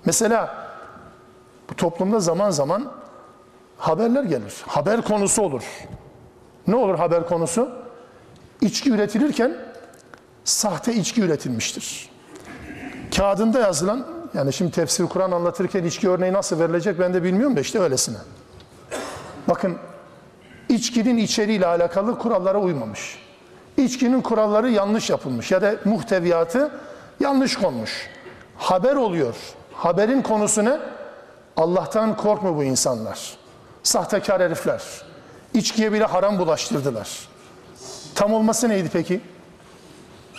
Mesela 0.04 0.68
bu 1.70 1.76
toplumda 1.76 2.20
zaman 2.20 2.50
zaman 2.50 2.92
haberler 3.78 4.22
gelir. 4.24 4.54
Haber 4.66 5.02
konusu 5.02 5.42
olur. 5.42 5.64
Ne 6.66 6.76
olur 6.76 6.98
haber 6.98 7.28
konusu? 7.28 7.70
İçki 8.60 8.90
üretilirken 8.90 9.56
sahte 10.44 10.94
içki 10.94 11.22
üretilmiştir. 11.22 12.10
Kağıdında 13.16 13.60
yazılan, 13.60 14.06
yani 14.34 14.52
şimdi 14.52 14.70
tefsir 14.72 15.06
Kur'an 15.06 15.32
anlatırken 15.32 15.84
içki 15.84 16.08
örneği 16.08 16.32
nasıl 16.32 16.58
verilecek 16.58 17.00
ben 17.00 17.14
de 17.14 17.22
bilmiyorum 17.22 17.56
da 17.56 17.60
işte 17.60 17.78
öylesine. 17.78 18.16
Bakın 19.48 19.76
içkinin 20.68 21.16
içeriğiyle 21.16 21.66
alakalı 21.66 22.18
kurallara 22.18 22.60
uymamış. 22.60 23.18
İçkinin 23.76 24.20
kuralları 24.20 24.70
yanlış 24.70 25.10
yapılmış 25.10 25.50
ya 25.50 25.62
da 25.62 25.74
muhteviyatı 25.84 26.70
yanlış 27.20 27.56
konmuş. 27.56 28.10
Haber 28.56 28.96
oluyor. 28.96 29.34
Haberin 29.72 30.22
konusu 30.22 30.64
ne? 30.64 30.78
Allah'tan 31.56 32.16
korkma 32.16 32.56
bu 32.56 32.64
insanlar. 32.64 33.36
Sahtekar 33.86 34.42
herifler. 34.42 34.82
İçkiye 35.54 35.92
bile 35.92 36.04
haram 36.04 36.38
bulaştırdılar. 36.38 37.28
Tam 38.14 38.32
olması 38.32 38.68
neydi 38.68 38.90
peki? 38.92 39.20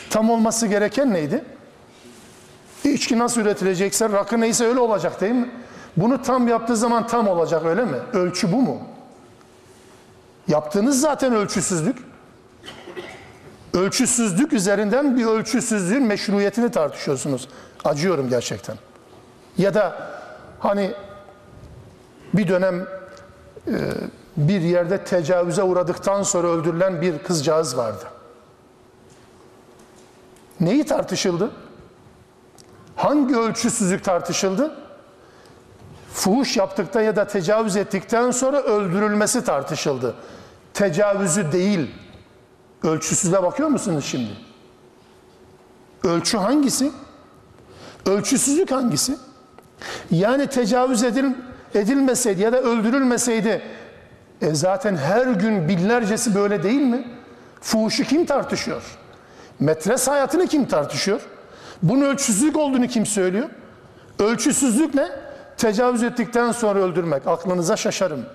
Tam 0.09 0.29
olması 0.29 0.67
gereken 0.67 1.13
neydi? 1.13 1.45
İçki 2.83 3.19
nasıl 3.19 3.41
üretilecekse 3.41 4.09
rakı 4.09 4.41
neyse 4.41 4.65
öyle 4.65 4.79
olacak 4.79 5.21
değil 5.21 5.33
mi? 5.33 5.49
Bunu 5.97 6.21
tam 6.21 6.47
yaptığı 6.47 6.75
zaman 6.75 7.07
tam 7.07 7.27
olacak 7.27 7.65
öyle 7.65 7.85
mi? 7.85 7.97
Ölçü 8.13 8.51
bu 8.51 8.61
mu? 8.61 8.81
Yaptığınız 10.47 11.01
zaten 11.01 11.33
ölçüsüzlük. 11.33 11.97
Ölçüsüzlük 13.73 14.53
üzerinden 14.53 15.17
bir 15.17 15.25
ölçüsüzlüğün 15.25 16.03
meşruiyetini 16.03 16.71
tartışıyorsunuz. 16.71 17.47
Acıyorum 17.85 18.29
gerçekten. 18.29 18.75
Ya 19.57 19.73
da 19.73 20.09
hani 20.59 20.93
bir 22.33 22.47
dönem 22.47 22.97
bir 24.37 24.61
yerde 24.61 25.03
tecavüze 25.03 25.63
uğradıktan 25.63 26.23
sonra 26.23 26.47
öldürülen 26.47 27.01
bir 27.01 27.19
kızcağız 27.19 27.77
vardı. 27.77 28.03
Neyi 30.59 30.85
tartışıldı? 30.85 31.51
Hangi 32.95 33.35
ölçüsüzlük 33.35 34.03
tartışıldı? 34.03 34.75
Fuhuş 36.13 36.57
yaptıkta 36.57 37.01
ya 37.01 37.15
da 37.15 37.27
tecavüz 37.27 37.75
ettikten 37.75 38.31
sonra 38.31 38.61
öldürülmesi 38.61 39.43
tartışıldı. 39.43 40.15
Tecavüzü 40.73 41.51
değil. 41.51 41.91
Ölçüsüze 42.83 43.43
bakıyor 43.43 43.69
musunuz 43.69 44.05
şimdi? 44.05 44.31
Ölçü 46.03 46.37
hangisi? 46.37 46.91
Ölçüsüzlük 48.05 48.71
hangisi? 48.71 49.17
Yani 50.11 50.47
tecavüz 50.47 51.03
edil, 51.03 51.25
edilmeseydi 51.77 52.41
ya 52.41 52.53
da 52.53 52.61
öldürülmeseydi 52.61 53.61
e 54.41 54.55
zaten 54.55 54.95
her 54.95 55.27
gün 55.27 55.67
binlercesi 55.67 56.35
böyle 56.35 56.63
değil 56.63 56.81
mi? 56.81 57.07
Fuhuşu 57.61 58.03
kim 58.03 58.25
tartışıyor? 58.25 58.81
Metres 59.59 60.07
hayatını 60.07 60.47
kim 60.47 60.65
tartışıyor? 60.65 61.21
Bunun 61.83 62.01
ölçüsüzlük 62.01 62.57
olduğunu 62.57 62.87
kim 62.87 63.05
söylüyor? 63.05 63.49
Ölçüsüzlük 64.19 64.95
ne? 64.95 65.07
Tecavüz 65.57 66.03
ettikten 66.03 66.51
sonra 66.51 66.79
öldürmek. 66.79 67.27
Aklınıza 67.27 67.77
şaşarım. 67.77 68.25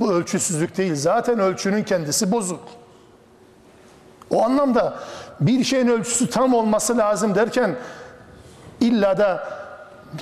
Bu 0.00 0.12
ölçüsüzlük 0.12 0.76
değil. 0.76 0.94
Zaten 0.94 1.38
ölçünün 1.38 1.82
kendisi 1.82 2.32
bozuk. 2.32 2.60
O 4.30 4.44
anlamda 4.44 4.98
bir 5.40 5.64
şeyin 5.64 5.88
ölçüsü 5.88 6.30
tam 6.30 6.54
olması 6.54 6.98
lazım 6.98 7.34
derken 7.34 7.76
illa 8.80 9.18
da 9.18 9.57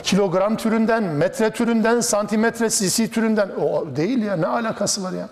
kilogram 0.02 0.56
türünden, 0.56 1.02
metre 1.02 1.50
türünden, 1.50 2.00
santimetre, 2.00 2.70
cc 2.70 3.08
türünden 3.08 3.50
o 3.50 3.96
değil 3.96 4.22
ya 4.22 4.36
ne 4.36 4.46
alakası 4.46 5.02
var 5.02 5.12
ya? 5.12 5.28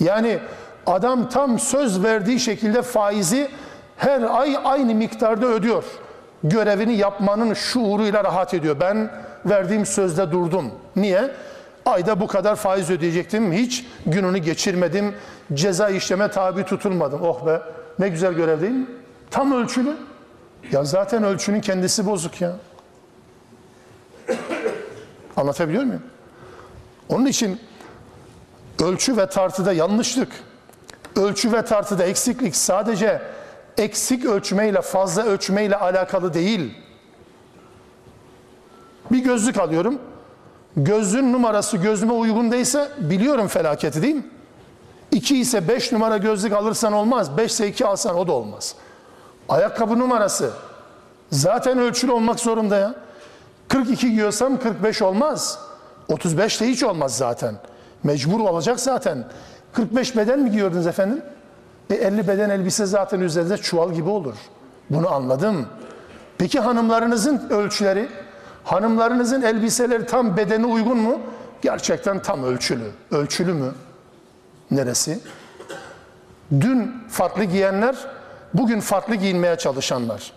Yani 0.00 0.38
adam 0.86 1.28
tam 1.28 1.58
söz 1.58 2.02
verdiği 2.02 2.40
şekilde 2.40 2.82
faizi 2.82 3.48
her 3.96 4.22
ay 4.22 4.56
aynı 4.64 4.94
miktarda 4.94 5.46
ödüyor. 5.46 5.84
Görevini 6.44 6.96
yapmanın 6.96 7.54
şuuruyla 7.54 8.24
rahat 8.24 8.54
ediyor. 8.54 8.76
Ben 8.80 9.10
verdiğim 9.46 9.86
sözde 9.86 10.32
durdum. 10.32 10.70
Niye? 10.96 11.30
Ayda 11.86 12.20
bu 12.20 12.26
kadar 12.26 12.56
faiz 12.56 12.90
ödeyecektim. 12.90 13.52
Hiç 13.52 13.86
gününü 14.06 14.38
geçirmedim. 14.38 15.14
Ceza 15.54 15.88
işleme 15.88 16.30
tabi 16.30 16.64
tutulmadım. 16.64 17.22
Oh 17.22 17.46
be 17.46 17.60
ne 17.98 18.08
güzel 18.08 18.32
görev 18.32 18.60
değil 18.60 18.72
mi? 18.72 18.86
Tam 19.30 19.52
ölçülü. 19.52 19.96
Ya 20.72 20.84
zaten 20.84 21.24
ölçünün 21.24 21.60
kendisi 21.60 22.06
bozuk 22.06 22.40
ya. 22.40 22.52
Anlatabiliyor 25.36 25.84
muyum? 25.84 26.02
Onun 27.08 27.26
için 27.26 27.60
ölçü 28.82 29.16
ve 29.16 29.28
tartıda 29.28 29.72
yanlışlık, 29.72 30.28
ölçü 31.16 31.52
ve 31.52 31.64
tartıda 31.64 32.04
eksiklik 32.04 32.56
sadece 32.56 33.22
eksik 33.78 34.24
ölçmeyle, 34.24 34.82
fazla 34.82 35.22
ölçmeyle 35.22 35.76
alakalı 35.76 36.34
değil. 36.34 36.74
Bir 39.10 39.18
gözlük 39.18 39.58
alıyorum. 39.58 39.98
Gözlüğün 40.76 41.32
numarası 41.32 41.76
gözüme 41.76 42.12
uygun 42.12 42.52
değilse 42.52 42.88
biliyorum 42.98 43.48
felaketi 43.48 44.02
değil 44.02 44.14
mi? 44.14 44.26
2 45.12 45.38
ise 45.38 45.68
5 45.68 45.92
numara 45.92 46.16
gözlük 46.16 46.52
alırsan 46.52 46.92
olmaz. 46.92 47.36
5 47.36 47.50
ise 47.50 47.68
2 47.68 47.86
alsan 47.86 48.16
o 48.16 48.26
da 48.26 48.32
olmaz. 48.32 48.74
Ayakkabı 49.48 49.98
numarası 49.98 50.50
zaten 51.30 51.78
ölçülü 51.78 52.12
olmak 52.12 52.40
zorunda 52.40 52.76
ya. 52.76 52.94
42 53.68 54.10
giyiyorsam 54.10 54.60
45 54.60 55.02
olmaz. 55.02 55.58
35 56.08 56.60
de 56.60 56.68
hiç 56.68 56.82
olmaz 56.82 57.16
zaten. 57.16 57.54
Mecbur 58.02 58.40
olacak 58.40 58.80
zaten. 58.80 59.24
45 59.72 60.16
beden 60.16 60.40
mi 60.40 60.50
giyiyordunuz 60.50 60.86
efendim? 60.86 61.22
E 61.90 61.94
50 61.94 62.28
beden 62.28 62.50
elbise 62.50 62.86
zaten 62.86 63.20
üzerinde 63.20 63.56
çuval 63.56 63.92
gibi 63.92 64.08
olur. 64.08 64.34
Bunu 64.90 65.12
anladım. 65.12 65.66
Peki 66.38 66.60
hanımlarınızın 66.60 67.48
ölçüleri? 67.50 68.08
Hanımlarınızın 68.64 69.42
elbiseleri 69.42 70.06
tam 70.06 70.36
bedene 70.36 70.66
uygun 70.66 70.98
mu? 70.98 71.20
Gerçekten 71.62 72.22
tam 72.22 72.44
ölçülü. 72.44 72.90
Ölçülü 73.10 73.52
mü? 73.52 73.72
Neresi? 74.70 75.20
Dün 76.60 76.94
farklı 77.08 77.44
giyenler, 77.44 77.96
bugün 78.54 78.80
farklı 78.80 79.14
giyinmeye 79.14 79.56
çalışanlar. 79.56 80.32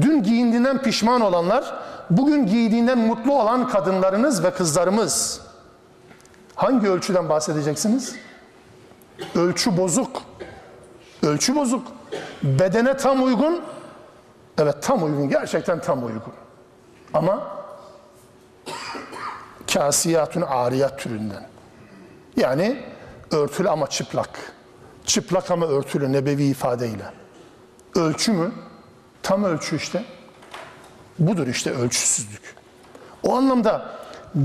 Dün 0.00 0.22
giyindiğinden 0.22 0.82
pişman 0.82 1.20
olanlar, 1.20 1.74
bugün 2.10 2.46
giydiğinden 2.46 2.98
mutlu 2.98 3.40
olan 3.40 3.68
kadınlarınız 3.68 4.44
ve 4.44 4.50
kızlarımız. 4.50 5.40
Hangi 6.54 6.88
ölçüden 6.88 7.28
bahsedeceksiniz? 7.28 8.14
Ölçü 9.34 9.76
bozuk. 9.76 10.22
Ölçü 11.22 11.54
bozuk. 11.54 11.86
Bedene 12.42 12.96
tam 12.96 13.24
uygun. 13.24 13.62
Evet 14.58 14.82
tam 14.82 15.02
uygun. 15.04 15.28
Gerçekten 15.28 15.80
tam 15.80 16.06
uygun. 16.06 16.32
Ama 17.14 17.56
kasiyatun 19.74 20.42
ariyat 20.42 20.98
türünden. 20.98 21.46
Yani 22.36 22.84
örtülü 23.30 23.68
ama 23.68 23.86
çıplak. 23.86 24.30
Çıplak 25.04 25.50
ama 25.50 25.66
örtülü 25.66 26.12
nebevi 26.12 26.44
ifadeyle. 26.44 27.04
Ölçü 27.94 28.32
mü? 28.32 28.52
Tam 29.22 29.44
ölçü 29.44 29.76
işte. 29.76 30.04
Budur 31.18 31.46
işte 31.46 31.70
ölçüsüzlük. 31.70 32.42
O 33.22 33.36
anlamda 33.36 33.90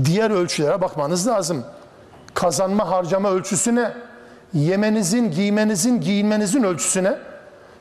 diğer 0.04 0.30
ölçülere 0.30 0.80
bakmanız 0.80 1.26
lazım. 1.26 1.64
Kazanma 2.34 2.90
harcama 2.90 3.30
ölçüsü 3.30 3.74
ne? 3.74 3.92
Yemenizin, 4.54 5.30
giymenizin, 5.30 6.00
giyinmenizin 6.00 6.62
ölçüsü 6.62 7.04
ne? 7.04 7.18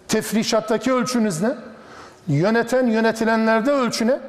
Tefrişattaki 0.08 0.94
ölçünüz 0.94 1.42
ne? 1.42 1.52
Yöneten 2.28 2.88
yönetilenlerde 2.88 3.72
ölçü 3.72 4.08
ne? 4.08 4.20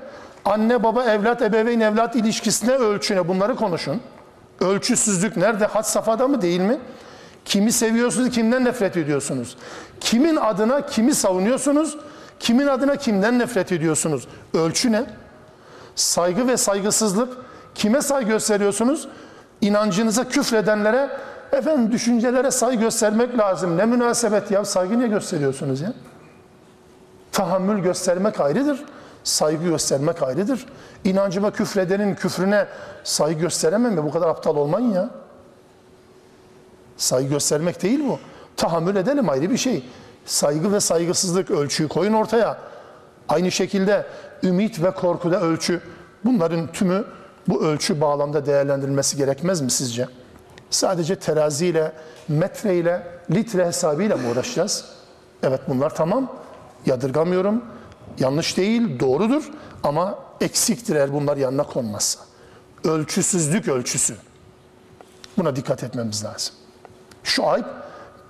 Anne 0.44 0.82
baba 0.82 1.04
evlat 1.04 1.42
ebeveyn 1.42 1.80
evlat 1.80 2.16
ilişkisine 2.16 2.72
ölçü 2.72 3.16
ne? 3.16 3.28
Bunları 3.28 3.56
konuşun. 3.56 4.00
Ölçüsüzlük 4.60 5.36
nerede? 5.36 5.66
Had 5.66 5.82
safhada 5.82 6.28
mı 6.28 6.42
değil 6.42 6.60
mi? 6.60 6.78
Kimi 7.44 7.72
seviyorsunuz, 7.72 8.30
kimden 8.30 8.64
nefret 8.64 8.96
ediyorsunuz? 8.96 9.56
Kimin 10.00 10.36
adına 10.36 10.86
kimi 10.86 11.14
savunuyorsunuz? 11.14 11.96
Kimin 12.42 12.66
adına 12.66 12.96
kimden 12.96 13.38
nefret 13.38 13.72
ediyorsunuz? 13.72 14.28
Ölçü 14.54 14.92
ne? 14.92 15.04
Saygı 15.94 16.48
ve 16.48 16.56
saygısızlık. 16.56 17.36
Kime 17.74 18.02
saygı 18.02 18.28
gösteriyorsunuz? 18.28 19.08
İnancınıza 19.60 20.28
küfredenlere, 20.28 21.10
efendim 21.52 21.92
düşüncelere 21.92 22.50
saygı 22.50 22.80
göstermek 22.80 23.38
lazım. 23.38 23.76
Ne 23.76 23.86
münasebet 23.86 24.50
ya, 24.50 24.64
saygı 24.64 24.98
niye 24.98 25.08
gösteriyorsunuz 25.08 25.80
ya? 25.80 25.92
Tahammül 27.32 27.82
göstermek 27.82 28.40
ayrıdır. 28.40 28.84
Saygı 29.24 29.64
göstermek 29.64 30.22
ayrıdır. 30.22 30.66
İnancıma 31.04 31.50
küfredenin 31.50 32.14
küfrüne 32.14 32.66
saygı 33.04 33.40
gösteremem 33.40 33.92
mi? 33.92 34.04
Bu 34.04 34.10
kadar 34.10 34.28
aptal 34.28 34.56
olmayın 34.56 34.92
ya. 34.92 35.10
Saygı 36.96 37.28
göstermek 37.28 37.82
değil 37.82 38.00
bu. 38.08 38.18
Tahammül 38.56 38.96
edelim 38.96 39.28
ayrı 39.28 39.50
bir 39.50 39.56
şey. 39.56 39.84
Saygı 40.26 40.72
ve 40.72 40.80
saygısızlık 40.80 41.50
ölçüyü 41.50 41.88
koyun 41.88 42.12
ortaya. 42.12 42.58
Aynı 43.28 43.50
şekilde 43.50 44.06
ümit 44.42 44.82
ve 44.82 44.90
korkuda 44.90 45.40
ölçü. 45.40 45.80
Bunların 46.24 46.72
tümü 46.72 47.04
bu 47.48 47.64
ölçü 47.64 48.00
bağlamda 48.00 48.46
değerlendirilmesi 48.46 49.16
gerekmez 49.16 49.60
mi 49.60 49.70
sizce? 49.70 50.08
Sadece 50.70 51.16
teraziyle, 51.16 51.92
metreyle, 52.28 53.06
litre 53.30 53.66
hesabıyla 53.66 54.16
mı 54.16 54.30
uğraşacağız? 54.30 54.84
Evet 55.42 55.60
bunlar 55.68 55.94
tamam. 55.94 56.32
Yadırgamıyorum. 56.86 57.64
Yanlış 58.18 58.56
değil, 58.56 59.00
doğrudur 59.00 59.50
ama 59.82 60.18
eksiktir 60.40 60.96
eğer 60.96 61.12
bunlar 61.12 61.36
yanına 61.36 61.62
konmazsa. 61.62 62.20
Ölçüsüzlük 62.84 63.68
ölçüsü. 63.68 64.16
Buna 65.38 65.56
dikkat 65.56 65.84
etmemiz 65.84 66.24
lazım. 66.24 66.54
Şuayb 67.24 67.64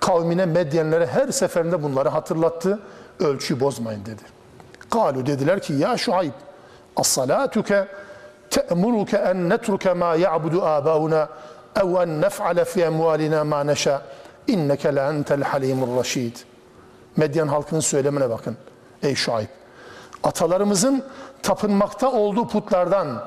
kavmine, 0.03 0.45
medyenlere 0.45 1.07
her 1.07 1.27
seferinde 1.27 1.83
bunları 1.83 2.09
hatırlattı. 2.09 2.79
Ölçüyü 3.19 3.59
bozmayın 3.59 4.05
dedi. 4.05 4.21
Kalu 4.89 5.25
dediler 5.25 5.61
ki 5.61 5.73
ya 5.73 5.97
Şuayb 5.97 6.31
as-salatuke 6.95 7.87
te'muruke 8.49 9.17
en 9.17 9.49
netruke 9.49 9.93
ma 9.93 10.15
ya'budu 10.15 10.63
abauna 10.63 11.29
ev 11.75 11.95
en 11.95 12.21
nef'ale 12.21 12.65
fi 12.65 12.81
emvalina 12.81 13.43
ma 13.43 13.63
neşa 13.63 14.01
inneke 14.47 14.95
le 14.95 15.01
entel 15.01 15.43
halimur 15.43 15.97
raşid. 15.97 16.35
Medyen 17.17 17.47
halkının 17.47 17.79
söylemine 17.79 18.29
bakın. 18.29 18.57
Ey 19.03 19.15
Şuayb 19.15 19.47
atalarımızın 20.23 21.03
tapınmakta 21.43 22.11
olduğu 22.11 22.47
putlardan 22.47 23.23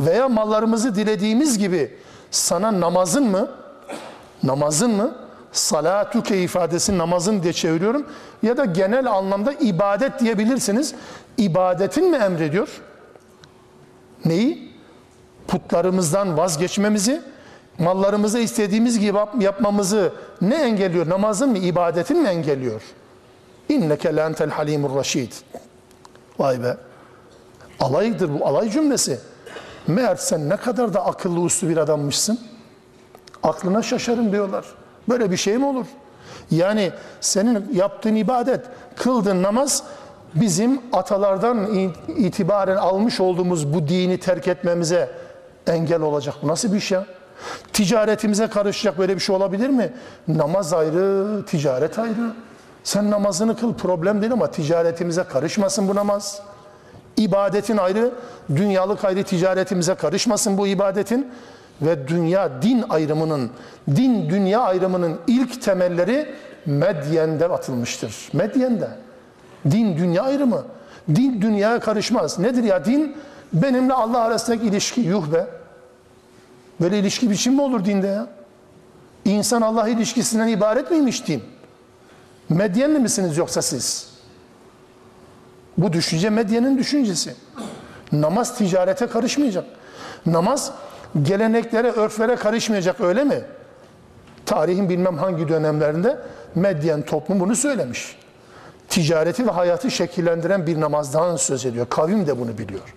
veya 0.00 0.28
mallarımızı 0.28 0.94
dilediğimiz 0.94 1.58
gibi 1.58 1.98
sana 2.30 2.80
namazın 2.80 3.24
mı 3.24 3.48
namazın 4.42 4.90
mı 4.90 5.19
salatüke 5.52 6.42
ifadesi 6.42 6.98
namazın 6.98 7.42
diye 7.42 7.52
çeviriyorum 7.52 8.06
ya 8.42 8.56
da 8.56 8.64
genel 8.64 9.06
anlamda 9.06 9.52
ibadet 9.52 10.20
diyebilirsiniz. 10.20 10.94
İbadetin 11.38 12.10
mi 12.10 12.16
emrediyor? 12.16 12.68
Neyi? 14.24 14.70
Putlarımızdan 15.48 16.36
vazgeçmemizi, 16.36 17.22
mallarımızı 17.78 18.38
istediğimiz 18.38 18.98
gibi 18.98 19.18
yapmamızı 19.40 20.12
ne 20.40 20.54
engelliyor? 20.54 21.08
Namazın 21.08 21.50
mı, 21.50 21.58
ibadetin 21.58 22.22
mi 22.22 22.28
engelliyor? 22.28 22.82
İnneke 23.68 24.16
lentel 24.16 24.50
halimur 24.50 24.96
raşid. 24.96 25.32
Vay 26.38 26.62
be. 26.62 26.76
Alaydır 27.80 28.40
bu, 28.40 28.46
alay 28.46 28.70
cümlesi. 28.70 29.20
Meğer 29.86 30.16
sen 30.16 30.48
ne 30.48 30.56
kadar 30.56 30.94
da 30.94 31.04
akıllı 31.06 31.40
uslu 31.40 31.68
bir 31.68 31.76
adammışsın. 31.76 32.40
Aklına 33.42 33.82
şaşarım 33.82 34.32
diyorlar. 34.32 34.64
Böyle 35.10 35.30
bir 35.30 35.36
şey 35.36 35.58
mi 35.58 35.66
olur? 35.66 35.86
Yani 36.50 36.92
senin 37.20 37.70
yaptığın 37.74 38.14
ibadet, 38.14 38.60
kıldığın 38.96 39.42
namaz 39.42 39.82
bizim 40.34 40.80
atalardan 40.92 41.68
itibaren 42.16 42.76
almış 42.76 43.20
olduğumuz 43.20 43.74
bu 43.74 43.88
dini 43.88 44.20
terk 44.20 44.48
etmemize 44.48 45.10
engel 45.66 46.00
olacak. 46.00 46.34
Bu 46.42 46.48
nasıl 46.48 46.72
bir 46.72 46.80
şey 46.80 46.98
ya? 46.98 47.06
Ticaretimize 47.72 48.46
karışacak 48.46 48.98
böyle 48.98 49.14
bir 49.14 49.20
şey 49.20 49.36
olabilir 49.36 49.68
mi? 49.68 49.92
Namaz 50.28 50.72
ayrı, 50.72 51.44
ticaret 51.46 51.98
ayrı. 51.98 52.32
Sen 52.84 53.10
namazını 53.10 53.56
kıl 53.56 53.74
problem 53.74 54.20
değil 54.20 54.32
ama 54.32 54.50
ticaretimize 54.50 55.24
karışmasın 55.24 55.88
bu 55.88 55.94
namaz. 55.94 56.42
İbadetin 57.16 57.76
ayrı, 57.76 58.10
dünyalık 58.56 59.04
ayrı 59.04 59.24
ticaretimize 59.24 59.94
karışmasın 59.94 60.58
bu 60.58 60.66
ibadetin. 60.66 61.32
Ve 61.82 62.08
dünya 62.08 62.62
din 62.62 62.84
ayrımının, 62.88 63.50
din 63.96 64.30
dünya 64.30 64.60
ayrımının 64.60 65.18
ilk 65.26 65.62
temelleri 65.62 66.34
Medyen'de 66.66 67.48
atılmıştır. 67.48 68.28
Medyen'de. 68.32 68.88
Din 69.70 69.98
dünya 69.98 70.22
ayrımı. 70.22 70.64
Din 71.08 71.42
dünyaya 71.42 71.80
karışmaz. 71.80 72.38
Nedir 72.38 72.62
ya 72.62 72.84
din? 72.84 73.16
Benimle 73.52 73.92
Allah 73.92 74.20
arasındaki 74.20 74.66
ilişki. 74.66 75.00
Yuh 75.00 75.32
be. 75.32 75.46
Böyle 76.80 76.98
ilişki 76.98 77.30
biçim 77.30 77.54
mi 77.54 77.62
olur 77.62 77.84
dinde 77.84 78.06
ya? 78.06 78.26
İnsan 79.24 79.62
Allah 79.62 79.88
ilişkisinden 79.88 80.48
ibaret 80.48 80.90
miymiş 80.90 81.26
din? 81.26 81.42
Medyenli 82.48 82.98
misiniz 82.98 83.36
yoksa 83.36 83.62
siz? 83.62 84.10
Bu 85.78 85.92
düşünce 85.92 86.30
medyenin 86.30 86.78
düşüncesi. 86.78 87.34
Namaz 88.12 88.58
ticarete 88.58 89.06
karışmayacak. 89.06 89.64
Namaz 90.26 90.72
geleneklere, 91.22 91.90
örflere 91.90 92.36
karışmayacak 92.36 93.00
öyle 93.00 93.24
mi? 93.24 93.40
Tarihin 94.46 94.88
bilmem 94.88 95.18
hangi 95.18 95.48
dönemlerinde 95.48 96.18
medyen 96.54 97.02
toplum 97.02 97.40
bunu 97.40 97.56
söylemiş. 97.56 98.16
Ticareti 98.88 99.46
ve 99.46 99.50
hayatı 99.50 99.90
şekillendiren 99.90 100.66
bir 100.66 100.80
namazdan 100.80 101.36
söz 101.36 101.66
ediyor. 101.66 101.86
Kavim 101.90 102.26
de 102.26 102.38
bunu 102.40 102.58
biliyor. 102.58 102.94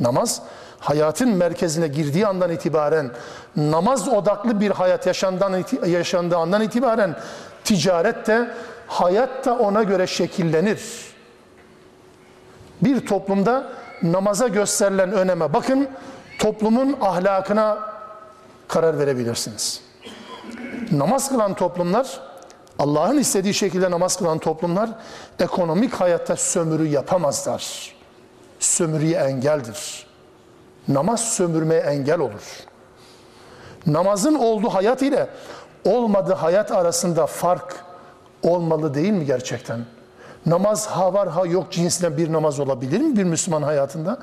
Namaz 0.00 0.42
hayatın 0.78 1.28
merkezine 1.28 1.88
girdiği 1.88 2.26
andan 2.26 2.50
itibaren 2.50 3.10
namaz 3.56 4.08
odaklı 4.08 4.60
bir 4.60 4.70
hayat 4.70 5.06
yaşandan, 5.06 5.64
yaşandığı 5.86 6.36
andan 6.36 6.62
itibaren 6.62 7.16
ticaret 7.64 8.26
de 8.26 8.50
hayat 8.86 9.44
da 9.44 9.58
ona 9.58 9.82
göre 9.82 10.06
şekillenir. 10.06 10.80
Bir 12.82 13.06
toplumda 13.06 13.72
namaza 14.02 14.48
gösterilen 14.48 15.12
öneme 15.12 15.52
bakın 15.52 15.88
toplumun 16.40 16.96
ahlakına 17.00 17.78
karar 18.68 18.98
verebilirsiniz. 18.98 19.80
Namaz 20.92 21.28
kılan 21.28 21.54
toplumlar 21.54 22.20
Allah'ın 22.78 23.18
istediği 23.18 23.54
şekilde 23.54 23.90
namaz 23.90 24.16
kılan 24.16 24.38
toplumlar 24.38 24.90
ekonomik 25.38 25.94
hayatta 25.94 26.36
sömürü 26.36 26.86
yapamazlar. 26.86 27.94
Sömürüye 28.60 29.18
engeldir. 29.18 30.06
Namaz 30.88 31.32
sömürmeye 31.34 31.80
engel 31.80 32.18
olur. 32.18 32.64
Namazın 33.86 34.34
olduğu 34.34 34.68
hayat 34.68 35.02
ile 35.02 35.26
olmadığı 35.84 36.34
hayat 36.34 36.72
arasında 36.72 37.26
fark 37.26 37.84
olmalı 38.42 38.94
değil 38.94 39.12
mi 39.12 39.26
gerçekten? 39.26 39.84
Namaz 40.46 40.86
ha 40.86 41.14
var 41.14 41.28
ha 41.28 41.46
yok 41.46 41.72
cinsinden 41.72 42.16
bir 42.16 42.32
namaz 42.32 42.60
olabilir 42.60 43.00
mi 43.00 43.16
bir 43.16 43.24
Müslüman 43.24 43.62
hayatında? 43.62 44.18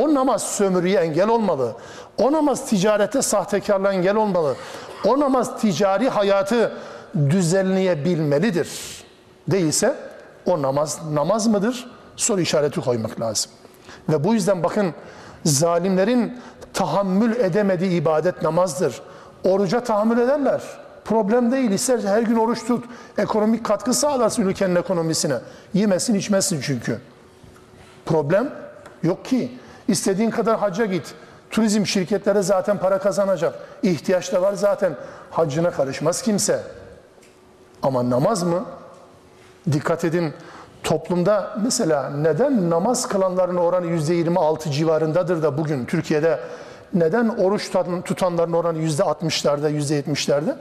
O 0.00 0.14
namaz 0.14 0.42
sömürüye 0.42 1.00
engel 1.00 1.28
olmalı. 1.28 1.72
O 2.18 2.32
namaz 2.32 2.66
ticarete 2.66 3.22
sahtekarlığa 3.22 3.92
engel 3.92 4.16
olmalı. 4.16 4.56
O 5.06 5.20
namaz 5.20 5.60
ticari 5.60 6.08
hayatı 6.08 6.72
düzenleyebilmelidir. 7.30 8.68
Değilse 9.48 9.94
o 10.46 10.62
namaz 10.62 11.00
namaz 11.12 11.46
mıdır? 11.46 11.90
Soru 12.16 12.40
işareti 12.40 12.80
koymak 12.80 13.20
lazım. 13.20 13.50
Ve 14.08 14.24
bu 14.24 14.34
yüzden 14.34 14.62
bakın 14.62 14.94
zalimlerin 15.44 16.40
tahammül 16.74 17.36
edemediği 17.36 17.90
ibadet 17.90 18.42
namazdır. 18.42 19.02
Oruca 19.44 19.84
tahammül 19.84 20.18
ederler. 20.18 20.62
Problem 21.04 21.52
değil. 21.52 21.70
İsterse 21.70 22.08
her 22.08 22.22
gün 22.22 22.36
oruç 22.36 22.66
tut. 22.66 22.84
Ekonomik 23.18 23.64
katkı 23.64 23.94
sağlarsın 23.94 24.42
ülkenin 24.42 24.76
ekonomisine. 24.76 25.38
Yemesin 25.74 26.14
içmesin 26.14 26.60
çünkü. 26.60 27.00
Problem 28.06 28.50
yok 29.02 29.24
ki. 29.24 29.58
İstediğin 29.88 30.30
kadar 30.30 30.58
hacca 30.58 30.86
git. 30.86 31.14
Turizm 31.50 31.86
şirketleri 31.86 32.42
zaten 32.42 32.78
para 32.78 32.98
kazanacak. 32.98 33.54
İhtiyaç 33.82 34.32
da 34.32 34.42
var 34.42 34.52
zaten. 34.52 34.96
Haccına 35.30 35.70
karışmaz 35.70 36.22
kimse. 36.22 36.62
Ama 37.82 38.10
namaz 38.10 38.42
mı? 38.42 38.64
Dikkat 39.72 40.04
edin 40.04 40.34
toplumda 40.82 41.56
mesela 41.64 42.10
neden 42.10 42.70
namaz 42.70 43.08
kılanların 43.08 43.56
oranı 43.56 43.86
yüzde 43.86 44.14
26 44.14 44.70
civarındadır 44.70 45.42
da 45.42 45.58
bugün 45.58 45.84
Türkiye'de 45.84 46.40
neden 46.94 47.28
oruç 47.28 47.70
tutanların 48.04 48.52
oranı 48.52 48.78
yüzde 48.78 49.02
60'larda, 49.02 49.70
yüzde 49.70 50.00
70'lerde? 50.00 50.56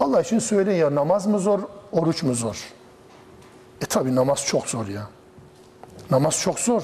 Allah 0.00 0.20
için 0.20 0.38
söyleyin 0.38 0.78
ya 0.78 0.94
namaz 0.94 1.26
mı 1.26 1.38
zor, 1.38 1.60
oruç 1.92 2.22
mu 2.22 2.34
zor? 2.34 2.72
E 3.80 3.86
tabi 3.86 4.14
namaz 4.14 4.46
çok 4.46 4.66
zor 4.66 4.86
ya. 4.86 5.02
Namaz 6.10 6.40
çok 6.40 6.58
zor. 6.60 6.82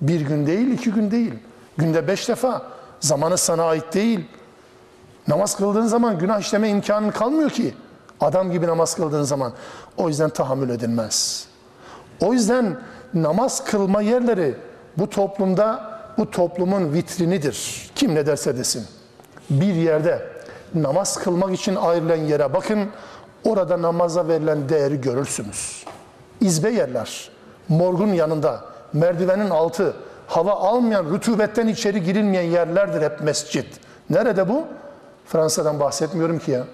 Bir 0.00 0.20
gün 0.20 0.46
değil, 0.46 0.70
iki 0.70 0.90
gün 0.90 1.10
değil. 1.10 1.34
Günde 1.76 2.08
beş 2.08 2.28
defa. 2.28 2.62
Zamanı 3.00 3.38
sana 3.38 3.64
ait 3.64 3.94
değil. 3.94 4.28
Namaz 5.28 5.56
kıldığın 5.56 5.86
zaman 5.86 6.18
günah 6.18 6.40
işleme 6.40 6.68
imkanın 6.68 7.10
kalmıyor 7.10 7.50
ki. 7.50 7.74
Adam 8.20 8.50
gibi 8.50 8.66
namaz 8.66 8.96
kıldığın 8.96 9.22
zaman. 9.22 9.52
O 9.96 10.08
yüzden 10.08 10.30
tahammül 10.30 10.70
edilmez. 10.70 11.46
O 12.20 12.32
yüzden 12.32 12.76
namaz 13.14 13.64
kılma 13.64 14.02
yerleri 14.02 14.54
bu 14.96 15.10
toplumda 15.10 15.96
bu 16.18 16.30
toplumun 16.30 16.92
vitrinidir. 16.92 17.90
Kim 17.94 18.14
ne 18.14 18.26
derse 18.26 18.56
desin. 18.56 18.86
Bir 19.50 19.74
yerde 19.74 20.28
namaz 20.74 21.18
kılmak 21.18 21.54
için 21.54 21.76
ayrılan 21.76 22.16
yere 22.16 22.54
bakın. 22.54 22.90
Orada 23.44 23.82
namaza 23.82 24.28
verilen 24.28 24.68
değeri 24.68 25.00
görürsünüz. 25.00 25.84
İzbe 26.40 26.70
yerler. 26.70 27.30
Morgun 27.68 28.08
yanında, 28.08 28.64
merdivenin 28.92 29.50
altı, 29.50 29.96
hava 30.26 30.52
almayan, 30.52 31.14
rütubetten 31.14 31.66
içeri 31.66 32.04
girilmeyen 32.04 32.50
yerlerdir 32.50 33.02
hep 33.02 33.20
mescit. 33.20 33.66
Nerede 34.10 34.48
bu? 34.48 34.64
Fransa'dan 35.26 35.80
bahsetmiyorum 35.80 36.38
ki 36.38 36.50
ya. 36.50 36.64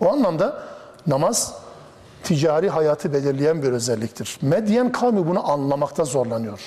O 0.00 0.12
anlamda 0.12 0.62
namaz 1.06 1.54
ticari 2.22 2.70
hayatı 2.70 3.12
belirleyen 3.12 3.62
bir 3.62 3.72
özelliktir. 3.72 4.38
Medyen 4.42 4.92
kavmi 4.92 5.26
bunu 5.26 5.50
anlamakta 5.50 6.04
zorlanıyor. 6.04 6.60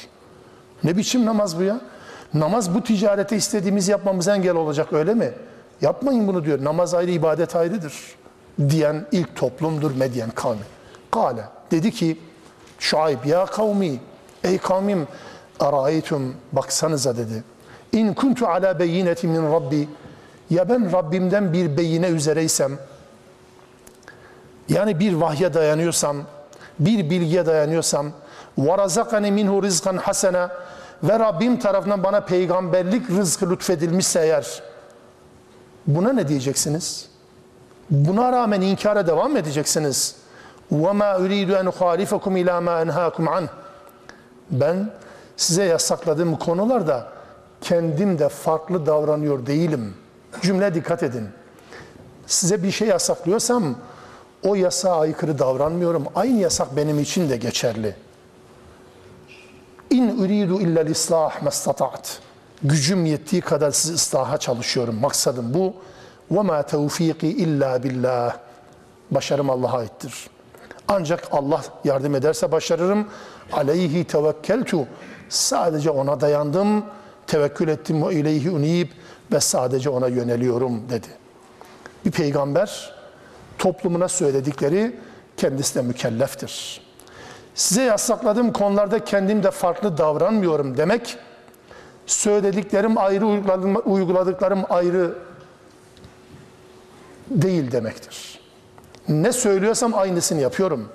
Ne 0.83 0.97
biçim 0.97 1.25
namaz 1.25 1.59
bu 1.59 1.63
ya? 1.63 1.81
Namaz 2.33 2.75
bu 2.75 2.83
ticarete 2.83 3.35
istediğimiz 3.35 3.87
yapmamız 3.87 4.27
engel 4.27 4.55
olacak 4.55 4.93
öyle 4.93 5.13
mi? 5.13 5.33
Yapmayın 5.81 6.27
bunu 6.27 6.45
diyor. 6.45 6.63
Namaz 6.63 6.93
ayrı, 6.93 7.11
ibadet 7.11 7.55
ayrıdır. 7.55 7.93
Diyen 8.69 9.05
ilk 9.11 9.35
toplumdur 9.35 9.95
Medyen 9.95 10.29
kavmi. 10.29 10.61
Kale 11.11 11.43
dedi 11.71 11.91
ki 11.91 12.19
Şuayb 12.84 13.24
ya 13.24 13.46
kavmi 13.46 14.00
ey 14.44 14.58
kavmim 14.58 15.08
araytum 15.60 16.34
baksanıza 16.52 17.16
dedi. 17.16 17.44
İn 17.92 18.14
kuntu 18.14 18.46
ala 18.46 18.78
beyinetin 18.78 19.30
min 19.30 19.52
rabbi 19.52 19.88
ya 20.50 20.68
ben 20.68 20.92
Rabbimden 20.92 21.52
bir 21.52 21.76
beyine 21.76 22.08
üzereysem 22.08 22.78
yani 24.68 25.00
bir 25.00 25.12
vahye 25.12 25.54
dayanıyorsam, 25.54 26.16
bir 26.78 27.10
bilgiye 27.10 27.46
dayanıyorsam, 27.46 28.12
وَرَزَقَنِ 28.58 29.30
minhu 29.30 29.62
rizkan 29.62 29.96
hasena 29.96 30.50
ve 31.02 31.18
Rabbim 31.18 31.58
tarafından 31.58 32.02
bana 32.04 32.20
peygamberlik 32.20 33.10
rızkı 33.10 33.50
lütfedilmişse 33.50 34.20
eğer, 34.20 34.62
buna 35.86 36.12
ne 36.12 36.28
diyeceksiniz? 36.28 37.08
Buna 37.90 38.32
rağmen 38.32 38.60
inkara 38.60 39.06
devam 39.06 39.32
mı 39.32 39.38
edeceksiniz? 39.38 40.16
وَمَا 40.72 41.10
اُرِيدُ 41.22 41.50
اَنْ 41.60 41.68
خَالِفَكُمْ 41.80 42.32
اِلَى 42.42 42.56
مَا 42.66 42.74
اَنْهَاكُمْ 42.84 43.24
عَنْهِ 43.28 43.48
Ben 44.50 44.90
size 45.36 45.64
yasakladığım 45.64 46.36
konularda 46.36 47.08
kendim 47.60 48.18
de 48.18 48.28
farklı 48.28 48.86
davranıyor 48.86 49.46
değilim. 49.46 49.94
Cümle 50.42 50.74
dikkat 50.74 51.02
edin. 51.02 51.28
Size 52.26 52.62
bir 52.62 52.70
şey 52.70 52.88
yasaklıyorsam 52.88 53.74
o 54.42 54.54
yasağa 54.54 55.00
aykırı 55.00 55.38
davranmıyorum. 55.38 56.04
Aynı 56.14 56.40
yasak 56.40 56.76
benim 56.76 57.00
için 57.00 57.30
de 57.30 57.36
geçerli. 57.36 57.96
İn 59.90 60.18
uridu 60.18 60.60
illa 60.60 60.82
islah 60.82 61.42
mastata'at. 61.42 62.20
Gücüm 62.62 63.06
yettiği 63.06 63.42
kadar 63.42 63.70
sizi 63.70 63.94
ıslaha 63.94 64.38
çalışıyorum. 64.38 64.94
Maksadım 65.00 65.54
bu. 65.54 65.74
Ve 66.30 66.40
ma 66.40 66.62
tevfiki 66.62 67.28
illa 67.28 67.82
billah. 67.82 68.36
Başarım 69.10 69.50
Allah'a 69.50 69.78
aittir. 69.78 70.30
Ancak 70.87 71.27
Allah 71.31 71.61
yardım 71.83 72.15
ederse 72.15 72.51
başarırım. 72.51 73.07
Aleyhi 73.51 74.03
tevekkeltu. 74.03 74.87
Sadece 75.29 75.89
ona 75.89 76.21
dayandım. 76.21 76.85
Tevekkül 77.27 77.67
ettim 77.67 78.07
ve 78.07 78.13
ileyhi 78.13 78.51
unib 78.51 78.87
ve 79.31 79.39
sadece 79.39 79.89
ona 79.89 80.07
yöneliyorum 80.07 80.89
dedi. 80.89 81.07
Bir 82.05 82.11
peygamber 82.11 82.95
toplumuna 83.57 84.07
söyledikleri 84.07 84.99
kendisine 85.37 85.83
mükelleftir. 85.83 86.81
Size 87.55 87.83
yasakladığım 87.83 88.53
konularda 88.53 89.05
kendim 89.05 89.43
de 89.43 89.51
farklı 89.51 89.97
davranmıyorum 89.97 90.77
demek, 90.77 91.17
Söylediklerim 92.05 92.97
ayrı, 92.97 93.25
uyguladıklarım 93.85 94.63
ayrı 94.69 95.15
değil 97.29 97.71
demektir. 97.71 98.34
Ne 99.09 99.31
söylüyorsam 99.31 99.93
aynısını 99.95 100.41
yapıyorum. 100.41 100.89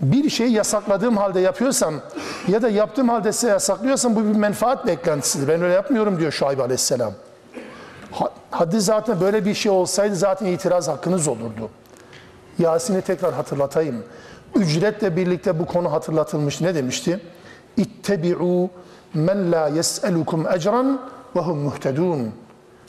Bir 0.00 0.30
şeyi 0.30 0.52
yasakladığım 0.52 1.16
halde 1.16 1.40
yapıyorsam 1.40 1.94
ya 2.48 2.62
da 2.62 2.68
yaptığım 2.68 3.08
halde 3.08 3.32
size 3.32 3.48
yasaklıyorsam 3.52 4.16
bu 4.16 4.20
bir 4.20 4.36
menfaat 4.38 4.86
beklentisidir. 4.86 5.48
Ben 5.48 5.62
öyle 5.62 5.74
yapmıyorum 5.74 6.18
diyor 6.20 6.32
Şuayb 6.32 6.58
Aleyhisselam. 6.58 7.12
Ha- 8.12 8.30
Haddi 8.50 8.80
zaten 8.80 9.20
böyle 9.20 9.44
bir 9.44 9.54
şey 9.54 9.72
olsaydı 9.72 10.16
zaten 10.16 10.46
itiraz 10.46 10.88
hakkınız 10.88 11.28
olurdu. 11.28 11.70
Yasin'i 12.58 13.02
tekrar 13.02 13.32
hatırlatayım. 13.34 14.02
Ücretle 14.54 15.16
birlikte 15.16 15.58
bu 15.58 15.66
konu 15.66 15.92
hatırlatılmış. 15.92 16.60
Ne 16.60 16.74
demişti? 16.74 17.20
İttebi'u 17.76 18.70
men 19.14 19.52
la 19.52 19.68
yes'elukum 19.68 20.46
ecran 20.52 21.00
ve 21.36 21.40
hum 21.40 21.58
muhtedun. 21.58 22.32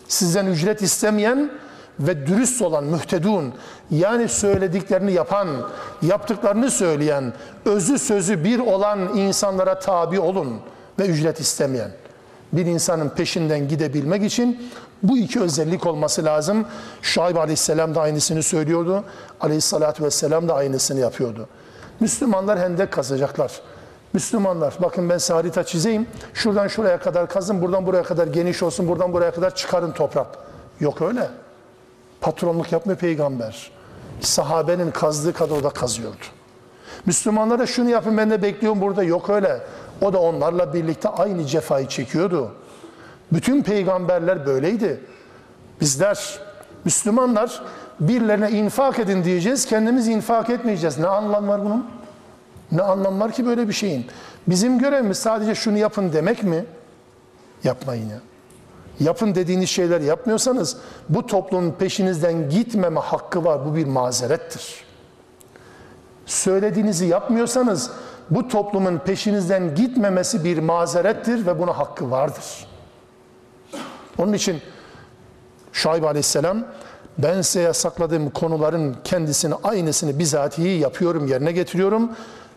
Sizden 0.07 0.45
ücret 0.45 0.81
istemeyen 0.81 1.51
ve 1.99 2.27
dürüst 2.27 2.61
olan 2.61 2.83
mühtedun 2.83 3.53
yani 3.91 4.27
söylediklerini 4.27 5.13
yapan, 5.13 5.47
yaptıklarını 6.01 6.71
söyleyen, 6.71 7.33
özü 7.65 7.99
sözü 7.99 8.43
bir 8.43 8.59
olan 8.59 9.17
insanlara 9.17 9.79
tabi 9.79 10.19
olun 10.19 10.59
ve 10.99 11.07
ücret 11.07 11.39
istemeyen. 11.39 11.91
Bir 12.53 12.65
insanın 12.65 13.09
peşinden 13.09 13.67
gidebilmek 13.67 14.23
için 14.23 14.71
bu 15.03 15.17
iki 15.17 15.41
özellik 15.41 15.85
olması 15.85 16.25
lazım. 16.25 16.65
Şuayb 17.01 17.35
Aleyhisselam 17.35 17.95
da 17.95 18.01
aynısını 18.01 18.43
söylüyordu. 18.43 19.03
Aleyhissalatü 19.41 20.03
Vesselam 20.03 20.47
da 20.47 20.55
aynısını 20.55 20.99
yapıyordu. 20.99 21.47
Müslümanlar 21.99 22.59
hendek 22.59 22.91
kazacaklar. 22.91 23.61
Müslümanlar 24.13 24.73
bakın 24.81 25.09
ben 25.09 25.17
size 25.17 25.33
harita 25.33 25.63
çizeyim. 25.63 26.07
Şuradan 26.33 26.67
şuraya 26.67 26.99
kadar 26.99 27.29
kazın, 27.29 27.61
buradan 27.61 27.85
buraya 27.85 28.03
kadar 28.03 28.27
geniş 28.27 28.63
olsun, 28.63 28.87
buradan 28.87 29.13
buraya 29.13 29.31
kadar 29.31 29.55
çıkarın 29.55 29.91
toprak. 29.91 30.27
Yok 30.79 31.01
öyle. 31.01 31.29
Patronluk 32.21 32.71
yapmıyor 32.71 32.99
peygamber. 32.99 33.71
Sahabenin 34.19 34.91
kazdığı 34.91 35.33
kadar 35.33 35.55
o 35.55 35.63
da 35.63 35.69
kazıyordu. 35.69 36.17
Müslümanlara 37.05 37.65
şunu 37.65 37.89
yapın 37.89 38.17
ben 38.17 38.29
de 38.29 38.41
bekliyorum 38.41 38.81
burada. 38.81 39.03
Yok 39.03 39.29
öyle. 39.29 39.61
O 40.01 40.13
da 40.13 40.19
onlarla 40.19 40.73
birlikte 40.73 41.09
aynı 41.09 41.45
cefayı 41.45 41.87
çekiyordu. 41.87 42.51
Bütün 43.31 43.63
peygamberler 43.63 44.45
böyleydi. 44.45 44.99
Bizler, 45.81 46.39
Müslümanlar 46.85 47.61
birilerine 47.99 48.51
infak 48.51 48.99
edin 48.99 49.23
diyeceğiz. 49.23 49.65
Kendimiz 49.65 50.07
infak 50.07 50.49
etmeyeceğiz. 50.49 50.97
Ne 50.97 51.07
anlam 51.07 51.47
var 51.47 51.65
bunun? 51.65 51.89
Ne 52.71 52.81
anlam 52.81 53.19
var 53.19 53.31
ki 53.31 53.45
böyle 53.45 53.67
bir 53.67 53.73
şeyin? 53.73 54.05
Bizim 54.47 54.79
görevimiz 54.79 55.17
sadece 55.17 55.55
şunu 55.55 55.77
yapın 55.77 56.13
demek 56.13 56.43
mi? 56.43 56.65
Yapmayın 57.63 58.09
ya. 58.09 58.19
Yapın 58.99 59.35
dediğiniz 59.35 59.69
şeyler 59.69 60.01
yapmıyorsanız 60.01 60.77
bu 61.09 61.27
toplumun 61.27 61.71
peşinizden 61.71 62.49
gitmeme 62.49 62.99
hakkı 62.99 63.45
var. 63.45 63.65
Bu 63.65 63.75
bir 63.75 63.85
mazerettir. 63.85 64.83
Söylediğinizi 66.25 67.05
yapmıyorsanız 67.05 67.91
bu 68.29 68.47
toplumun 68.47 68.97
peşinizden 68.97 69.75
gitmemesi 69.75 70.43
bir 70.43 70.57
mazerettir 70.57 71.45
ve 71.45 71.59
buna 71.59 71.77
hakkı 71.77 72.11
vardır. 72.11 72.67
Onun 74.17 74.33
için 74.33 74.61
Şuayb 75.73 76.03
Aleyhisselam 76.03 76.65
ben 77.17 77.41
size 77.41 77.61
yasakladığım 77.61 78.29
konuların 78.29 78.95
kendisini 79.03 79.55
aynısını 79.63 80.19
bizatihi 80.19 80.79
yapıyorum, 80.79 81.27
yerine 81.27 81.51
getiriyorum 81.51 82.11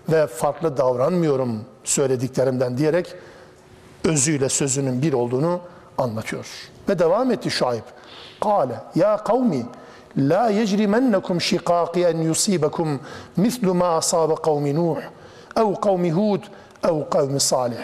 ve 0.08 0.26
farklı 0.26 0.76
davranmıyorum 0.76 1.64
söylediklerimden 1.84 2.78
diyerek 2.78 3.14
özüyle 4.04 4.48
sözünün 4.48 5.02
bir 5.02 5.12
olduğunu 5.12 5.60
anlatıyor. 6.02 6.46
Ve 6.88 6.98
devam 6.98 7.30
etti 7.30 7.50
Şuayb. 7.50 7.82
Kale 8.40 8.74
ya 8.94 9.16
kavmi 9.16 9.66
la 10.16 10.50
yecrimennekum 10.50 11.40
şikaki 11.40 12.04
en 12.04 12.18
yusibekum 12.18 13.00
mislu 13.36 13.74
ma 13.74 13.86
asabe 13.86 14.34
kavmi 14.34 14.74
Nuh 14.74 14.98
ev 15.56 15.74
kavmi 15.74 16.12
Hud 16.12 16.42
ev 16.84 17.10
kavmi 17.10 17.40
Salih 17.40 17.78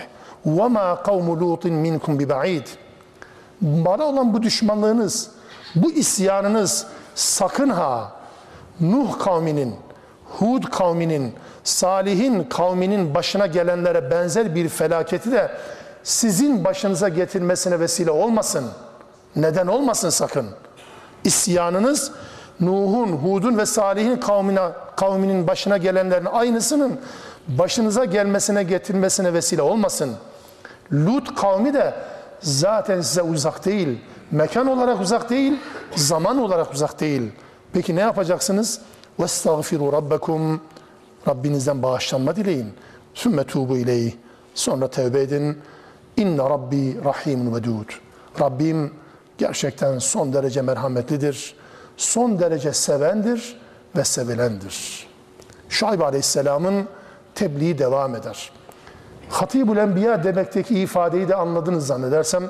ve 0.46 0.68
ma 0.68 1.02
kavmu 1.02 1.40
Lut'in 1.40 1.74
minkum 1.74 2.18
bi 2.18 2.28
ba'id. 2.28 2.66
Bana 3.60 4.04
olan 4.04 4.34
bu 4.34 4.42
düşmanlığınız, 4.42 5.30
bu 5.74 5.92
isyanınız 5.92 6.86
sakın 7.14 7.68
ha 7.68 8.12
Nuh 8.80 9.18
kavminin, 9.18 9.74
Hud 10.38 10.62
kavminin, 10.62 11.34
Salih'in 11.64 12.44
kavminin 12.44 13.14
başına 13.14 13.46
gelenlere 13.46 14.10
benzer 14.10 14.54
bir 14.54 14.68
felaketi 14.68 15.32
de 15.32 15.50
sizin 16.07 16.63
başınıza 16.63 17.09
getirmesine 17.09 17.79
vesile 17.79 18.11
olmasın. 18.11 18.65
Neden 19.35 19.67
olmasın 19.67 20.09
sakın? 20.09 20.49
İsyanınız 21.23 22.11
Nuh'un, 22.59 23.07
Hud'un 23.07 23.57
ve 23.57 23.65
Salih'in 23.65 24.15
kavmine, 24.17 24.61
kavminin 24.95 25.47
başına 25.47 25.77
gelenlerin 25.77 26.25
aynısının 26.25 26.99
başınıza 27.47 28.05
gelmesine 28.05 28.63
getirmesine 28.63 29.33
vesile 29.33 29.61
olmasın. 29.61 30.15
Lut 30.93 31.35
kavmi 31.35 31.73
de 31.73 31.93
zaten 32.39 33.01
size 33.01 33.21
uzak 33.21 33.65
değil. 33.65 33.99
Mekan 34.31 34.67
olarak 34.67 35.01
uzak 35.01 35.29
değil, 35.29 35.53
zaman 35.95 36.37
olarak 36.37 36.73
uzak 36.73 36.99
değil. 36.99 37.31
Peki 37.73 37.95
ne 37.95 37.99
yapacaksınız? 37.99 38.79
وَاسْتَغْفِرُوا 39.19 39.91
رَبَّكُمْ 39.91 40.57
Rabbinizden 41.27 41.83
bağışlanma 41.83 42.35
dileyin. 42.35 42.73
ثُمَّ 43.15 43.43
تُوبُوا 43.43 43.83
اِلَيْهِ 43.83 44.11
Sonra 44.55 44.87
tevbe 44.87 45.21
edin. 45.21 45.57
İnne 46.18 46.42
Rabbi 46.42 47.04
rahimun 47.04 47.54
vedud. 47.54 47.90
Rabbim 48.40 48.94
gerçekten 49.38 49.98
son 49.98 50.32
derece 50.32 50.62
merhametlidir. 50.62 51.56
Son 51.96 52.38
derece 52.38 52.72
sevendir 52.72 53.60
ve 53.96 54.04
sevilendir. 54.04 55.06
Şuayb 55.68 56.00
Aleyhisselam'ın 56.00 56.88
tebliği 57.34 57.78
devam 57.78 58.14
eder. 58.14 58.50
Hatibül 59.28 59.76
Enbiya 59.76 60.24
demekteki 60.24 60.80
ifadeyi 60.80 61.28
de 61.28 61.34
anladınız 61.34 61.86
zannedersem. 61.86 62.42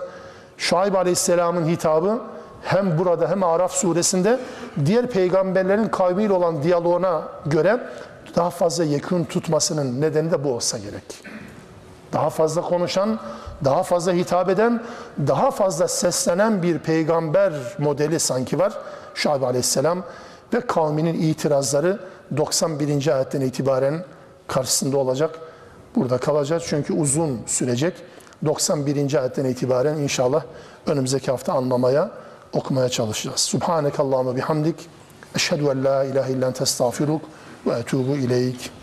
Şuayb 0.56 0.94
Aleyhisselam'ın 0.94 1.66
hitabı 1.66 2.20
hem 2.62 2.98
burada 2.98 3.30
hem 3.30 3.42
Araf 3.42 3.72
suresinde 3.72 4.40
diğer 4.86 5.06
peygamberlerin 5.10 5.88
kavmiyle 5.88 6.32
olan 6.32 6.62
diyaloğuna 6.62 7.22
göre 7.46 7.80
daha 8.36 8.50
fazla 8.50 8.84
yekün 8.84 9.24
tutmasının 9.24 10.00
nedeni 10.00 10.30
de 10.30 10.44
bu 10.44 10.52
olsa 10.52 10.78
gerek. 10.78 11.24
Daha 12.12 12.30
fazla 12.30 12.62
konuşan, 12.62 13.18
daha 13.64 13.82
fazla 13.82 14.12
hitap 14.12 14.48
eden, 14.48 14.82
daha 15.26 15.50
fazla 15.50 15.88
seslenen 15.88 16.62
bir 16.62 16.78
peygamber 16.78 17.52
modeli 17.78 18.20
sanki 18.20 18.58
var. 18.58 18.78
Şuayb 19.14 19.42
Aleyhisselam 19.42 20.02
ve 20.54 20.60
kavminin 20.60 21.22
itirazları 21.22 21.98
91. 22.36 23.14
ayetten 23.14 23.40
itibaren 23.40 24.04
karşısında 24.48 24.98
olacak. 24.98 25.38
Burada 25.96 26.18
kalacağız 26.18 26.62
çünkü 26.66 26.92
uzun 26.92 27.40
sürecek. 27.46 27.94
91. 28.44 29.14
ayetten 29.14 29.44
itibaren 29.44 29.94
inşallah 29.94 30.42
önümüzdeki 30.86 31.30
hafta 31.30 31.52
anlamaya, 31.52 32.10
okumaya 32.52 32.88
çalışacağız. 32.88 33.40
Subhanekallahumma 33.40 34.36
bihamdik. 34.36 34.76
Eşhedü 35.36 35.64
en 35.64 35.84
la 35.84 36.04
ilahe 36.04 36.32
illen 36.32 36.52
testağfiruk 36.52 37.22
ve 37.66 37.72
etubu 37.72 38.16
ileyk. 38.16 38.77